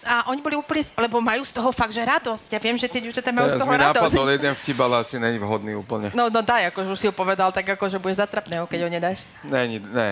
A 0.02 0.28
oni 0.32 0.40
boli 0.42 0.56
úplne, 0.58 0.82
lebo 0.98 1.22
majú 1.22 1.46
z 1.46 1.52
toho 1.54 1.70
fakt, 1.70 1.94
že 1.94 2.02
radosť. 2.02 2.48
Ja 2.52 2.60
viem, 2.60 2.76
že 2.76 2.90
tie 2.90 3.00
dievčatá 3.02 3.30
majú 3.30 3.52
Teraz 3.52 3.58
z 3.58 3.60
toho 3.62 3.70
mi 3.70 3.78
radosť. 3.78 4.14
napadol 4.14 4.28
jeden 4.34 4.54
vtip, 4.56 4.78
ale 4.82 4.94
asi 5.02 5.16
není 5.20 5.38
vhodný 5.38 5.72
úplne. 5.78 6.08
No, 6.16 6.28
no 6.32 6.40
daj, 6.42 6.74
akože 6.74 6.88
už 6.90 6.98
si 6.98 7.06
ho 7.08 7.14
povedal, 7.14 7.52
tak 7.54 7.66
akože 7.76 8.02
budeš 8.02 8.24
zatrapného, 8.24 8.66
keď 8.66 8.78
ho 8.86 8.90
nedáš. 8.90 9.22
Ne, 9.46 9.78
ne. 9.78 10.10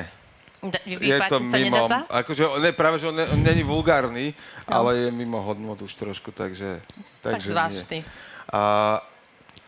je 0.87 1.19
to 1.29 1.39
mimo, 1.43 1.85
akože 2.09 2.43
ne, 2.63 2.71
práve, 2.73 2.97
že 3.03 3.11
on, 3.11 3.17
on 3.19 3.41
není 3.41 3.61
vulgárny, 3.61 4.33
no. 4.65 4.73
ale 4.81 5.09
je 5.09 5.09
mimo 5.13 5.43
hodnot 5.43 5.77
už 5.85 5.93
trošku, 5.93 6.33
takže 6.33 6.81
tak 7.21 7.41
zvláštny. 7.41 8.05
A, 8.49 9.01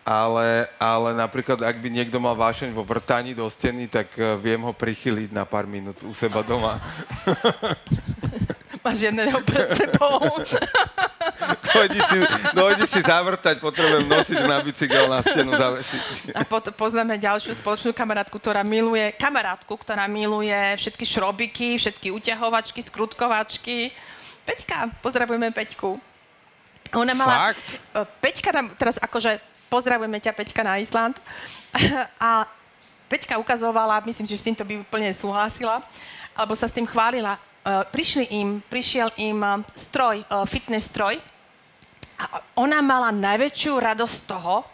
ale, 0.07 0.71
ale 0.79 1.11
napríklad, 1.19 1.59
ak 1.67 1.83
by 1.83 1.89
niekto 1.91 2.23
mal 2.23 2.39
vášeň 2.39 2.71
vo 2.71 2.87
vrtaní 2.87 3.35
do 3.35 3.43
steny, 3.51 3.91
tak 3.91 4.07
uh, 4.15 4.39
viem 4.39 4.63
ho 4.63 4.71
prichyliť 4.71 5.35
na 5.35 5.43
pár 5.43 5.67
minút 5.67 5.99
u 6.07 6.15
seba 6.15 6.47
doma. 6.47 6.79
Máš 8.87 9.11
jedného 9.11 9.43
pred 9.43 9.67
sebou. 9.75 10.23
dojdi, 11.75 12.01
si, 12.07 12.19
dojdi 12.55 12.87
si 12.87 13.01
zavrtať, 13.03 13.59
potrebujem 13.59 14.07
nosiť 14.07 14.39
na 14.47 14.63
bicykel 14.63 15.11
na 15.11 15.27
stenu 15.27 15.59
zavesiť. 15.59 16.39
A 16.39 16.47
pot, 16.47 16.63
poznáme 16.71 17.19
ďalšiu 17.19 17.59
spoločnú 17.59 17.91
kamarátku, 17.91 18.39
ktorá 18.39 18.63
miluje, 18.63 19.11
kamarátku, 19.19 19.75
ktorá 19.75 20.07
miluje 20.07 20.55
všetky 20.79 21.03
šrobiky, 21.03 21.69
všetky 21.83 22.15
uťahovačky, 22.15 22.79
skrutkovačky. 22.79 23.91
Peťka, 24.47 24.95
pozdravujeme 25.03 25.51
Peťku. 25.51 25.99
Ona 26.95 27.11
mala... 27.19 27.51
Fakt? 27.51 27.67
Peťka 28.23 28.55
nám 28.55 28.71
teraz 28.79 29.03
akože... 29.03 29.56
Pozdravujeme 29.67 30.23
ťa, 30.23 30.33
Peťka, 30.33 30.63
na 30.63 30.79
Island. 30.79 31.19
A 32.23 32.47
Peťka 33.11 33.39
ukazovala, 33.39 34.03
myslím, 34.07 34.27
že 34.27 34.39
s 34.39 34.47
týmto 34.47 34.67
by 34.67 34.83
úplne 34.83 35.11
súhlasila, 35.15 35.83
alebo 36.35 36.55
sa 36.55 36.67
s 36.67 36.75
tým 36.75 36.87
chválila. 36.87 37.39
E, 37.39 37.41
prišli 37.91 38.31
im, 38.35 38.63
prišiel 38.67 39.11
im 39.19 39.39
e, 39.43 39.63
stroj, 39.75 40.27
fitness 40.51 40.91
stroj 40.91 41.19
a 42.17 42.43
ona 42.59 42.83
mala 42.83 43.15
najväčšiu 43.15 43.73
radosť 43.79 44.19
toho, 44.27 44.67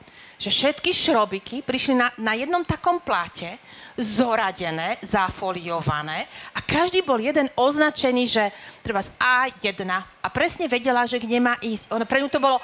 že 0.43 0.51
všetky 0.51 0.91
šrobiky 0.91 1.57
prišli 1.63 1.95
na, 1.95 2.11
na 2.19 2.35
jednom 2.35 2.67
takom 2.67 2.99
pláte, 2.99 3.47
zoradené, 3.95 4.99
zafoliované 5.05 6.27
a 6.57 6.59
každý 6.65 7.05
bol 7.05 7.21
jeden 7.21 7.47
označený, 7.55 8.25
že 8.27 8.45
treba 8.83 9.05
z 9.05 9.13
A1 9.21 9.87
a 9.93 10.27
presne 10.33 10.67
vedela, 10.67 11.07
že 11.07 11.21
kde 11.21 11.39
má 11.39 11.55
ísť. 11.61 11.93
Ono, 11.95 12.03
pre 12.09 12.25
ňu 12.25 12.33
to 12.33 12.43
bolo, 12.43 12.59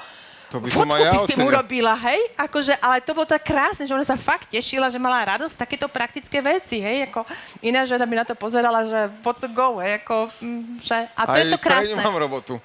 to 0.49 0.57
by 0.57 0.67
Fotku 0.73 0.97
si 0.97 1.05
ja 1.05 1.13
s 1.13 1.29
tým 1.29 1.45
urobila, 1.45 1.93
hej? 2.09 2.19
Akože, 2.33 2.73
ale 2.81 3.05
to 3.05 3.13
bolo 3.13 3.29
tak 3.29 3.45
krásne, 3.45 3.85
že 3.85 3.93
ona 3.93 4.01
sa 4.01 4.17
fakt 4.17 4.49
tešila, 4.49 4.89
že 4.89 4.97
mala 4.97 5.21
radosť 5.37 5.55
takéto 5.61 5.85
praktické 5.85 6.41
veci, 6.41 6.81
hej? 6.81 7.05
Ako 7.05 7.21
iná 7.61 7.85
žena 7.85 8.09
by 8.09 8.15
na 8.17 8.25
to 8.25 8.33
pozerala, 8.33 8.81
že 8.89 8.99
what's 9.21 9.45
go, 9.53 9.77
hej? 9.77 10.01
Ako, 10.01 10.33
mm, 10.41 10.81
že, 10.81 10.97
a 11.13 11.21
to 11.29 11.37
Aj 11.37 11.41
je 11.45 11.53
to 11.53 11.59
krásne. 11.61 12.01
Aj 12.01 12.05
mám 12.05 12.17
robotu. 12.17 12.57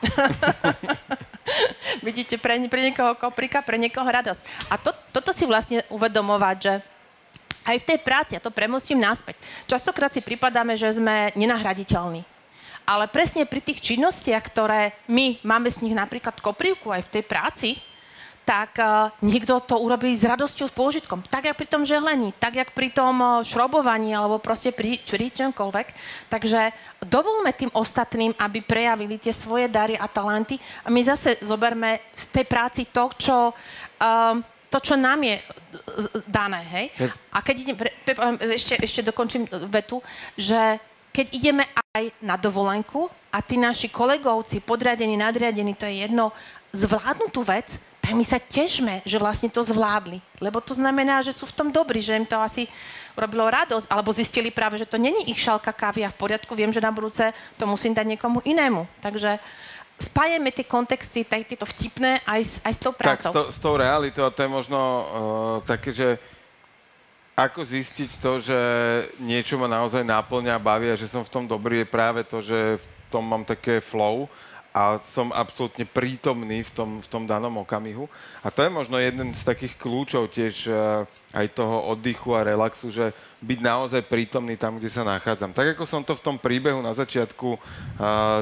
Vidíte, 2.07 2.41
pre, 2.41 2.57
pre 2.73 2.81
niekoho 2.89 3.13
koprika, 3.21 3.61
pre 3.61 3.77
niekoho 3.77 4.09
radosť. 4.09 4.73
A 4.73 4.81
to, 4.81 4.91
toto 5.13 5.37
si 5.37 5.45
vlastne 5.45 5.85
uvedomovať, 5.93 6.57
že 6.57 6.75
aj 7.65 7.77
v 7.81 7.89
tej 7.89 7.99
práci, 8.01 8.37
ja 8.37 8.41
to 8.41 8.53
premostím 8.53 9.01
naspäť. 9.01 9.41
Častokrát 9.69 10.13
si 10.13 10.25
pripadáme, 10.25 10.77
že 10.77 10.89
sme 10.97 11.33
nenahraditeľní. 11.37 12.34
Ale 12.85 13.09
presne 13.09 13.49
pri 13.49 13.65
tých 13.65 13.81
činnostiach, 13.81 14.45
ktoré 14.45 14.93
my 15.09 15.41
máme 15.41 15.73
z 15.73 15.89
nich 15.89 15.97
napríklad 15.97 16.37
koprivku 16.45 16.93
aj 16.93 17.09
v 17.09 17.13
tej 17.17 17.25
práci, 17.25 17.71
tak 18.45 18.77
uh, 18.77 19.09
niekto 19.25 19.57
to 19.65 19.81
urobí 19.81 20.13
s 20.13 20.21
radosťou, 20.21 20.69
s 20.69 20.77
pôžitkom. 20.77 21.25
Tak, 21.33 21.49
jak 21.49 21.57
pri 21.57 21.65
tom 21.65 21.89
žehlení, 21.89 22.37
tak, 22.37 22.61
jak 22.61 22.77
pri 22.77 22.93
tom 22.93 23.17
uh, 23.17 23.41
šrobovaní, 23.41 24.13
alebo 24.13 24.37
proste 24.37 24.69
pri, 24.69 25.01
pri 25.01 25.33
čomkoľvek. 25.33 25.87
Takže 26.29 26.77
dovolme 27.09 27.57
tým 27.57 27.73
ostatným, 27.73 28.37
aby 28.37 28.61
prejavili 28.61 29.17
tie 29.17 29.33
svoje 29.33 29.65
dary 29.73 29.97
a 29.97 30.05
talenty 30.05 30.61
a 30.85 30.93
my 30.93 31.01
zase 31.01 31.41
zoberme 31.41 32.05
z 32.13 32.27
tej 32.37 32.45
práci 32.45 32.85
to, 32.93 33.09
čo, 33.17 33.37
uh, 34.05 34.37
to, 34.69 34.79
čo 34.79 34.95
nám 35.01 35.25
je 35.25 35.41
dané, 36.29 36.61
hej? 36.69 36.87
A 37.33 37.41
keď 37.41 37.57
idem, 37.65 37.77
ešte, 38.53 38.77
ešte 38.77 39.01
dokončím 39.09 39.49
vetu, 39.73 40.05
že 40.37 40.79
keď 41.17 41.27
ideme 41.33 41.65
aj 41.95 42.11
na 42.19 42.35
dovolenku 42.35 43.07
a 43.31 43.39
tí 43.39 43.55
naši 43.55 43.87
kolegovci, 43.87 44.59
podriadení, 44.59 45.15
nadriadení, 45.15 45.79
to 45.79 45.87
je 45.87 46.03
jedno, 46.03 46.35
zvládnu 46.75 47.31
tú 47.31 47.47
vec, 47.47 47.79
tak 48.03 48.19
my 48.19 48.27
sa 48.27 48.43
težme, 48.43 48.99
že 49.07 49.15
vlastne 49.17 49.47
to 49.47 49.63
zvládli. 49.63 50.19
Lebo 50.43 50.59
to 50.59 50.75
znamená, 50.75 51.23
že 51.23 51.31
sú 51.31 51.47
v 51.47 51.55
tom 51.55 51.69
dobrí, 51.71 52.03
že 52.03 52.19
im 52.19 52.27
to 52.27 52.35
asi 52.37 52.67
urobilo 53.15 53.47
radosť, 53.47 53.87
alebo 53.87 54.11
zistili 54.11 54.51
práve, 54.51 54.83
že 54.83 54.91
to 54.91 54.99
není 54.99 55.31
ich 55.31 55.39
šálka 55.39 55.71
kávy 55.71 56.03
a 56.03 56.11
v 56.11 56.19
poriadku, 56.19 56.51
viem, 56.59 56.75
že 56.75 56.83
na 56.83 56.91
budúce 56.91 57.31
to 57.55 57.65
musím 57.65 57.95
dať 57.95 58.19
niekomu 58.19 58.43
inému. 58.43 58.91
Takže 58.99 59.39
spájame 59.95 60.51
tie 60.51 60.67
kontexty, 60.67 61.23
tak 61.23 61.47
tieto 61.47 61.63
vtipné 61.63 62.19
aj, 62.27 62.41
s- 62.43 62.61
aj 62.67 62.73
s 62.75 62.81
tou 62.83 62.91
Tak 62.91 62.99
prácou. 62.99 63.31
s, 63.31 63.35
to, 63.39 63.43
s 63.55 63.59
tou 63.63 63.75
realitou, 63.79 64.27
a 64.27 64.35
to 64.35 64.43
je 64.43 64.51
možno 64.51 64.81
uh, 64.83 65.07
také, 65.63 65.95
že 65.95 66.19
ako 67.35 67.67
zistiť 67.67 68.11
to, 68.23 68.39
že 68.39 68.59
niečo 69.19 69.59
ma 69.59 69.67
naozaj 69.67 70.07
náplňa, 70.07 70.63
baví 70.63 70.87
a 70.91 70.99
že 70.99 71.11
som 71.11 71.27
v 71.27 71.33
tom 71.35 71.45
dobrý, 71.51 71.83
je 71.83 71.89
práve 71.91 72.23
to, 72.23 72.39
že 72.39 72.79
v 72.79 72.87
tom 73.11 73.27
mám 73.27 73.43
také 73.43 73.83
flow 73.83 74.31
a 74.75 74.99
som 75.03 75.35
absolútne 75.35 75.87
prítomný 75.87 76.67
v 76.67 76.71
tom, 76.71 76.91
v 77.03 77.09
tom 77.11 77.27
danom 77.27 77.63
okamihu. 77.63 78.07
A 78.43 78.51
to 78.51 78.63
je 78.63 78.71
možno 78.71 78.99
jeden 78.99 79.35
z 79.35 79.43
takých 79.47 79.75
kľúčov 79.79 80.31
tiež 80.31 80.67
uh, 80.67 81.07
aj 81.35 81.47
toho 81.51 81.91
oddychu 81.91 82.31
a 82.33 82.47
relaxu, 82.47 82.95
že 82.95 83.11
byť 83.43 83.59
naozaj 83.61 84.07
prítomný 84.07 84.55
tam, 84.55 84.79
kde 84.79 84.89
sa 84.89 85.03
nachádzam. 85.03 85.51
Tak 85.51 85.75
ako 85.75 85.85
som 85.85 86.07
to 86.07 86.15
v 86.15 86.25
tom 86.25 86.37
príbehu 86.39 86.79
na 86.79 86.95
začiatku 86.95 87.59
uh, 87.59 87.61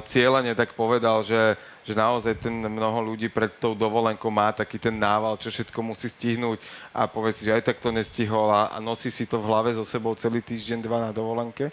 cieľane 0.05 0.53
tak 0.53 0.77
povedal, 0.77 1.25
že, 1.25 1.57
že 1.83 1.97
naozaj 1.97 2.39
ten 2.39 2.53
mnoho 2.53 3.01
ľudí 3.01 3.33
pred 3.33 3.51
tou 3.57 3.73
dovolenkou 3.73 4.29
má 4.29 4.53
taký 4.53 4.77
ten 4.77 4.95
nával, 4.95 5.41
čo 5.41 5.49
všetko 5.49 5.81
musí 5.83 6.13
stihnúť 6.13 6.61
a 6.93 7.09
povie 7.09 7.33
si, 7.33 7.49
že 7.49 7.57
aj 7.57 7.73
tak 7.73 7.81
to 7.81 7.89
nestihol 7.91 8.53
a, 8.53 8.71
a 8.71 8.79
nosí 8.79 9.11
si 9.11 9.25
to 9.25 9.41
v 9.41 9.49
hlave 9.49 9.73
so 9.73 9.83
sebou 9.83 10.13
celý 10.15 10.45
týždeň, 10.45 10.85
dva 10.85 11.09
na 11.09 11.11
dovolenke 11.11 11.73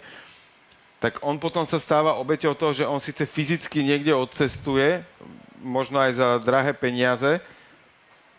tak 1.00 1.16
on 1.24 1.40
potom 1.40 1.64
sa 1.64 1.80
stáva 1.80 2.20
obeťou 2.20 2.52
toho, 2.52 2.76
že 2.76 2.84
on 2.84 3.00
síce 3.00 3.24
fyzicky 3.24 3.80
niekde 3.80 4.12
odcestuje, 4.12 5.00
možno 5.64 5.96
aj 5.96 6.12
za 6.12 6.28
drahé 6.44 6.76
peniaze 6.76 7.40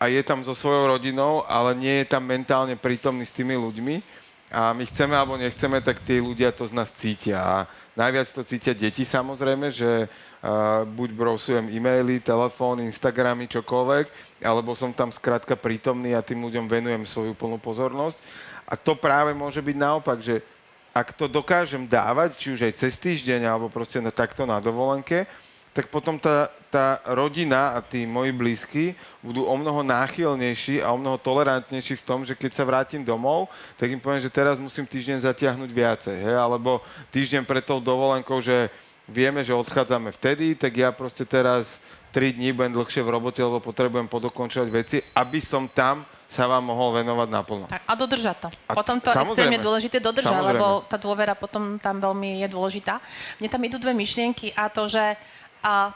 a 0.02 0.10
je 0.10 0.18
tam 0.26 0.42
so 0.42 0.50
svojou 0.50 0.98
rodinou, 0.98 1.46
ale 1.46 1.78
nie 1.78 2.02
je 2.02 2.10
tam 2.10 2.26
mentálne 2.26 2.74
prítomný 2.74 3.22
s 3.22 3.30
tými 3.30 3.54
ľuďmi. 3.54 4.02
A 4.50 4.74
my 4.74 4.82
chceme 4.82 5.14
alebo 5.14 5.38
nechceme, 5.38 5.78
tak 5.78 6.02
tí 6.02 6.18
ľudia 6.18 6.50
to 6.50 6.66
z 6.66 6.74
nás 6.74 6.90
cítia. 6.90 7.38
A 7.38 7.56
najviac 7.94 8.26
to 8.34 8.42
cítia 8.42 8.74
deti 8.74 9.06
samozrejme, 9.06 9.70
že 9.70 10.10
uh, 10.10 10.82
buď 10.82 11.08
brousujem 11.14 11.70
e-maily, 11.70 12.18
telefón, 12.18 12.82
Instagramy, 12.82 13.46
čokoľvek, 13.46 14.42
alebo 14.42 14.74
som 14.74 14.90
tam 14.90 15.14
skrátka 15.14 15.54
prítomný 15.54 16.18
a 16.18 16.26
tým 16.26 16.42
ľuďom 16.50 16.66
venujem 16.66 17.06
svoju 17.06 17.38
plnú 17.38 17.62
pozornosť. 17.62 18.18
A 18.66 18.74
to 18.74 18.98
práve 18.98 19.30
môže 19.38 19.62
byť 19.62 19.76
naopak, 19.78 20.18
že 20.18 20.42
ak 20.90 21.14
to 21.14 21.30
dokážem 21.30 21.86
dávať, 21.86 22.36
či 22.42 22.50
už 22.52 22.66
aj 22.66 22.74
cez 22.74 22.98
týždeň, 22.98 23.46
alebo 23.46 23.70
proste 23.70 24.02
takto 24.10 24.44
na 24.50 24.58
dovolenke, 24.58 25.30
tak 25.72 25.88
potom 25.88 26.20
tá, 26.20 26.52
tá 26.68 27.00
rodina 27.16 27.72
a 27.72 27.80
tí 27.80 28.04
moji 28.04 28.32
blízky 28.32 28.84
budú 29.24 29.48
o 29.48 29.54
mnoho 29.56 29.80
náchylnejší 29.80 30.84
a 30.84 30.92
o 30.92 31.00
mnoho 31.00 31.16
tolerantnejší 31.16 31.96
v 31.96 32.06
tom, 32.06 32.28
že 32.28 32.36
keď 32.36 32.52
sa 32.52 32.68
vrátim 32.68 33.00
domov, 33.00 33.48
tak 33.80 33.88
im 33.88 33.96
poviem, 33.96 34.20
že 34.20 34.28
teraz 34.28 34.60
musím 34.60 34.84
týždeň 34.84 35.24
zatiahnuť 35.24 35.70
viacej, 35.72 36.16
hej? 36.28 36.36
alebo 36.36 36.84
týždeň 37.08 37.48
pred 37.48 37.64
tou 37.64 37.80
dovolenkou, 37.80 38.36
že 38.44 38.68
vieme, 39.08 39.40
že 39.40 39.56
odchádzame 39.56 40.12
vtedy, 40.12 40.54
tak 40.54 40.76
ja 40.76 40.92
proste 40.92 41.24
teraz 41.24 41.80
3 42.12 42.36
dní 42.36 42.52
budem 42.52 42.76
dlhšie 42.76 43.00
v 43.00 43.08
robote, 43.08 43.40
lebo 43.40 43.56
potrebujem 43.64 44.04
podokončovať 44.04 44.68
veci, 44.68 45.00
aby 45.16 45.40
som 45.40 45.64
tam 45.64 46.04
sa 46.32 46.48
vám 46.48 46.64
mohol 46.64 46.96
venovať 46.96 47.28
naplno. 47.28 47.64
Tak, 47.68 47.84
a 47.84 47.92
dodržať 47.92 48.36
to. 48.40 48.48
A 48.68 48.72
potom 48.72 48.96
to 48.96 49.12
samozrejme. 49.12 49.36
extrémne 49.36 49.58
dôležité 49.60 49.96
dodržať, 50.00 50.32
Samozrejme. 50.32 50.56
lebo 50.56 50.66
tá 50.88 50.96
dôvera 50.96 51.36
potom 51.36 51.76
tam 51.76 52.00
veľmi 52.00 52.40
je 52.40 52.48
dôležitá. 52.48 53.04
Mne 53.36 53.48
tam 53.52 53.60
idú 53.60 53.76
dve 53.76 53.92
myšlienky 53.92 54.56
a 54.56 54.72
to, 54.72 54.88
že 54.88 55.20
a, 55.62 55.94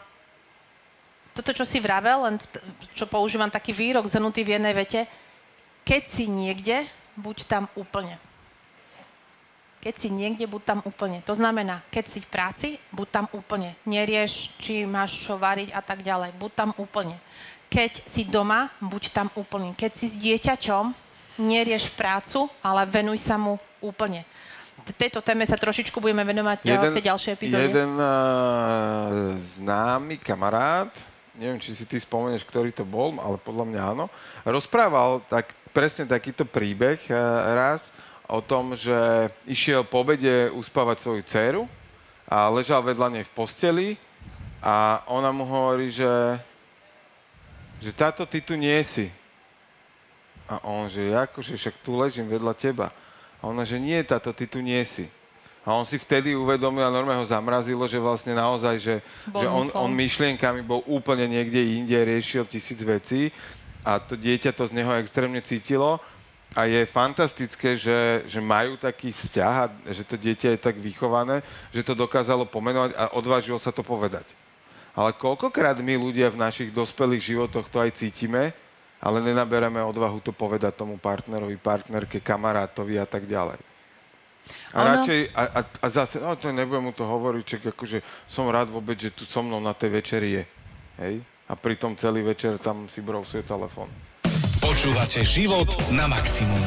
toto, 1.37 1.53
čo 1.53 1.69
si 1.69 1.83
vravel, 1.83 2.25
len 2.25 2.41
čo 2.97 3.05
používam 3.05 3.53
taký 3.53 3.77
výrok 3.77 4.09
zhrnutý 4.09 4.41
v 4.41 4.57
jednej 4.57 4.73
vete, 4.73 5.05
keď 5.85 6.03
si 6.09 6.25
niekde, 6.27 6.89
buď 7.15 7.45
tam 7.45 7.65
úplne. 7.77 8.17
Keď 9.85 9.95
si 9.95 10.09
niekde, 10.11 10.51
buď 10.51 10.63
tam 10.67 10.81
úplne. 10.83 11.23
To 11.23 11.37
znamená, 11.37 11.79
keď 11.95 12.05
si 12.11 12.19
v 12.19 12.27
práci, 12.27 12.69
buď 12.91 13.09
tam 13.13 13.27
úplne. 13.31 13.79
Nerieš, 13.87 14.51
či 14.59 14.83
máš 14.83 15.23
čo 15.23 15.39
variť 15.39 15.71
a 15.71 15.79
tak 15.79 16.03
ďalej. 16.03 16.35
Buď 16.35 16.51
tam 16.59 16.71
úplne. 16.75 17.23
Keď 17.71 18.03
si 18.03 18.27
doma, 18.27 18.67
buď 18.83 19.15
tam 19.15 19.29
úplne. 19.39 19.79
Keď 19.79 19.93
si 19.95 20.07
s 20.11 20.19
dieťaťom, 20.19 20.91
nerieš 21.39 21.95
prácu, 21.95 22.51
ale 22.65 22.83
venuj 22.89 23.23
sa 23.23 23.39
mu 23.39 23.61
úplne. 23.79 24.27
Tejto 24.97 25.25
téme 25.25 25.43
sa 25.49 25.57
trošičku 25.57 25.99
budeme 25.99 26.23
venovať 26.23 26.69
jeden, 26.69 26.91
v 26.93 26.97
tej 27.01 27.05
ďalšej 27.09 27.33
epizóde. 27.33 27.65
Jeden 27.73 27.97
uh, 27.97 29.35
známy 29.59 30.21
kamarát, 30.21 30.93
neviem, 31.35 31.59
či 31.59 31.73
si 31.73 31.89
ty 31.89 31.97
spomeneš, 31.97 32.45
ktorý 32.45 32.71
to 32.71 32.85
bol, 32.85 33.17
ale 33.19 33.41
podľa 33.41 33.65
mňa 33.67 33.81
áno, 33.97 34.07
rozprával 34.45 35.25
tak, 35.27 35.57
presne 35.73 36.07
takýto 36.07 36.45
príbeh 36.45 37.01
uh, 37.09 37.17
raz 37.57 37.89
o 38.29 38.39
tom, 38.45 38.77
že 38.77 38.95
išiel 39.47 39.87
po 39.87 40.03
obede 40.03 40.51
uspávať 40.55 40.97
svoju 41.03 41.23
dceru 41.25 41.63
a 42.27 42.51
ležal 42.51 42.83
vedľa 42.83 43.09
nej 43.17 43.25
v 43.25 43.35
posteli 43.35 43.89
a 44.63 45.07
ona 45.07 45.31
mu 45.31 45.47
hovorí, 45.47 45.95
že, 45.95 46.11
že 47.79 47.95
táto, 47.95 48.27
ty 48.27 48.43
tu 48.43 48.59
nie 48.59 48.77
si. 48.83 49.09
A 50.47 50.63
on, 50.63 50.87
že 50.87 51.11
akože 51.11 51.59
však 51.59 51.83
tu 51.83 51.99
ležím 51.99 52.31
vedľa 52.31 52.55
teba. 52.55 52.91
A 53.41 53.49
ona, 53.49 53.63
že 53.63 53.77
nie, 53.77 53.99
táto, 54.03 54.33
ty 54.33 54.49
tu 54.49 54.65
nie 54.65 54.81
si. 54.85 55.07
A 55.67 55.75
on 55.75 55.83
si 55.83 55.99
vtedy 55.99 56.39
uvedomil 56.39 56.87
a 56.87 56.95
normálne 56.95 57.27
ho 57.27 57.27
zamrazilo, 57.27 57.91
že 57.91 57.99
vlastne 57.99 58.39
naozaj, 58.39 58.79
že, 58.79 58.97
Bol 59.27 59.43
že 59.43 59.47
on, 59.51 59.67
on 59.75 59.91
myšlienkami 59.91 60.63
bol 60.63 60.87
úplne 60.87 61.27
niekde 61.27 61.59
inde, 61.59 61.99
riešil 61.99 62.47
tisíc 62.47 62.79
vecí 62.87 63.35
a 63.83 63.99
to 63.99 64.15
dieťa 64.15 64.55
to 64.55 64.63
z 64.71 64.73
neho 64.79 64.95
extrémne 65.03 65.43
cítilo. 65.43 65.99
A 66.55 66.71
je 66.71 66.87
fantastické, 66.87 67.75
že, 67.75 68.25
že 68.31 68.39
majú 68.39 68.79
taký 68.79 69.11
vzťah 69.11 69.55
a 69.59 69.65
že 69.91 70.07
to 70.07 70.15
dieťa 70.17 70.55
je 70.55 70.61
tak 70.63 70.79
vychované, 70.79 71.43
že 71.75 71.83
to 71.85 71.99
dokázalo 71.99 72.47
pomenovať 72.47 72.95
a 72.97 73.13
odvážilo 73.19 73.59
sa 73.59 73.75
to 73.75 73.83
povedať. 73.83 74.25
Ale 74.97 75.13
koľkokrát 75.13 75.77
my 75.83 75.99
ľudia 75.99 76.33
v 76.33 76.41
našich 76.41 76.71
dospelých 76.73 77.35
životoch 77.35 77.69
to 77.69 77.83
aj 77.83 78.01
cítime, 78.01 78.57
ale 79.01 79.21
nenabereme 79.21 79.81
odvahu 79.85 80.21
to 80.25 80.33
povedať 80.33 80.73
tomu 80.77 80.97
partnerovi, 80.97 81.57
partnerke, 81.61 82.21
kamarátovi 82.25 82.97
a 82.97 83.07
tak 83.07 83.29
ďalej. 83.29 83.61
A 84.73 84.79
Ono- 84.79 84.87
radšej, 85.03 85.21
a, 85.35 85.43
a, 85.43 85.61
a 85.83 85.87
zase, 85.91 86.23
no 86.23 86.39
to 86.39 86.55
nebudem 86.55 86.91
mu 86.91 86.93
to 86.95 87.03
hovoriť, 87.03 87.45
čak 87.45 87.63
akože 87.75 87.99
som 88.31 88.47
rád 88.47 88.71
vôbec, 88.71 88.95
že 88.95 89.11
tu 89.11 89.27
so 89.27 89.43
mnou 89.43 89.59
na 89.59 89.75
tej 89.75 89.91
večeri 89.99 90.29
je. 90.39 90.45
Hej? 91.03 91.15
A 91.47 91.53
pritom 91.59 91.99
celý 91.99 92.23
večer 92.23 92.59
tam 92.59 92.87
si 92.87 93.03
brousuje 93.03 93.43
telefón. 93.43 93.91
Počúvate 94.63 95.23
život 95.23 95.71
na 95.95 96.11
maximum. 96.11 96.63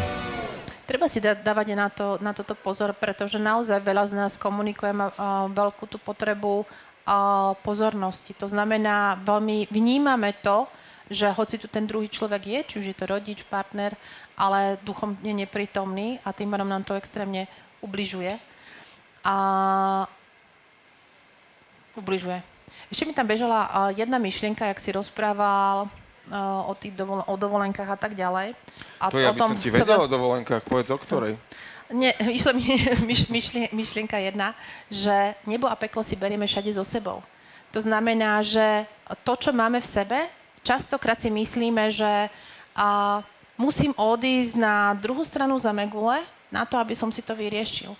Treba 0.88 1.06
si 1.06 1.22
da- 1.22 1.38
dávať 1.38 1.68
na, 1.78 1.88
to, 1.92 2.18
na 2.18 2.34
toto 2.34 2.58
pozor, 2.58 2.98
pretože 2.98 3.38
naozaj 3.38 3.78
veľa 3.84 4.10
z 4.10 4.13
nás 4.18 4.34
komunikujeme 4.42 5.13
uh, 5.13 5.46
veľkú 5.52 5.86
tú 5.86 6.02
potrebu 6.02 6.65
uh, 6.65 7.54
pozornosti. 7.62 8.34
To 8.42 8.50
znamená, 8.50 9.22
veľmi 9.22 9.70
vnímame 9.70 10.34
to, 10.42 10.65
že 11.10 11.28
hoci 11.28 11.58
tu 11.58 11.65
ten 11.65 11.84
druhý 11.84 12.06
človek 12.06 12.41
je, 12.43 12.60
či 12.63 12.76
už 12.78 12.86
je 12.86 12.95
to 12.95 13.06
rodič, 13.06 13.41
partner, 13.43 13.98
ale 14.34 14.78
duchom 14.82 15.17
je 15.19 15.34
neprítomný 15.34 16.22
a 16.22 16.30
tým 16.30 16.48
pádom 16.48 16.65
nám 16.65 16.84
to 16.84 16.93
extrémne 16.93 17.50
ubližuje. 17.80 18.38
A 19.22 19.36
ubližuje. 21.95 22.39
Ešte 22.88 23.04
mi 23.04 23.12
tam 23.12 23.26
bežala 23.26 23.67
jedna 23.91 24.17
myšlienka, 24.17 24.65
jak 24.65 24.80
si 24.80 24.89
rozprával 24.91 25.89
o, 26.65 26.74
tých 26.74 26.93
dovol- 26.93 27.26
o 27.26 27.36
dovolenkách 27.36 27.89
a 27.89 27.98
tak 27.98 28.13
ďalej. 28.13 28.54
A 28.98 29.06
To 29.10 29.17
ja 29.17 29.30
o 29.30 29.36
by 29.36 29.39
som 29.39 29.52
ti 29.58 29.69
sebe- 29.69 29.84
vedel 29.84 30.06
o 30.06 30.08
dovolenkách, 30.08 30.62
povedz 30.63 30.89
o 30.89 30.98
ktorej. 30.98 31.36
nie, 31.91 32.13
išla 32.22 32.54
mi 32.54 32.63
myš, 33.10 33.28
myšlien, 33.28 33.67
myšlienka 33.72 34.17
jedna, 34.22 34.54
že 34.88 35.34
nebo 35.43 35.65
a 35.65 35.76
peklo 35.76 36.06
si 36.06 36.13
berieme 36.15 36.45
všade 36.45 36.69
so 36.72 36.86
sebou. 36.86 37.26
To 37.69 37.82
znamená, 37.82 38.41
že 38.41 38.86
to, 39.22 39.34
čo 39.36 39.52
máme 39.52 39.78
v 39.78 39.86
sebe, 39.88 40.19
častokrát 40.62 41.17
si 41.17 41.28
myslíme, 41.28 41.89
že 41.89 42.30
a, 42.74 43.19
musím 43.56 43.91
odísť 43.93 44.54
na 44.56 44.93
druhú 44.93 45.24
stranu 45.24 45.56
za 45.56 45.72
megule 45.72 46.24
na 46.48 46.63
to, 46.63 46.78
aby 46.78 46.95
som 46.95 47.10
si 47.10 47.19
to 47.19 47.36
vyriešil. 47.36 47.91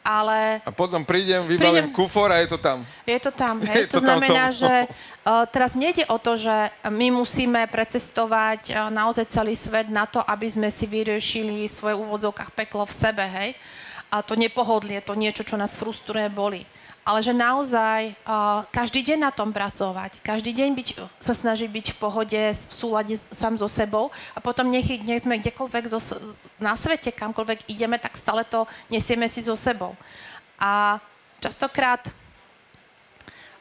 Ale 0.00 0.64
A 0.64 0.72
potom 0.72 1.04
prídem, 1.04 1.44
vybavím 1.44 1.92
Prídem- 1.92 1.92
kufor 1.92 2.32
a 2.32 2.40
je 2.40 2.48
to 2.48 2.56
tam. 2.56 2.80
je 3.04 3.18
to 3.20 3.28
tam, 3.28 3.60
Je 3.66 3.68
hej? 3.68 3.80
to 3.84 3.98
To, 3.98 4.00
tam 4.00 4.16
znamená, 4.16 4.48
som. 4.48 4.64
že 4.64 4.72
uh, 4.88 5.44
teraz 5.46 5.76
nejde 5.76 6.08
o 6.08 6.16
to, 6.16 6.40
že 6.40 6.56
my 6.88 7.12
musíme 7.12 7.68
precestovať 7.68 8.72
uh, 8.72 8.88
naozaj 8.88 9.28
celý 9.28 9.52
svet 9.52 9.92
na 9.92 10.08
to, 10.08 10.24
aby 10.24 10.48
sme 10.48 10.72
si 10.72 10.88
vyriešili 10.88 11.68
svoje 11.68 11.92
úvodzovkách 11.92 12.56
peklo 12.56 12.88
v 12.88 12.94
sebe, 12.94 13.20
hej? 13.20 13.52
A 14.08 14.24
to 14.24 14.32
nepohodlie, 14.32 15.04
to 15.04 15.12
niečo, 15.12 15.44
čo 15.44 15.60
nás 15.60 15.76
frustruje, 15.76 16.24
boli. 16.32 16.64
Ale 17.08 17.24
že 17.24 17.32
naozaj 17.32 18.12
uh, 18.12 18.68
každý 18.68 19.00
deň 19.00 19.18
na 19.24 19.32
tom 19.32 19.48
pracovať, 19.48 20.20
každý 20.20 20.52
deň 20.52 20.76
byť, 20.76 20.88
sa 21.16 21.32
snažiť 21.32 21.64
byť 21.64 21.86
v 21.96 22.00
pohode, 22.04 22.42
v 22.52 22.74
súlade 22.76 23.16
sám 23.16 23.56
so 23.56 23.64
sebou 23.64 24.12
a 24.36 24.44
potom 24.44 24.68
nech, 24.68 24.84
nech 24.84 25.24
sme 25.24 25.40
kdekoľvek 25.40 25.88
zo, 25.88 25.96
na 26.60 26.76
svete, 26.76 27.08
kamkoľvek 27.08 27.64
ideme, 27.72 27.96
tak 27.96 28.12
stále 28.12 28.44
to 28.44 28.68
nesieme 28.92 29.24
si 29.24 29.40
so 29.40 29.56
sebou. 29.56 29.96
A 30.60 31.00
častokrát 31.40 32.04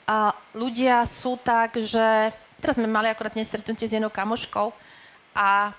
a 0.08 0.36
ľudia 0.52 1.08
sú 1.08 1.40
tak, 1.40 1.80
že... 1.80 2.36
Teraz 2.60 2.76
sme 2.76 2.90
mali 2.90 3.08
akorát 3.08 3.32
dnes 3.32 3.48
stretnutie 3.48 3.88
s 3.88 3.96
jednou 3.96 4.12
kamoškou 4.12 4.76
a 5.32 5.72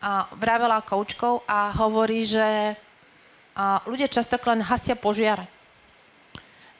a 0.00 0.24
vravela 0.32 0.80
koučkou 0.80 1.44
a 1.44 1.76
hovorí, 1.76 2.24
že 2.24 2.72
a 3.52 3.84
ľudia 3.84 4.08
často 4.08 4.40
len 4.48 4.64
hasia 4.64 4.96
požiare. 4.96 5.59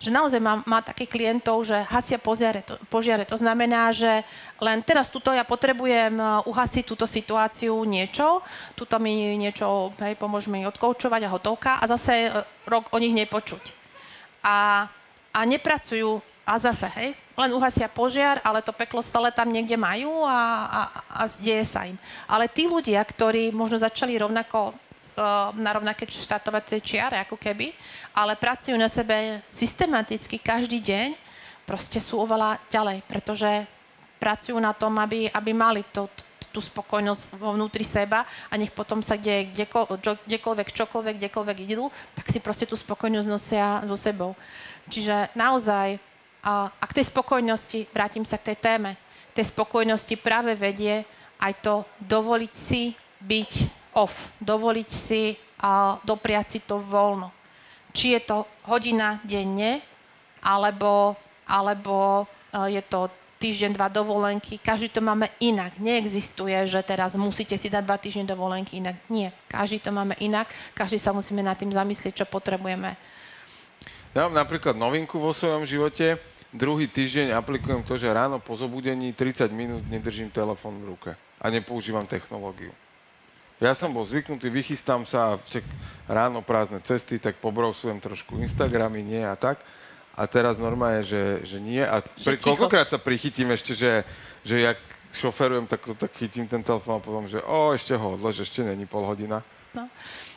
Že 0.00 0.16
naozaj 0.16 0.40
má, 0.40 0.64
má 0.64 0.80
takých 0.80 1.12
klientov, 1.12 1.60
že 1.68 1.76
hasia 1.84 2.16
požiare 2.16 2.64
to, 2.64 2.80
požiare. 2.88 3.28
to 3.28 3.36
znamená, 3.36 3.92
že 3.92 4.24
len 4.56 4.80
teraz 4.80 5.12
tuto 5.12 5.28
ja 5.28 5.44
potrebujem 5.44 6.16
uhasiť 6.48 6.84
túto 6.88 7.04
situáciu 7.04 7.76
niečo, 7.84 8.40
tuto 8.72 8.96
mi 8.96 9.36
niečo, 9.36 9.92
hej, 10.00 10.16
pomôž 10.16 10.48
mi 10.48 10.64
odkoučovať 10.64 11.20
a 11.28 11.32
hotovka 11.36 11.72
a 11.76 11.84
zase 11.84 12.32
rok 12.64 12.88
o 12.90 12.96
nich 12.96 13.12
nepočuť. 13.12 13.76
A, 14.40 14.88
a 15.36 15.40
nepracujú 15.44 16.24
a 16.48 16.56
zase, 16.56 16.88
hej, 16.96 17.12
len 17.36 17.52
uhasia 17.52 17.92
požiar, 17.92 18.40
ale 18.40 18.64
to 18.64 18.72
peklo 18.72 19.04
stále 19.04 19.28
tam 19.28 19.52
niekde 19.52 19.76
majú 19.76 20.24
a, 20.24 20.40
a, 20.64 20.80
a 21.12 21.22
deje 21.28 21.62
sa 21.68 21.84
im. 21.84 22.00
Ale 22.24 22.48
tí 22.48 22.64
ľudia, 22.64 23.04
ktorí 23.04 23.52
možno 23.52 23.76
začali 23.76 24.16
rovnako 24.16 24.72
na 25.56 25.70
rovnaké 25.74 26.06
štartovacie 26.08 26.82
čiare, 26.82 27.20
ako 27.22 27.36
keby, 27.36 27.72
ale 28.14 28.38
pracujú 28.38 28.74
na 28.74 28.88
sebe 28.90 29.42
systematicky 29.50 30.38
každý 30.38 30.80
deň, 30.80 31.08
proste 31.66 32.02
sú 32.02 32.18
oveľa 32.22 32.58
ďalej, 32.66 33.06
pretože 33.06 33.48
pracujú 34.20 34.58
na 34.60 34.76
tom, 34.76 34.98
aby, 35.00 35.32
aby 35.32 35.50
mali 35.56 35.80
to, 35.94 36.10
tú 36.50 36.60
spokojnosť 36.60 37.38
vo 37.38 37.54
vnútri 37.54 37.86
seba 37.86 38.26
a 38.50 38.54
nech 38.58 38.74
potom 38.74 39.00
sa 39.00 39.14
deje 39.14 39.54
kdekoľvek, 39.54 40.68
čokoľvek, 40.74 41.14
kdekoľvek 41.22 41.58
idú, 41.64 41.88
tak 42.18 42.26
si 42.28 42.42
proste 42.42 42.66
tú 42.66 42.74
spokojnosť 42.74 43.28
nosia 43.30 43.80
so 43.86 43.96
sebou. 43.96 44.34
Čiže 44.90 45.30
naozaj 45.32 45.96
a, 46.42 46.68
a 46.68 46.84
k 46.84 46.96
tej 47.00 47.06
spokojnosti, 47.08 47.86
vrátim 47.94 48.26
sa 48.26 48.36
k 48.36 48.52
tej 48.52 48.58
téme, 48.58 48.98
tej 49.32 49.48
spokojnosti 49.48 50.14
práve 50.18 50.52
vedie 50.58 51.06
aj 51.40 51.52
to 51.64 51.74
dovoliť 52.02 52.52
si 52.52 52.92
byť 53.24 53.79
off, 54.00 54.32
dovoliť 54.40 54.88
si 54.88 55.36
a 55.60 56.00
dopriať 56.00 56.46
si 56.56 56.58
to 56.64 56.80
voľno. 56.80 57.28
Či 57.92 58.16
je 58.16 58.20
to 58.24 58.38
hodina 58.64 59.20
denne, 59.26 59.84
alebo, 60.40 61.12
alebo 61.44 62.24
je 62.70 62.80
to 62.88 63.12
týždeň, 63.36 63.76
dva 63.76 63.92
dovolenky. 63.92 64.56
Každý 64.56 64.88
to 64.88 65.04
máme 65.04 65.28
inak. 65.40 65.76
Neexistuje, 65.76 66.56
že 66.64 66.80
teraz 66.80 67.12
musíte 67.16 67.56
si 67.60 67.68
dať 67.68 67.82
dva 67.84 68.00
týždne 68.00 68.24
dovolenky 68.24 68.80
inak. 68.80 68.96
Nie. 69.12 69.36
Každý 69.52 69.84
to 69.84 69.92
máme 69.92 70.16
inak. 70.20 70.48
Každý 70.72 70.96
sa 70.96 71.12
musíme 71.12 71.44
nad 71.44 71.60
tým 71.60 71.72
zamyslieť, 71.72 72.24
čo 72.24 72.26
potrebujeme. 72.28 72.96
Ja 74.16 74.26
mám 74.28 74.36
napríklad 74.36 74.76
novinku 74.76 75.20
vo 75.20 75.32
svojom 75.36 75.68
živote 75.68 76.20
druhý 76.50 76.90
týždeň 76.90 77.30
aplikujem 77.34 77.82
to, 77.86 77.94
že 77.94 78.10
ráno 78.10 78.42
po 78.42 78.58
zobudení 78.58 79.14
30 79.14 79.50
minút 79.54 79.82
nedržím 79.86 80.30
telefón 80.30 80.82
v 80.82 80.94
ruke 80.94 81.10
a 81.38 81.46
nepoužívam 81.50 82.04
technológiu. 82.06 82.74
Ja 83.60 83.76
som 83.76 83.92
bol 83.92 84.08
zvyknutý, 84.08 84.48
vychystám 84.48 85.04
sa 85.04 85.36
a 85.36 85.38
vček, 85.38 85.68
ráno 86.08 86.40
prázdne 86.40 86.80
cesty, 86.80 87.20
tak 87.20 87.36
pobrausujem 87.44 88.00
trošku 88.00 88.40
Instagramy, 88.40 89.04
nie 89.04 89.20
a 89.20 89.36
tak. 89.36 89.60
A 90.16 90.24
teraz 90.24 90.56
normálne, 90.56 91.04
že, 91.04 91.44
že 91.44 91.60
nie. 91.60 91.84
A 91.84 92.00
pri, 92.00 92.40
koľkokrát 92.40 92.88
sa 92.88 92.96
prichytím 92.96 93.52
ešte, 93.52 93.76
že, 93.76 94.08
že 94.48 94.64
jak 94.64 94.80
šoferujem, 95.12 95.68
tak, 95.68 95.84
tak 95.92 96.10
chytím 96.16 96.48
ten 96.48 96.64
telefón 96.64 96.98
a 96.98 97.04
poviem, 97.04 97.28
že 97.28 97.44
o, 97.44 97.76
ešte 97.76 97.92
ho 97.92 98.16
odlož, 98.16 98.40
ešte 98.40 98.64
není 98.64 98.88
pol 98.88 99.04
hodina. 99.04 99.44
No. 99.76 99.86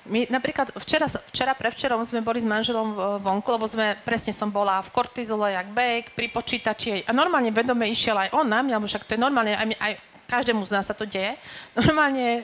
My 0.03 0.27
napríklad 0.27 0.75
včera, 0.75 1.07
včera 1.07 1.55
prevčerom 1.55 2.03
sme 2.03 2.19
boli 2.19 2.43
s 2.43 2.47
manželom 2.47 3.23
vonku, 3.23 3.47
lebo 3.55 3.63
sme, 3.63 3.95
presne 4.03 4.35
som 4.35 4.51
bola 4.51 4.83
v 4.83 4.91
kortizole, 4.91 5.55
jak 5.55 5.71
bejk, 5.71 6.11
pri 6.11 6.27
počítači 6.27 7.07
a 7.07 7.15
normálne 7.15 7.55
vedome 7.55 7.87
išiel 7.87 8.19
aj 8.19 8.35
on 8.35 8.43
na 8.43 8.59
mňa, 8.59 8.83
lebo 8.83 8.91
však 8.91 9.07
to 9.07 9.15
je 9.15 9.23
normálne, 9.23 9.55
aj, 9.55 9.67
aj 9.79 9.93
každému 10.27 10.67
z 10.67 10.75
nás 10.75 10.85
sa 10.91 10.95
to 10.95 11.07
deje. 11.07 11.39
Normálne 11.79 12.43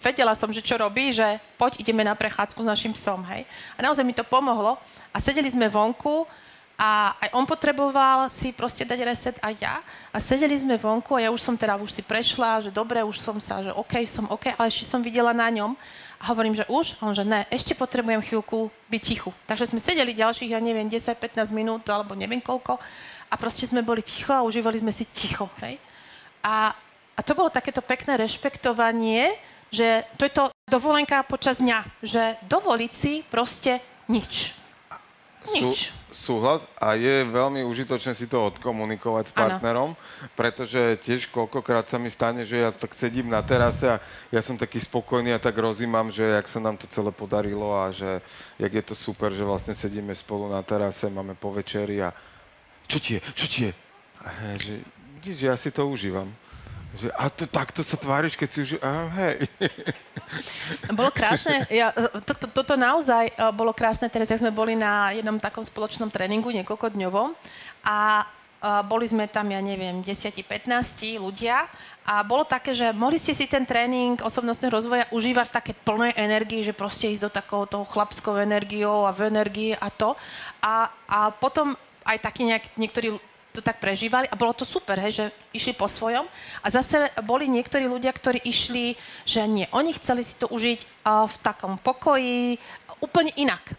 vedela 0.00 0.36
som, 0.36 0.52
že 0.52 0.64
čo 0.64 0.76
robí, 0.76 1.12
že 1.12 1.40
poď 1.56 1.80
ideme 1.80 2.04
na 2.04 2.14
prechádzku 2.14 2.60
s 2.62 2.70
našim 2.70 2.92
psom, 2.92 3.24
hej. 3.32 3.48
A 3.76 3.84
naozaj 3.84 4.04
mi 4.04 4.12
to 4.12 4.24
pomohlo 4.24 4.76
a 5.12 5.16
sedeli 5.18 5.48
sme 5.48 5.70
vonku 5.72 6.28
a 6.76 7.16
aj 7.16 7.32
on 7.32 7.48
potreboval 7.48 8.28
si 8.28 8.52
proste 8.52 8.84
dať 8.84 9.00
reset 9.00 9.36
a 9.40 9.48
ja. 9.56 9.80
A 10.12 10.20
sedeli 10.20 10.52
sme 10.52 10.76
vonku 10.76 11.16
a 11.16 11.24
ja 11.24 11.30
už 11.32 11.40
som 11.40 11.56
teda 11.56 11.80
už 11.80 11.88
si 11.88 12.02
prešla, 12.04 12.68
že 12.68 12.70
dobre, 12.70 13.00
už 13.00 13.16
som 13.16 13.40
sa, 13.40 13.64
že 13.64 13.72
OK, 13.72 14.04
som 14.04 14.28
OK, 14.28 14.52
ale 14.52 14.68
ešte 14.68 14.84
som 14.84 15.00
videla 15.00 15.32
na 15.32 15.48
ňom, 15.48 15.72
a 16.16 16.32
hovorím, 16.32 16.56
že 16.56 16.64
už? 16.68 16.96
A 17.00 17.12
on, 17.12 17.14
že 17.14 17.24
ne, 17.28 17.44
ešte 17.52 17.76
potrebujem 17.76 18.24
chvíľku 18.24 18.72
byť 18.88 19.02
tichu. 19.04 19.30
Takže 19.44 19.68
sme 19.68 19.80
sedeli 19.80 20.16
ďalších, 20.16 20.56
ja 20.56 20.60
neviem, 20.60 20.88
10-15 20.88 21.52
minút, 21.52 21.84
alebo 21.92 22.16
neviem 22.16 22.40
koľko. 22.40 22.80
A 23.28 23.34
proste 23.36 23.68
sme 23.68 23.84
boli 23.84 24.00
ticho 24.00 24.32
a 24.32 24.40
užívali 24.40 24.80
sme 24.80 24.92
si 24.96 25.04
ticho. 25.04 25.50
Hej? 25.60 25.76
A, 26.40 26.72
a 27.12 27.20
to 27.20 27.36
bolo 27.36 27.52
takéto 27.52 27.84
pekné 27.84 28.16
rešpektovanie, 28.16 29.36
že 29.70 30.06
to 30.16 30.22
je 30.26 30.32
to 30.32 30.44
dovolenka 30.66 31.22
počas 31.26 31.58
dňa, 31.62 31.84
že 32.02 32.38
dovoliť 32.46 32.92
si 32.92 33.22
proste 33.26 33.82
nič. 34.10 34.54
Nič. 35.54 35.94
Sú, 36.10 36.34
súhlas 36.34 36.66
a 36.74 36.98
je 36.98 37.22
veľmi 37.22 37.62
užitočné 37.62 38.18
si 38.18 38.26
to 38.26 38.50
odkomunikovať 38.50 39.30
s 39.30 39.32
partnerom, 39.36 39.94
ano. 39.94 40.30
pretože 40.34 40.98
tiež 41.06 41.30
koľkokrát 41.30 41.86
sa 41.86 42.02
mi 42.02 42.10
stane, 42.10 42.42
že 42.42 42.66
ja 42.66 42.70
tak 42.74 42.98
sedím 42.98 43.30
na 43.30 43.38
terase 43.46 43.86
a 43.86 44.02
ja 44.34 44.42
som 44.42 44.58
taký 44.58 44.82
spokojný 44.82 45.30
a 45.36 45.42
tak 45.42 45.54
rozímam, 45.54 46.10
že 46.10 46.26
jak 46.26 46.50
sa 46.50 46.58
nám 46.58 46.74
to 46.74 46.90
celé 46.90 47.14
podarilo 47.14 47.78
a 47.78 47.94
že 47.94 48.18
jak 48.58 48.72
je 48.74 48.84
to 48.90 48.94
super, 48.98 49.30
že 49.30 49.46
vlastne 49.46 49.78
sedíme 49.78 50.10
spolu 50.18 50.50
na 50.50 50.66
terase, 50.66 51.06
máme 51.06 51.38
po 51.38 51.54
večeri 51.54 52.02
a 52.02 52.10
čo 52.90 52.98
ti 52.98 53.18
je, 53.18 53.20
čo 53.34 53.46
ti 53.46 53.60
je? 53.70 53.72
A 54.26 54.58
že, 54.58 54.74
že 55.22 55.44
ja 55.46 55.54
si 55.54 55.70
to 55.70 55.86
užívam. 55.86 56.26
Že, 56.96 57.08
a 57.12 57.24
to 57.28 57.44
takto 57.44 57.84
sa 57.84 58.00
tváriš, 58.00 58.40
keď 58.40 58.48
si 58.48 58.58
už... 58.64 58.70
A, 58.80 59.12
hej. 59.20 59.44
Bolo 60.96 61.12
krásne. 61.12 61.68
Ja, 61.68 61.92
to, 62.24 62.32
to, 62.32 62.46
toto 62.48 62.74
naozaj 62.74 63.28
e, 63.28 63.32
bolo 63.52 63.76
krásne. 63.76 64.08
Teraz 64.08 64.32
sme 64.32 64.48
boli 64.48 64.72
na 64.72 65.12
jednom 65.12 65.36
takom 65.36 65.60
spoločnom 65.60 66.08
tréningu 66.08 66.48
niekoľko 66.48 66.96
dňovom 66.96 67.36
a 67.84 68.22
e, 68.22 68.24
boli 68.88 69.04
sme 69.04 69.28
tam, 69.28 69.52
ja 69.52 69.60
neviem, 69.60 70.00
10-15 70.00 71.20
ľudia 71.20 71.68
a 72.08 72.24
bolo 72.24 72.48
také, 72.48 72.72
že 72.72 72.96
mohli 72.96 73.20
ste 73.20 73.36
si 73.36 73.44
ten 73.44 73.68
tréning 73.68 74.16
osobnostného 74.24 74.72
rozvoja 74.72 75.04
užívať 75.12 75.52
také 75.52 75.72
plnej 75.76 76.16
energii, 76.16 76.64
že 76.64 76.72
proste 76.72 77.12
ísť 77.12 77.28
do 77.28 77.30
takého 77.34 77.68
toho 77.68 77.84
chlapskou 77.84 78.40
energiou 78.40 79.04
a 79.04 79.12
v 79.12 79.28
energii 79.28 79.76
a 79.76 79.92
to. 79.92 80.16
A, 80.64 80.88
a 81.10 81.18
potom 81.28 81.76
aj 82.06 82.18
takí 82.22 82.46
nejak, 82.46 82.72
niektorí 82.78 83.18
to 83.56 83.64
tak 83.64 83.80
prežívali 83.80 84.28
a 84.28 84.36
bolo 84.36 84.52
to 84.52 84.68
super, 84.68 85.00
hej, 85.00 85.24
že 85.24 85.26
išli 85.56 85.72
po 85.72 85.88
svojom. 85.88 86.28
A 86.60 86.66
zase 86.68 87.08
boli 87.24 87.48
niektorí 87.48 87.88
ľudia, 87.88 88.12
ktorí 88.12 88.44
išli, 88.44 88.94
že 89.24 89.48
nie, 89.48 89.64
oni 89.72 89.96
chceli 89.96 90.20
si 90.20 90.36
to 90.36 90.52
užiť 90.52 90.78
uh, 90.84 91.24
v 91.24 91.36
takom 91.40 91.80
pokoji, 91.80 92.60
úplne 93.00 93.32
inak. 93.40 93.72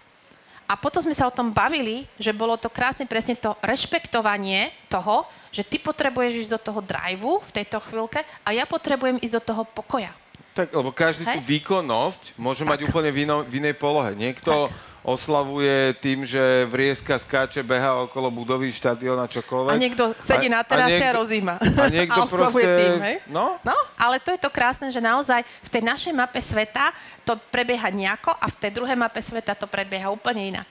A 0.68 0.76
potom 0.76 1.00
sme 1.00 1.16
sa 1.16 1.30
o 1.30 1.36
tom 1.36 1.56
bavili, 1.56 2.04
že 2.20 2.36
bolo 2.36 2.60
to 2.60 2.68
krásne 2.68 3.08
presne 3.08 3.40
to 3.40 3.56
rešpektovanie 3.64 4.68
toho, 4.92 5.24
že 5.48 5.64
ty 5.64 5.80
potrebuješ 5.80 6.44
ísť 6.44 6.54
do 6.60 6.60
toho 6.60 6.80
driveu 6.84 7.40
v 7.40 7.56
tejto 7.56 7.80
chvíľke 7.80 8.20
a 8.44 8.50
ja 8.52 8.68
potrebujem 8.68 9.16
ísť 9.24 9.36
do 9.40 9.44
toho 9.54 9.64
pokoja. 9.64 10.12
Tak, 10.52 10.74
lebo 10.74 10.90
každý 10.92 11.24
Hej? 11.24 11.38
tú 11.38 11.42
výkonnosť 11.46 12.36
môže 12.36 12.66
tak. 12.66 12.70
mať 12.74 12.80
úplne 12.90 13.10
v, 13.14 13.18
ino, 13.24 13.46
v 13.46 13.54
inej 13.64 13.78
polohe. 13.78 14.12
Niekto 14.18 14.68
tak 14.68 14.97
oslavuje 15.08 15.96
tým, 16.04 16.28
že 16.28 16.68
vrieska, 16.68 17.16
skáče, 17.16 17.64
beha 17.64 18.04
okolo 18.04 18.28
budovy, 18.28 18.68
štadiona, 18.76 19.32
čokoľvek. 19.32 19.72
A 19.72 19.80
niekto 19.80 20.12
sedí 20.20 20.52
na 20.52 20.68
terase 20.68 21.00
a, 21.00 21.08
niekto, 21.08 21.08
a 21.08 21.20
rozíma. 21.24 21.56
A 21.64 21.86
niekto 21.88 22.20
a 22.24 22.28
oslavuje 22.28 22.66
proste... 22.68 22.82
tým, 22.84 22.94
hej? 23.00 23.16
No? 23.32 23.56
no? 23.64 23.78
Ale 23.96 24.20
to 24.20 24.36
je 24.36 24.40
to 24.44 24.52
krásne, 24.52 24.92
že 24.92 25.00
naozaj 25.00 25.48
v 25.64 25.70
tej 25.72 25.84
našej 25.88 26.12
mape 26.12 26.44
sveta 26.44 26.92
to 27.24 27.40
prebieha 27.48 27.88
nejako 27.88 28.36
a 28.36 28.52
v 28.52 28.56
tej 28.60 28.72
druhej 28.76 29.00
mape 29.00 29.24
sveta 29.24 29.56
to 29.56 29.64
prebieha 29.64 30.12
úplne 30.12 30.60
inak. 30.60 30.68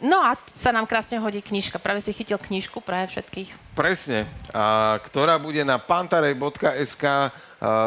No 0.00 0.24
a 0.24 0.32
sa 0.56 0.72
nám 0.72 0.88
krásne 0.88 1.20
hodí 1.20 1.44
knižka. 1.44 1.76
Práve 1.76 2.00
si 2.00 2.16
chytil 2.16 2.40
knižku 2.40 2.80
pre 2.80 3.04
všetkých. 3.04 3.76
Presne. 3.76 4.24
A, 4.48 4.96
ktorá 5.04 5.36
bude 5.36 5.60
na 5.60 5.76
pantarej.sk 5.76 7.04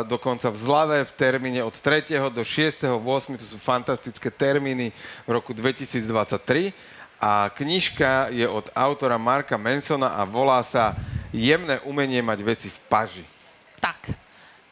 dokonca 0.05 0.53
v 0.53 0.57
Zlave 0.57 0.97
v 1.09 1.11
termíne 1.17 1.65
od 1.65 1.73
3. 1.73 2.13
do 2.29 2.45
6. 2.45 3.01
8. 3.01 3.41
To 3.41 3.45
sú 3.45 3.57
fantastické 3.57 4.29
termíny 4.29 4.93
v 5.25 5.29
roku 5.33 5.57
2023. 5.57 6.69
A 7.17 7.49
knižka 7.49 8.29
je 8.29 8.45
od 8.45 8.69
autora 8.77 9.17
Marka 9.17 9.57
Mansona 9.57 10.13
a 10.13 10.21
volá 10.21 10.61
sa 10.61 10.93
Jemné 11.33 11.81
umenie 11.81 12.21
mať 12.21 12.39
veci 12.45 12.69
v 12.69 12.79
paži. 12.85 13.25
Tak. 13.81 14.13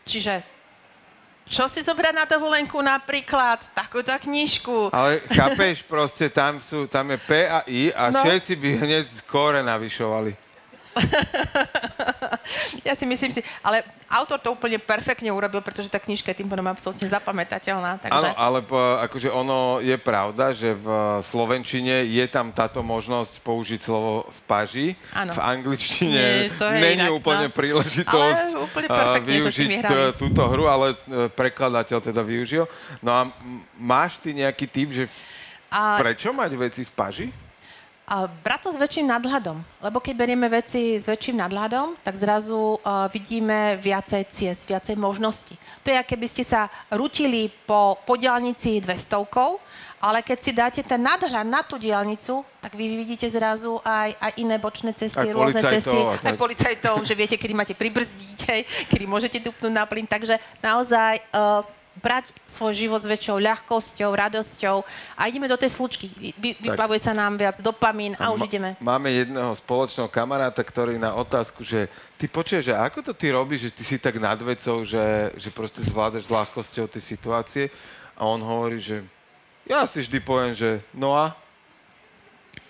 Čiže 0.05 0.45
čo 1.51 1.67
si 1.67 1.83
zobrať 1.83 2.15
na 2.15 2.23
dovolenku 2.23 2.79
napríklad? 2.79 3.59
Takúto 3.75 4.15
knižku. 4.15 4.87
Ale 4.95 5.19
chápeš, 5.35 5.83
proste 5.83 6.31
tam, 6.31 6.63
sú, 6.63 6.87
tam 6.87 7.11
je 7.11 7.19
P 7.19 7.31
a 7.43 7.59
I 7.67 7.91
a 7.91 8.07
no. 8.07 8.23
všetci 8.23 8.55
by 8.55 8.69
hneď 8.79 9.05
skore 9.11 9.59
navyšovali. 9.59 10.31
ja 12.87 12.93
si 12.93 13.05
myslím 13.07 13.31
si, 13.31 13.41
ale 13.63 13.83
autor 14.11 14.39
to 14.43 14.51
úplne 14.51 14.75
perfektne 14.77 15.31
urobil, 15.31 15.63
pretože 15.63 15.87
tá 15.87 15.97
knižka 15.97 16.35
je 16.35 16.43
tým 16.43 16.49
pádom 16.51 16.67
absolútne 16.67 17.07
zapamätateľná. 17.07 18.03
Takže... 18.03 18.27
Áno, 18.27 18.31
ale 18.35 18.59
akože 19.07 19.29
ono 19.31 19.79
je 19.79 19.95
pravda, 19.95 20.51
že 20.51 20.75
v 20.75 20.87
slovenčine 21.23 22.03
je 22.07 22.25
tam 22.27 22.51
táto 22.51 22.83
možnosť 22.83 23.39
použiť 23.41 23.79
slovo 23.79 24.27
v 24.27 24.39
paži. 24.45 24.87
Áno. 25.15 25.31
V 25.31 25.39
angličtine 25.39 26.51
Nie, 26.51 26.79
není 26.81 27.07
inak, 27.07 27.15
úplne 27.15 27.47
no. 27.47 27.55
príležitosť 27.55 28.45
Ale 28.51 28.63
úplne 28.67 28.87
využiť 29.23 29.69
t- 29.81 30.13
túto 30.19 30.43
hru, 30.47 30.67
ale 30.67 30.93
e, 30.93 31.31
prekladateľ 31.31 31.97
teda 32.03 32.21
využil. 32.21 32.67
No 32.99 33.11
a 33.15 33.21
máš 33.79 34.19
ty 34.19 34.35
nejaký 34.35 34.67
typ, 34.67 34.89
že 34.91 35.05
v- 35.07 35.19
A- 35.71 35.97
prečo 35.99 36.35
mať 36.35 36.51
veci 36.59 36.83
v 36.83 36.91
paži? 36.91 37.27
A 38.07 38.27
brať 38.27 38.67
to 38.67 38.69
s 38.75 38.81
väčším 38.81 39.07
nadhľadom. 39.07 39.63
Lebo 39.79 40.03
keď 40.03 40.13
berieme 40.19 40.51
veci 40.51 40.99
s 40.99 41.07
väčším 41.07 41.39
nadhľadom, 41.39 41.95
tak 42.03 42.19
zrazu 42.19 42.75
uh, 42.81 43.07
vidíme 43.07 43.79
viacej 43.79 44.27
ciest, 44.33 44.67
viacej 44.67 44.99
možností. 44.99 45.55
To 45.85 45.93
je, 45.93 45.99
keby 46.03 46.27
ste 46.27 46.43
sa 46.43 46.67
rutili 46.91 47.47
po, 47.47 47.95
po 48.03 48.19
diálnici 48.19 48.83
200 48.83 49.15
ale 50.01 50.25
keď 50.25 50.37
si 50.41 50.51
dáte 50.51 50.81
ten 50.81 50.97
nadhľad 50.97 51.45
na 51.45 51.61
tú 51.61 51.77
diálnicu, 51.77 52.41
tak 52.57 52.73
vy 52.73 52.89
vidíte 52.89 53.29
zrazu 53.29 53.77
aj, 53.85 54.17
aj 54.17 54.31
iné 54.41 54.57
bočné 54.57 54.97
cesty, 54.97 55.29
Aj 55.29 55.29
rôzne 55.29 55.61
cesty, 55.61 55.93
a 55.93 56.17
tak. 56.17 56.25
aj 56.25 56.35
policajtov, 56.41 57.05
že 57.05 57.13
viete, 57.13 57.37
kedy 57.37 57.53
máte 57.53 57.77
pribrzdiť, 57.77 58.65
kedy 58.89 59.05
môžete 59.05 59.37
dupnúť 59.45 59.69
na 59.69 59.85
plyn. 59.85 60.09
Takže 60.09 60.41
naozaj 60.57 61.21
uh, 61.37 61.61
brať 61.99 62.31
svoj 62.47 62.71
život 62.71 63.03
s 63.03 63.07
väčšou 63.09 63.35
ľahkosťou, 63.35 64.15
radosťou 64.15 64.87
a 65.19 65.21
ideme 65.27 65.51
do 65.51 65.59
tej 65.59 65.75
slučky. 65.75 66.07
Vy, 66.15 66.31
vy, 66.39 66.49
vyplavuje 66.71 67.03
sa 67.03 67.11
nám 67.11 67.35
viac 67.35 67.59
dopamín 67.59 68.15
a 68.15 68.31
už 68.31 68.47
Ma- 68.47 68.47
ideme. 68.47 68.69
Máme 68.79 69.11
jedného 69.11 69.51
spoločného 69.59 70.07
kamaráta, 70.07 70.63
ktorý 70.63 70.95
na 70.95 71.11
otázku, 71.11 71.67
že 71.67 71.91
ty 72.15 72.31
počuješ, 72.31 72.71
že 72.71 72.75
ako 72.79 73.11
to 73.11 73.13
ty 73.13 73.35
robíš, 73.35 73.67
že 73.67 73.75
ty 73.75 73.83
si 73.83 73.95
tak 73.99 74.15
nad 74.23 74.39
vecou, 74.39 74.87
že, 74.87 75.35
že 75.35 75.51
proste 75.51 75.83
zvládaš 75.83 76.31
s 76.31 76.33
ľahkosťou 76.33 76.87
tie 76.87 77.03
situácie 77.03 77.67
a 78.15 78.23
on 78.23 78.39
hovorí, 78.39 78.79
že 78.79 79.03
ja 79.67 79.83
si 79.83 79.99
vždy 79.99 80.17
poviem, 80.23 80.55
že 80.55 80.79
no 80.95 81.11
a 81.11 81.35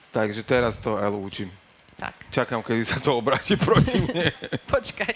takže 0.09 0.41
teraz 0.41 0.82
to 0.82 0.97
Elu 0.97 1.22
učím. 1.22 1.61
Tak, 2.02 2.34
Čakám, 2.34 2.66
kedy 2.66 2.82
sa 2.82 2.97
to 2.97 3.14
obráti 3.14 3.54
proti 3.54 4.02
mne. 4.10 4.34
počkaj. 4.66 5.14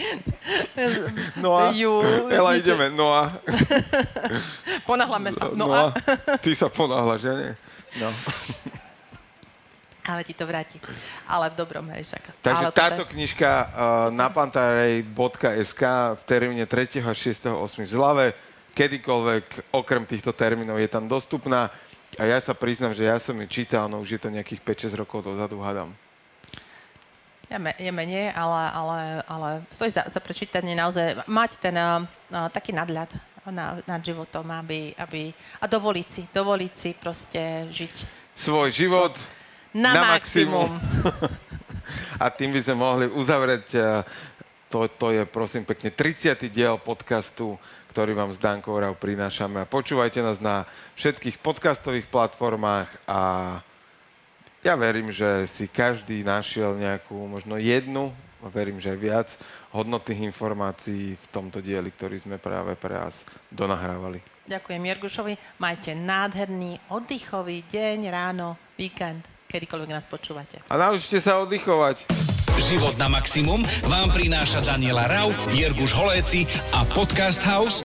No 1.41 1.57
a, 1.57 1.73
Ju, 1.73 1.97
Ela, 2.29 2.61
ideme, 2.61 2.93
no 2.93 3.09
a, 3.09 3.41
Ponáhľame 4.89 5.33
sa. 5.33 5.49
No, 5.49 5.65
no 5.65 5.73
a... 5.73 5.89
a, 5.89 6.37
ty 6.37 6.53
sa 6.53 6.69
ponáhľaš, 6.69 7.21
ja 7.25 7.33
nie? 7.33 7.51
No. 7.97 8.13
Ale 10.13 10.21
ti 10.21 10.37
to 10.37 10.45
vráti. 10.45 10.77
Ale 11.25 11.49
v 11.49 11.57
dobrom, 11.57 11.89
hej, 11.89 12.05
však. 12.05 12.45
Takže 12.45 12.65
Ale 12.69 12.77
táto 12.77 13.01
je- 13.01 13.11
knižka 13.17 13.49
uh, 13.49 13.67
na 14.13 14.29
pantarej.sk 14.29 15.81
v 16.13 16.23
termíne 16.29 16.69
3. 16.69 17.01
a 17.01 17.09
6. 17.09 17.49
8. 17.49 17.57
v 17.81 17.89
Zlave, 17.89 18.25
kedykoľvek, 18.77 19.73
okrem 19.73 20.05
týchto 20.05 20.29
termínov, 20.29 20.77
je 20.77 20.85
tam 20.85 21.09
dostupná. 21.09 21.73
A 22.21 22.29
ja 22.29 22.37
sa 22.37 22.53
priznám, 22.53 22.93
že 22.93 23.09
ja 23.09 23.17
som 23.17 23.33
ju 23.33 23.49
čítal, 23.49 23.89
no 23.89 24.05
už 24.05 24.13
je 24.13 24.21
to 24.21 24.29
nejakých 24.29 24.61
5-6 24.61 24.93
rokov 25.01 25.25
dozadu, 25.25 25.57
hádam. 25.65 25.89
Je, 27.55 27.59
me, 27.63 27.71
je 27.79 27.87
menej, 27.87 28.35
ale, 28.35 28.63
ale, 28.67 28.99
ale 29.31 29.49
stojí 29.71 29.87
za, 29.87 30.03
za 30.11 30.19
prečítanie 30.19 30.75
naozaj 30.75 31.23
mať 31.23 31.51
ten 31.63 31.71
uh, 31.79 32.03
taký 32.51 32.75
nadľad 32.75 33.15
na, 33.47 33.79
nad 33.87 34.03
životom, 34.03 34.43
aby, 34.51 34.91
aby, 34.99 35.31
a 35.63 35.63
dovoliť 35.63 36.07
si, 36.11 36.21
dovoliť 36.35 36.73
si 36.75 36.89
proste 36.99 37.71
žiť 37.71 37.93
Svoj 38.35 38.75
život 38.75 39.15
na, 39.71 39.95
Na 39.95 40.19
maximum. 40.19 40.67
a 42.23 42.27
tým 42.27 42.51
by 42.51 42.59
sme 42.59 42.75
mohli 42.75 43.07
uzavrieť, 43.07 43.65
uh, 43.79 44.03
to, 44.67 44.91
to 44.91 45.15
je 45.15 45.23
prosím 45.23 45.63
pekne 45.63 45.95
30. 45.95 46.35
diel 46.51 46.75
podcastu, 46.75 47.55
ktorý 47.95 48.19
vám 48.19 48.35
s 48.35 48.39
Dankou 48.43 48.75
Rau 48.75 48.99
prinášame. 48.99 49.63
A 49.63 49.71
počúvajte 49.71 50.19
nás 50.19 50.43
na 50.43 50.67
všetkých 50.99 51.39
podcastových 51.39 52.11
platformách 52.11 52.91
a 53.07 53.19
ja 54.65 54.73
verím, 54.73 55.13
že 55.13 55.45
si 55.45 55.69
každý 55.69 56.25
našiel 56.25 56.73
nejakú, 56.73 57.13
možno 57.29 57.61
jednu, 57.61 58.09
a 58.41 58.49
verím, 58.49 58.81
že 58.81 58.93
aj 58.93 58.99
viac, 58.99 59.27
hodnotných 59.69 60.25
informácií 60.25 61.17
v 61.17 61.27
tomto 61.29 61.61
dieli, 61.61 61.93
ktorý 61.93 62.17
sme 62.17 62.37
práve 62.41 62.73
pre 62.73 62.97
vás 62.97 63.21
donahrávali. 63.53 64.21
Ďakujem 64.45 64.81
Jergušovi. 64.81 65.33
Majte 65.61 65.93
nádherný 65.97 66.77
oddychový 66.93 67.65
deň, 67.65 68.09
ráno, 68.09 68.57
víkend, 68.77 69.25
kedykoľvek 69.49 69.89
nás 69.89 70.05
počúvate. 70.09 70.61
A 70.69 70.77
naučte 70.77 71.17
sa 71.21 71.41
oddychovať. 71.41 72.09
Život 72.55 72.95
na 72.97 73.11
maximum 73.11 73.61
vám 73.89 74.09
prináša 74.13 74.63
Daniela 74.65 75.05
Rau, 75.05 75.33
Jirguš 75.53 75.91
Holéci 75.93 76.47
a 76.71 76.87
Podcast 76.87 77.43
House 77.43 77.84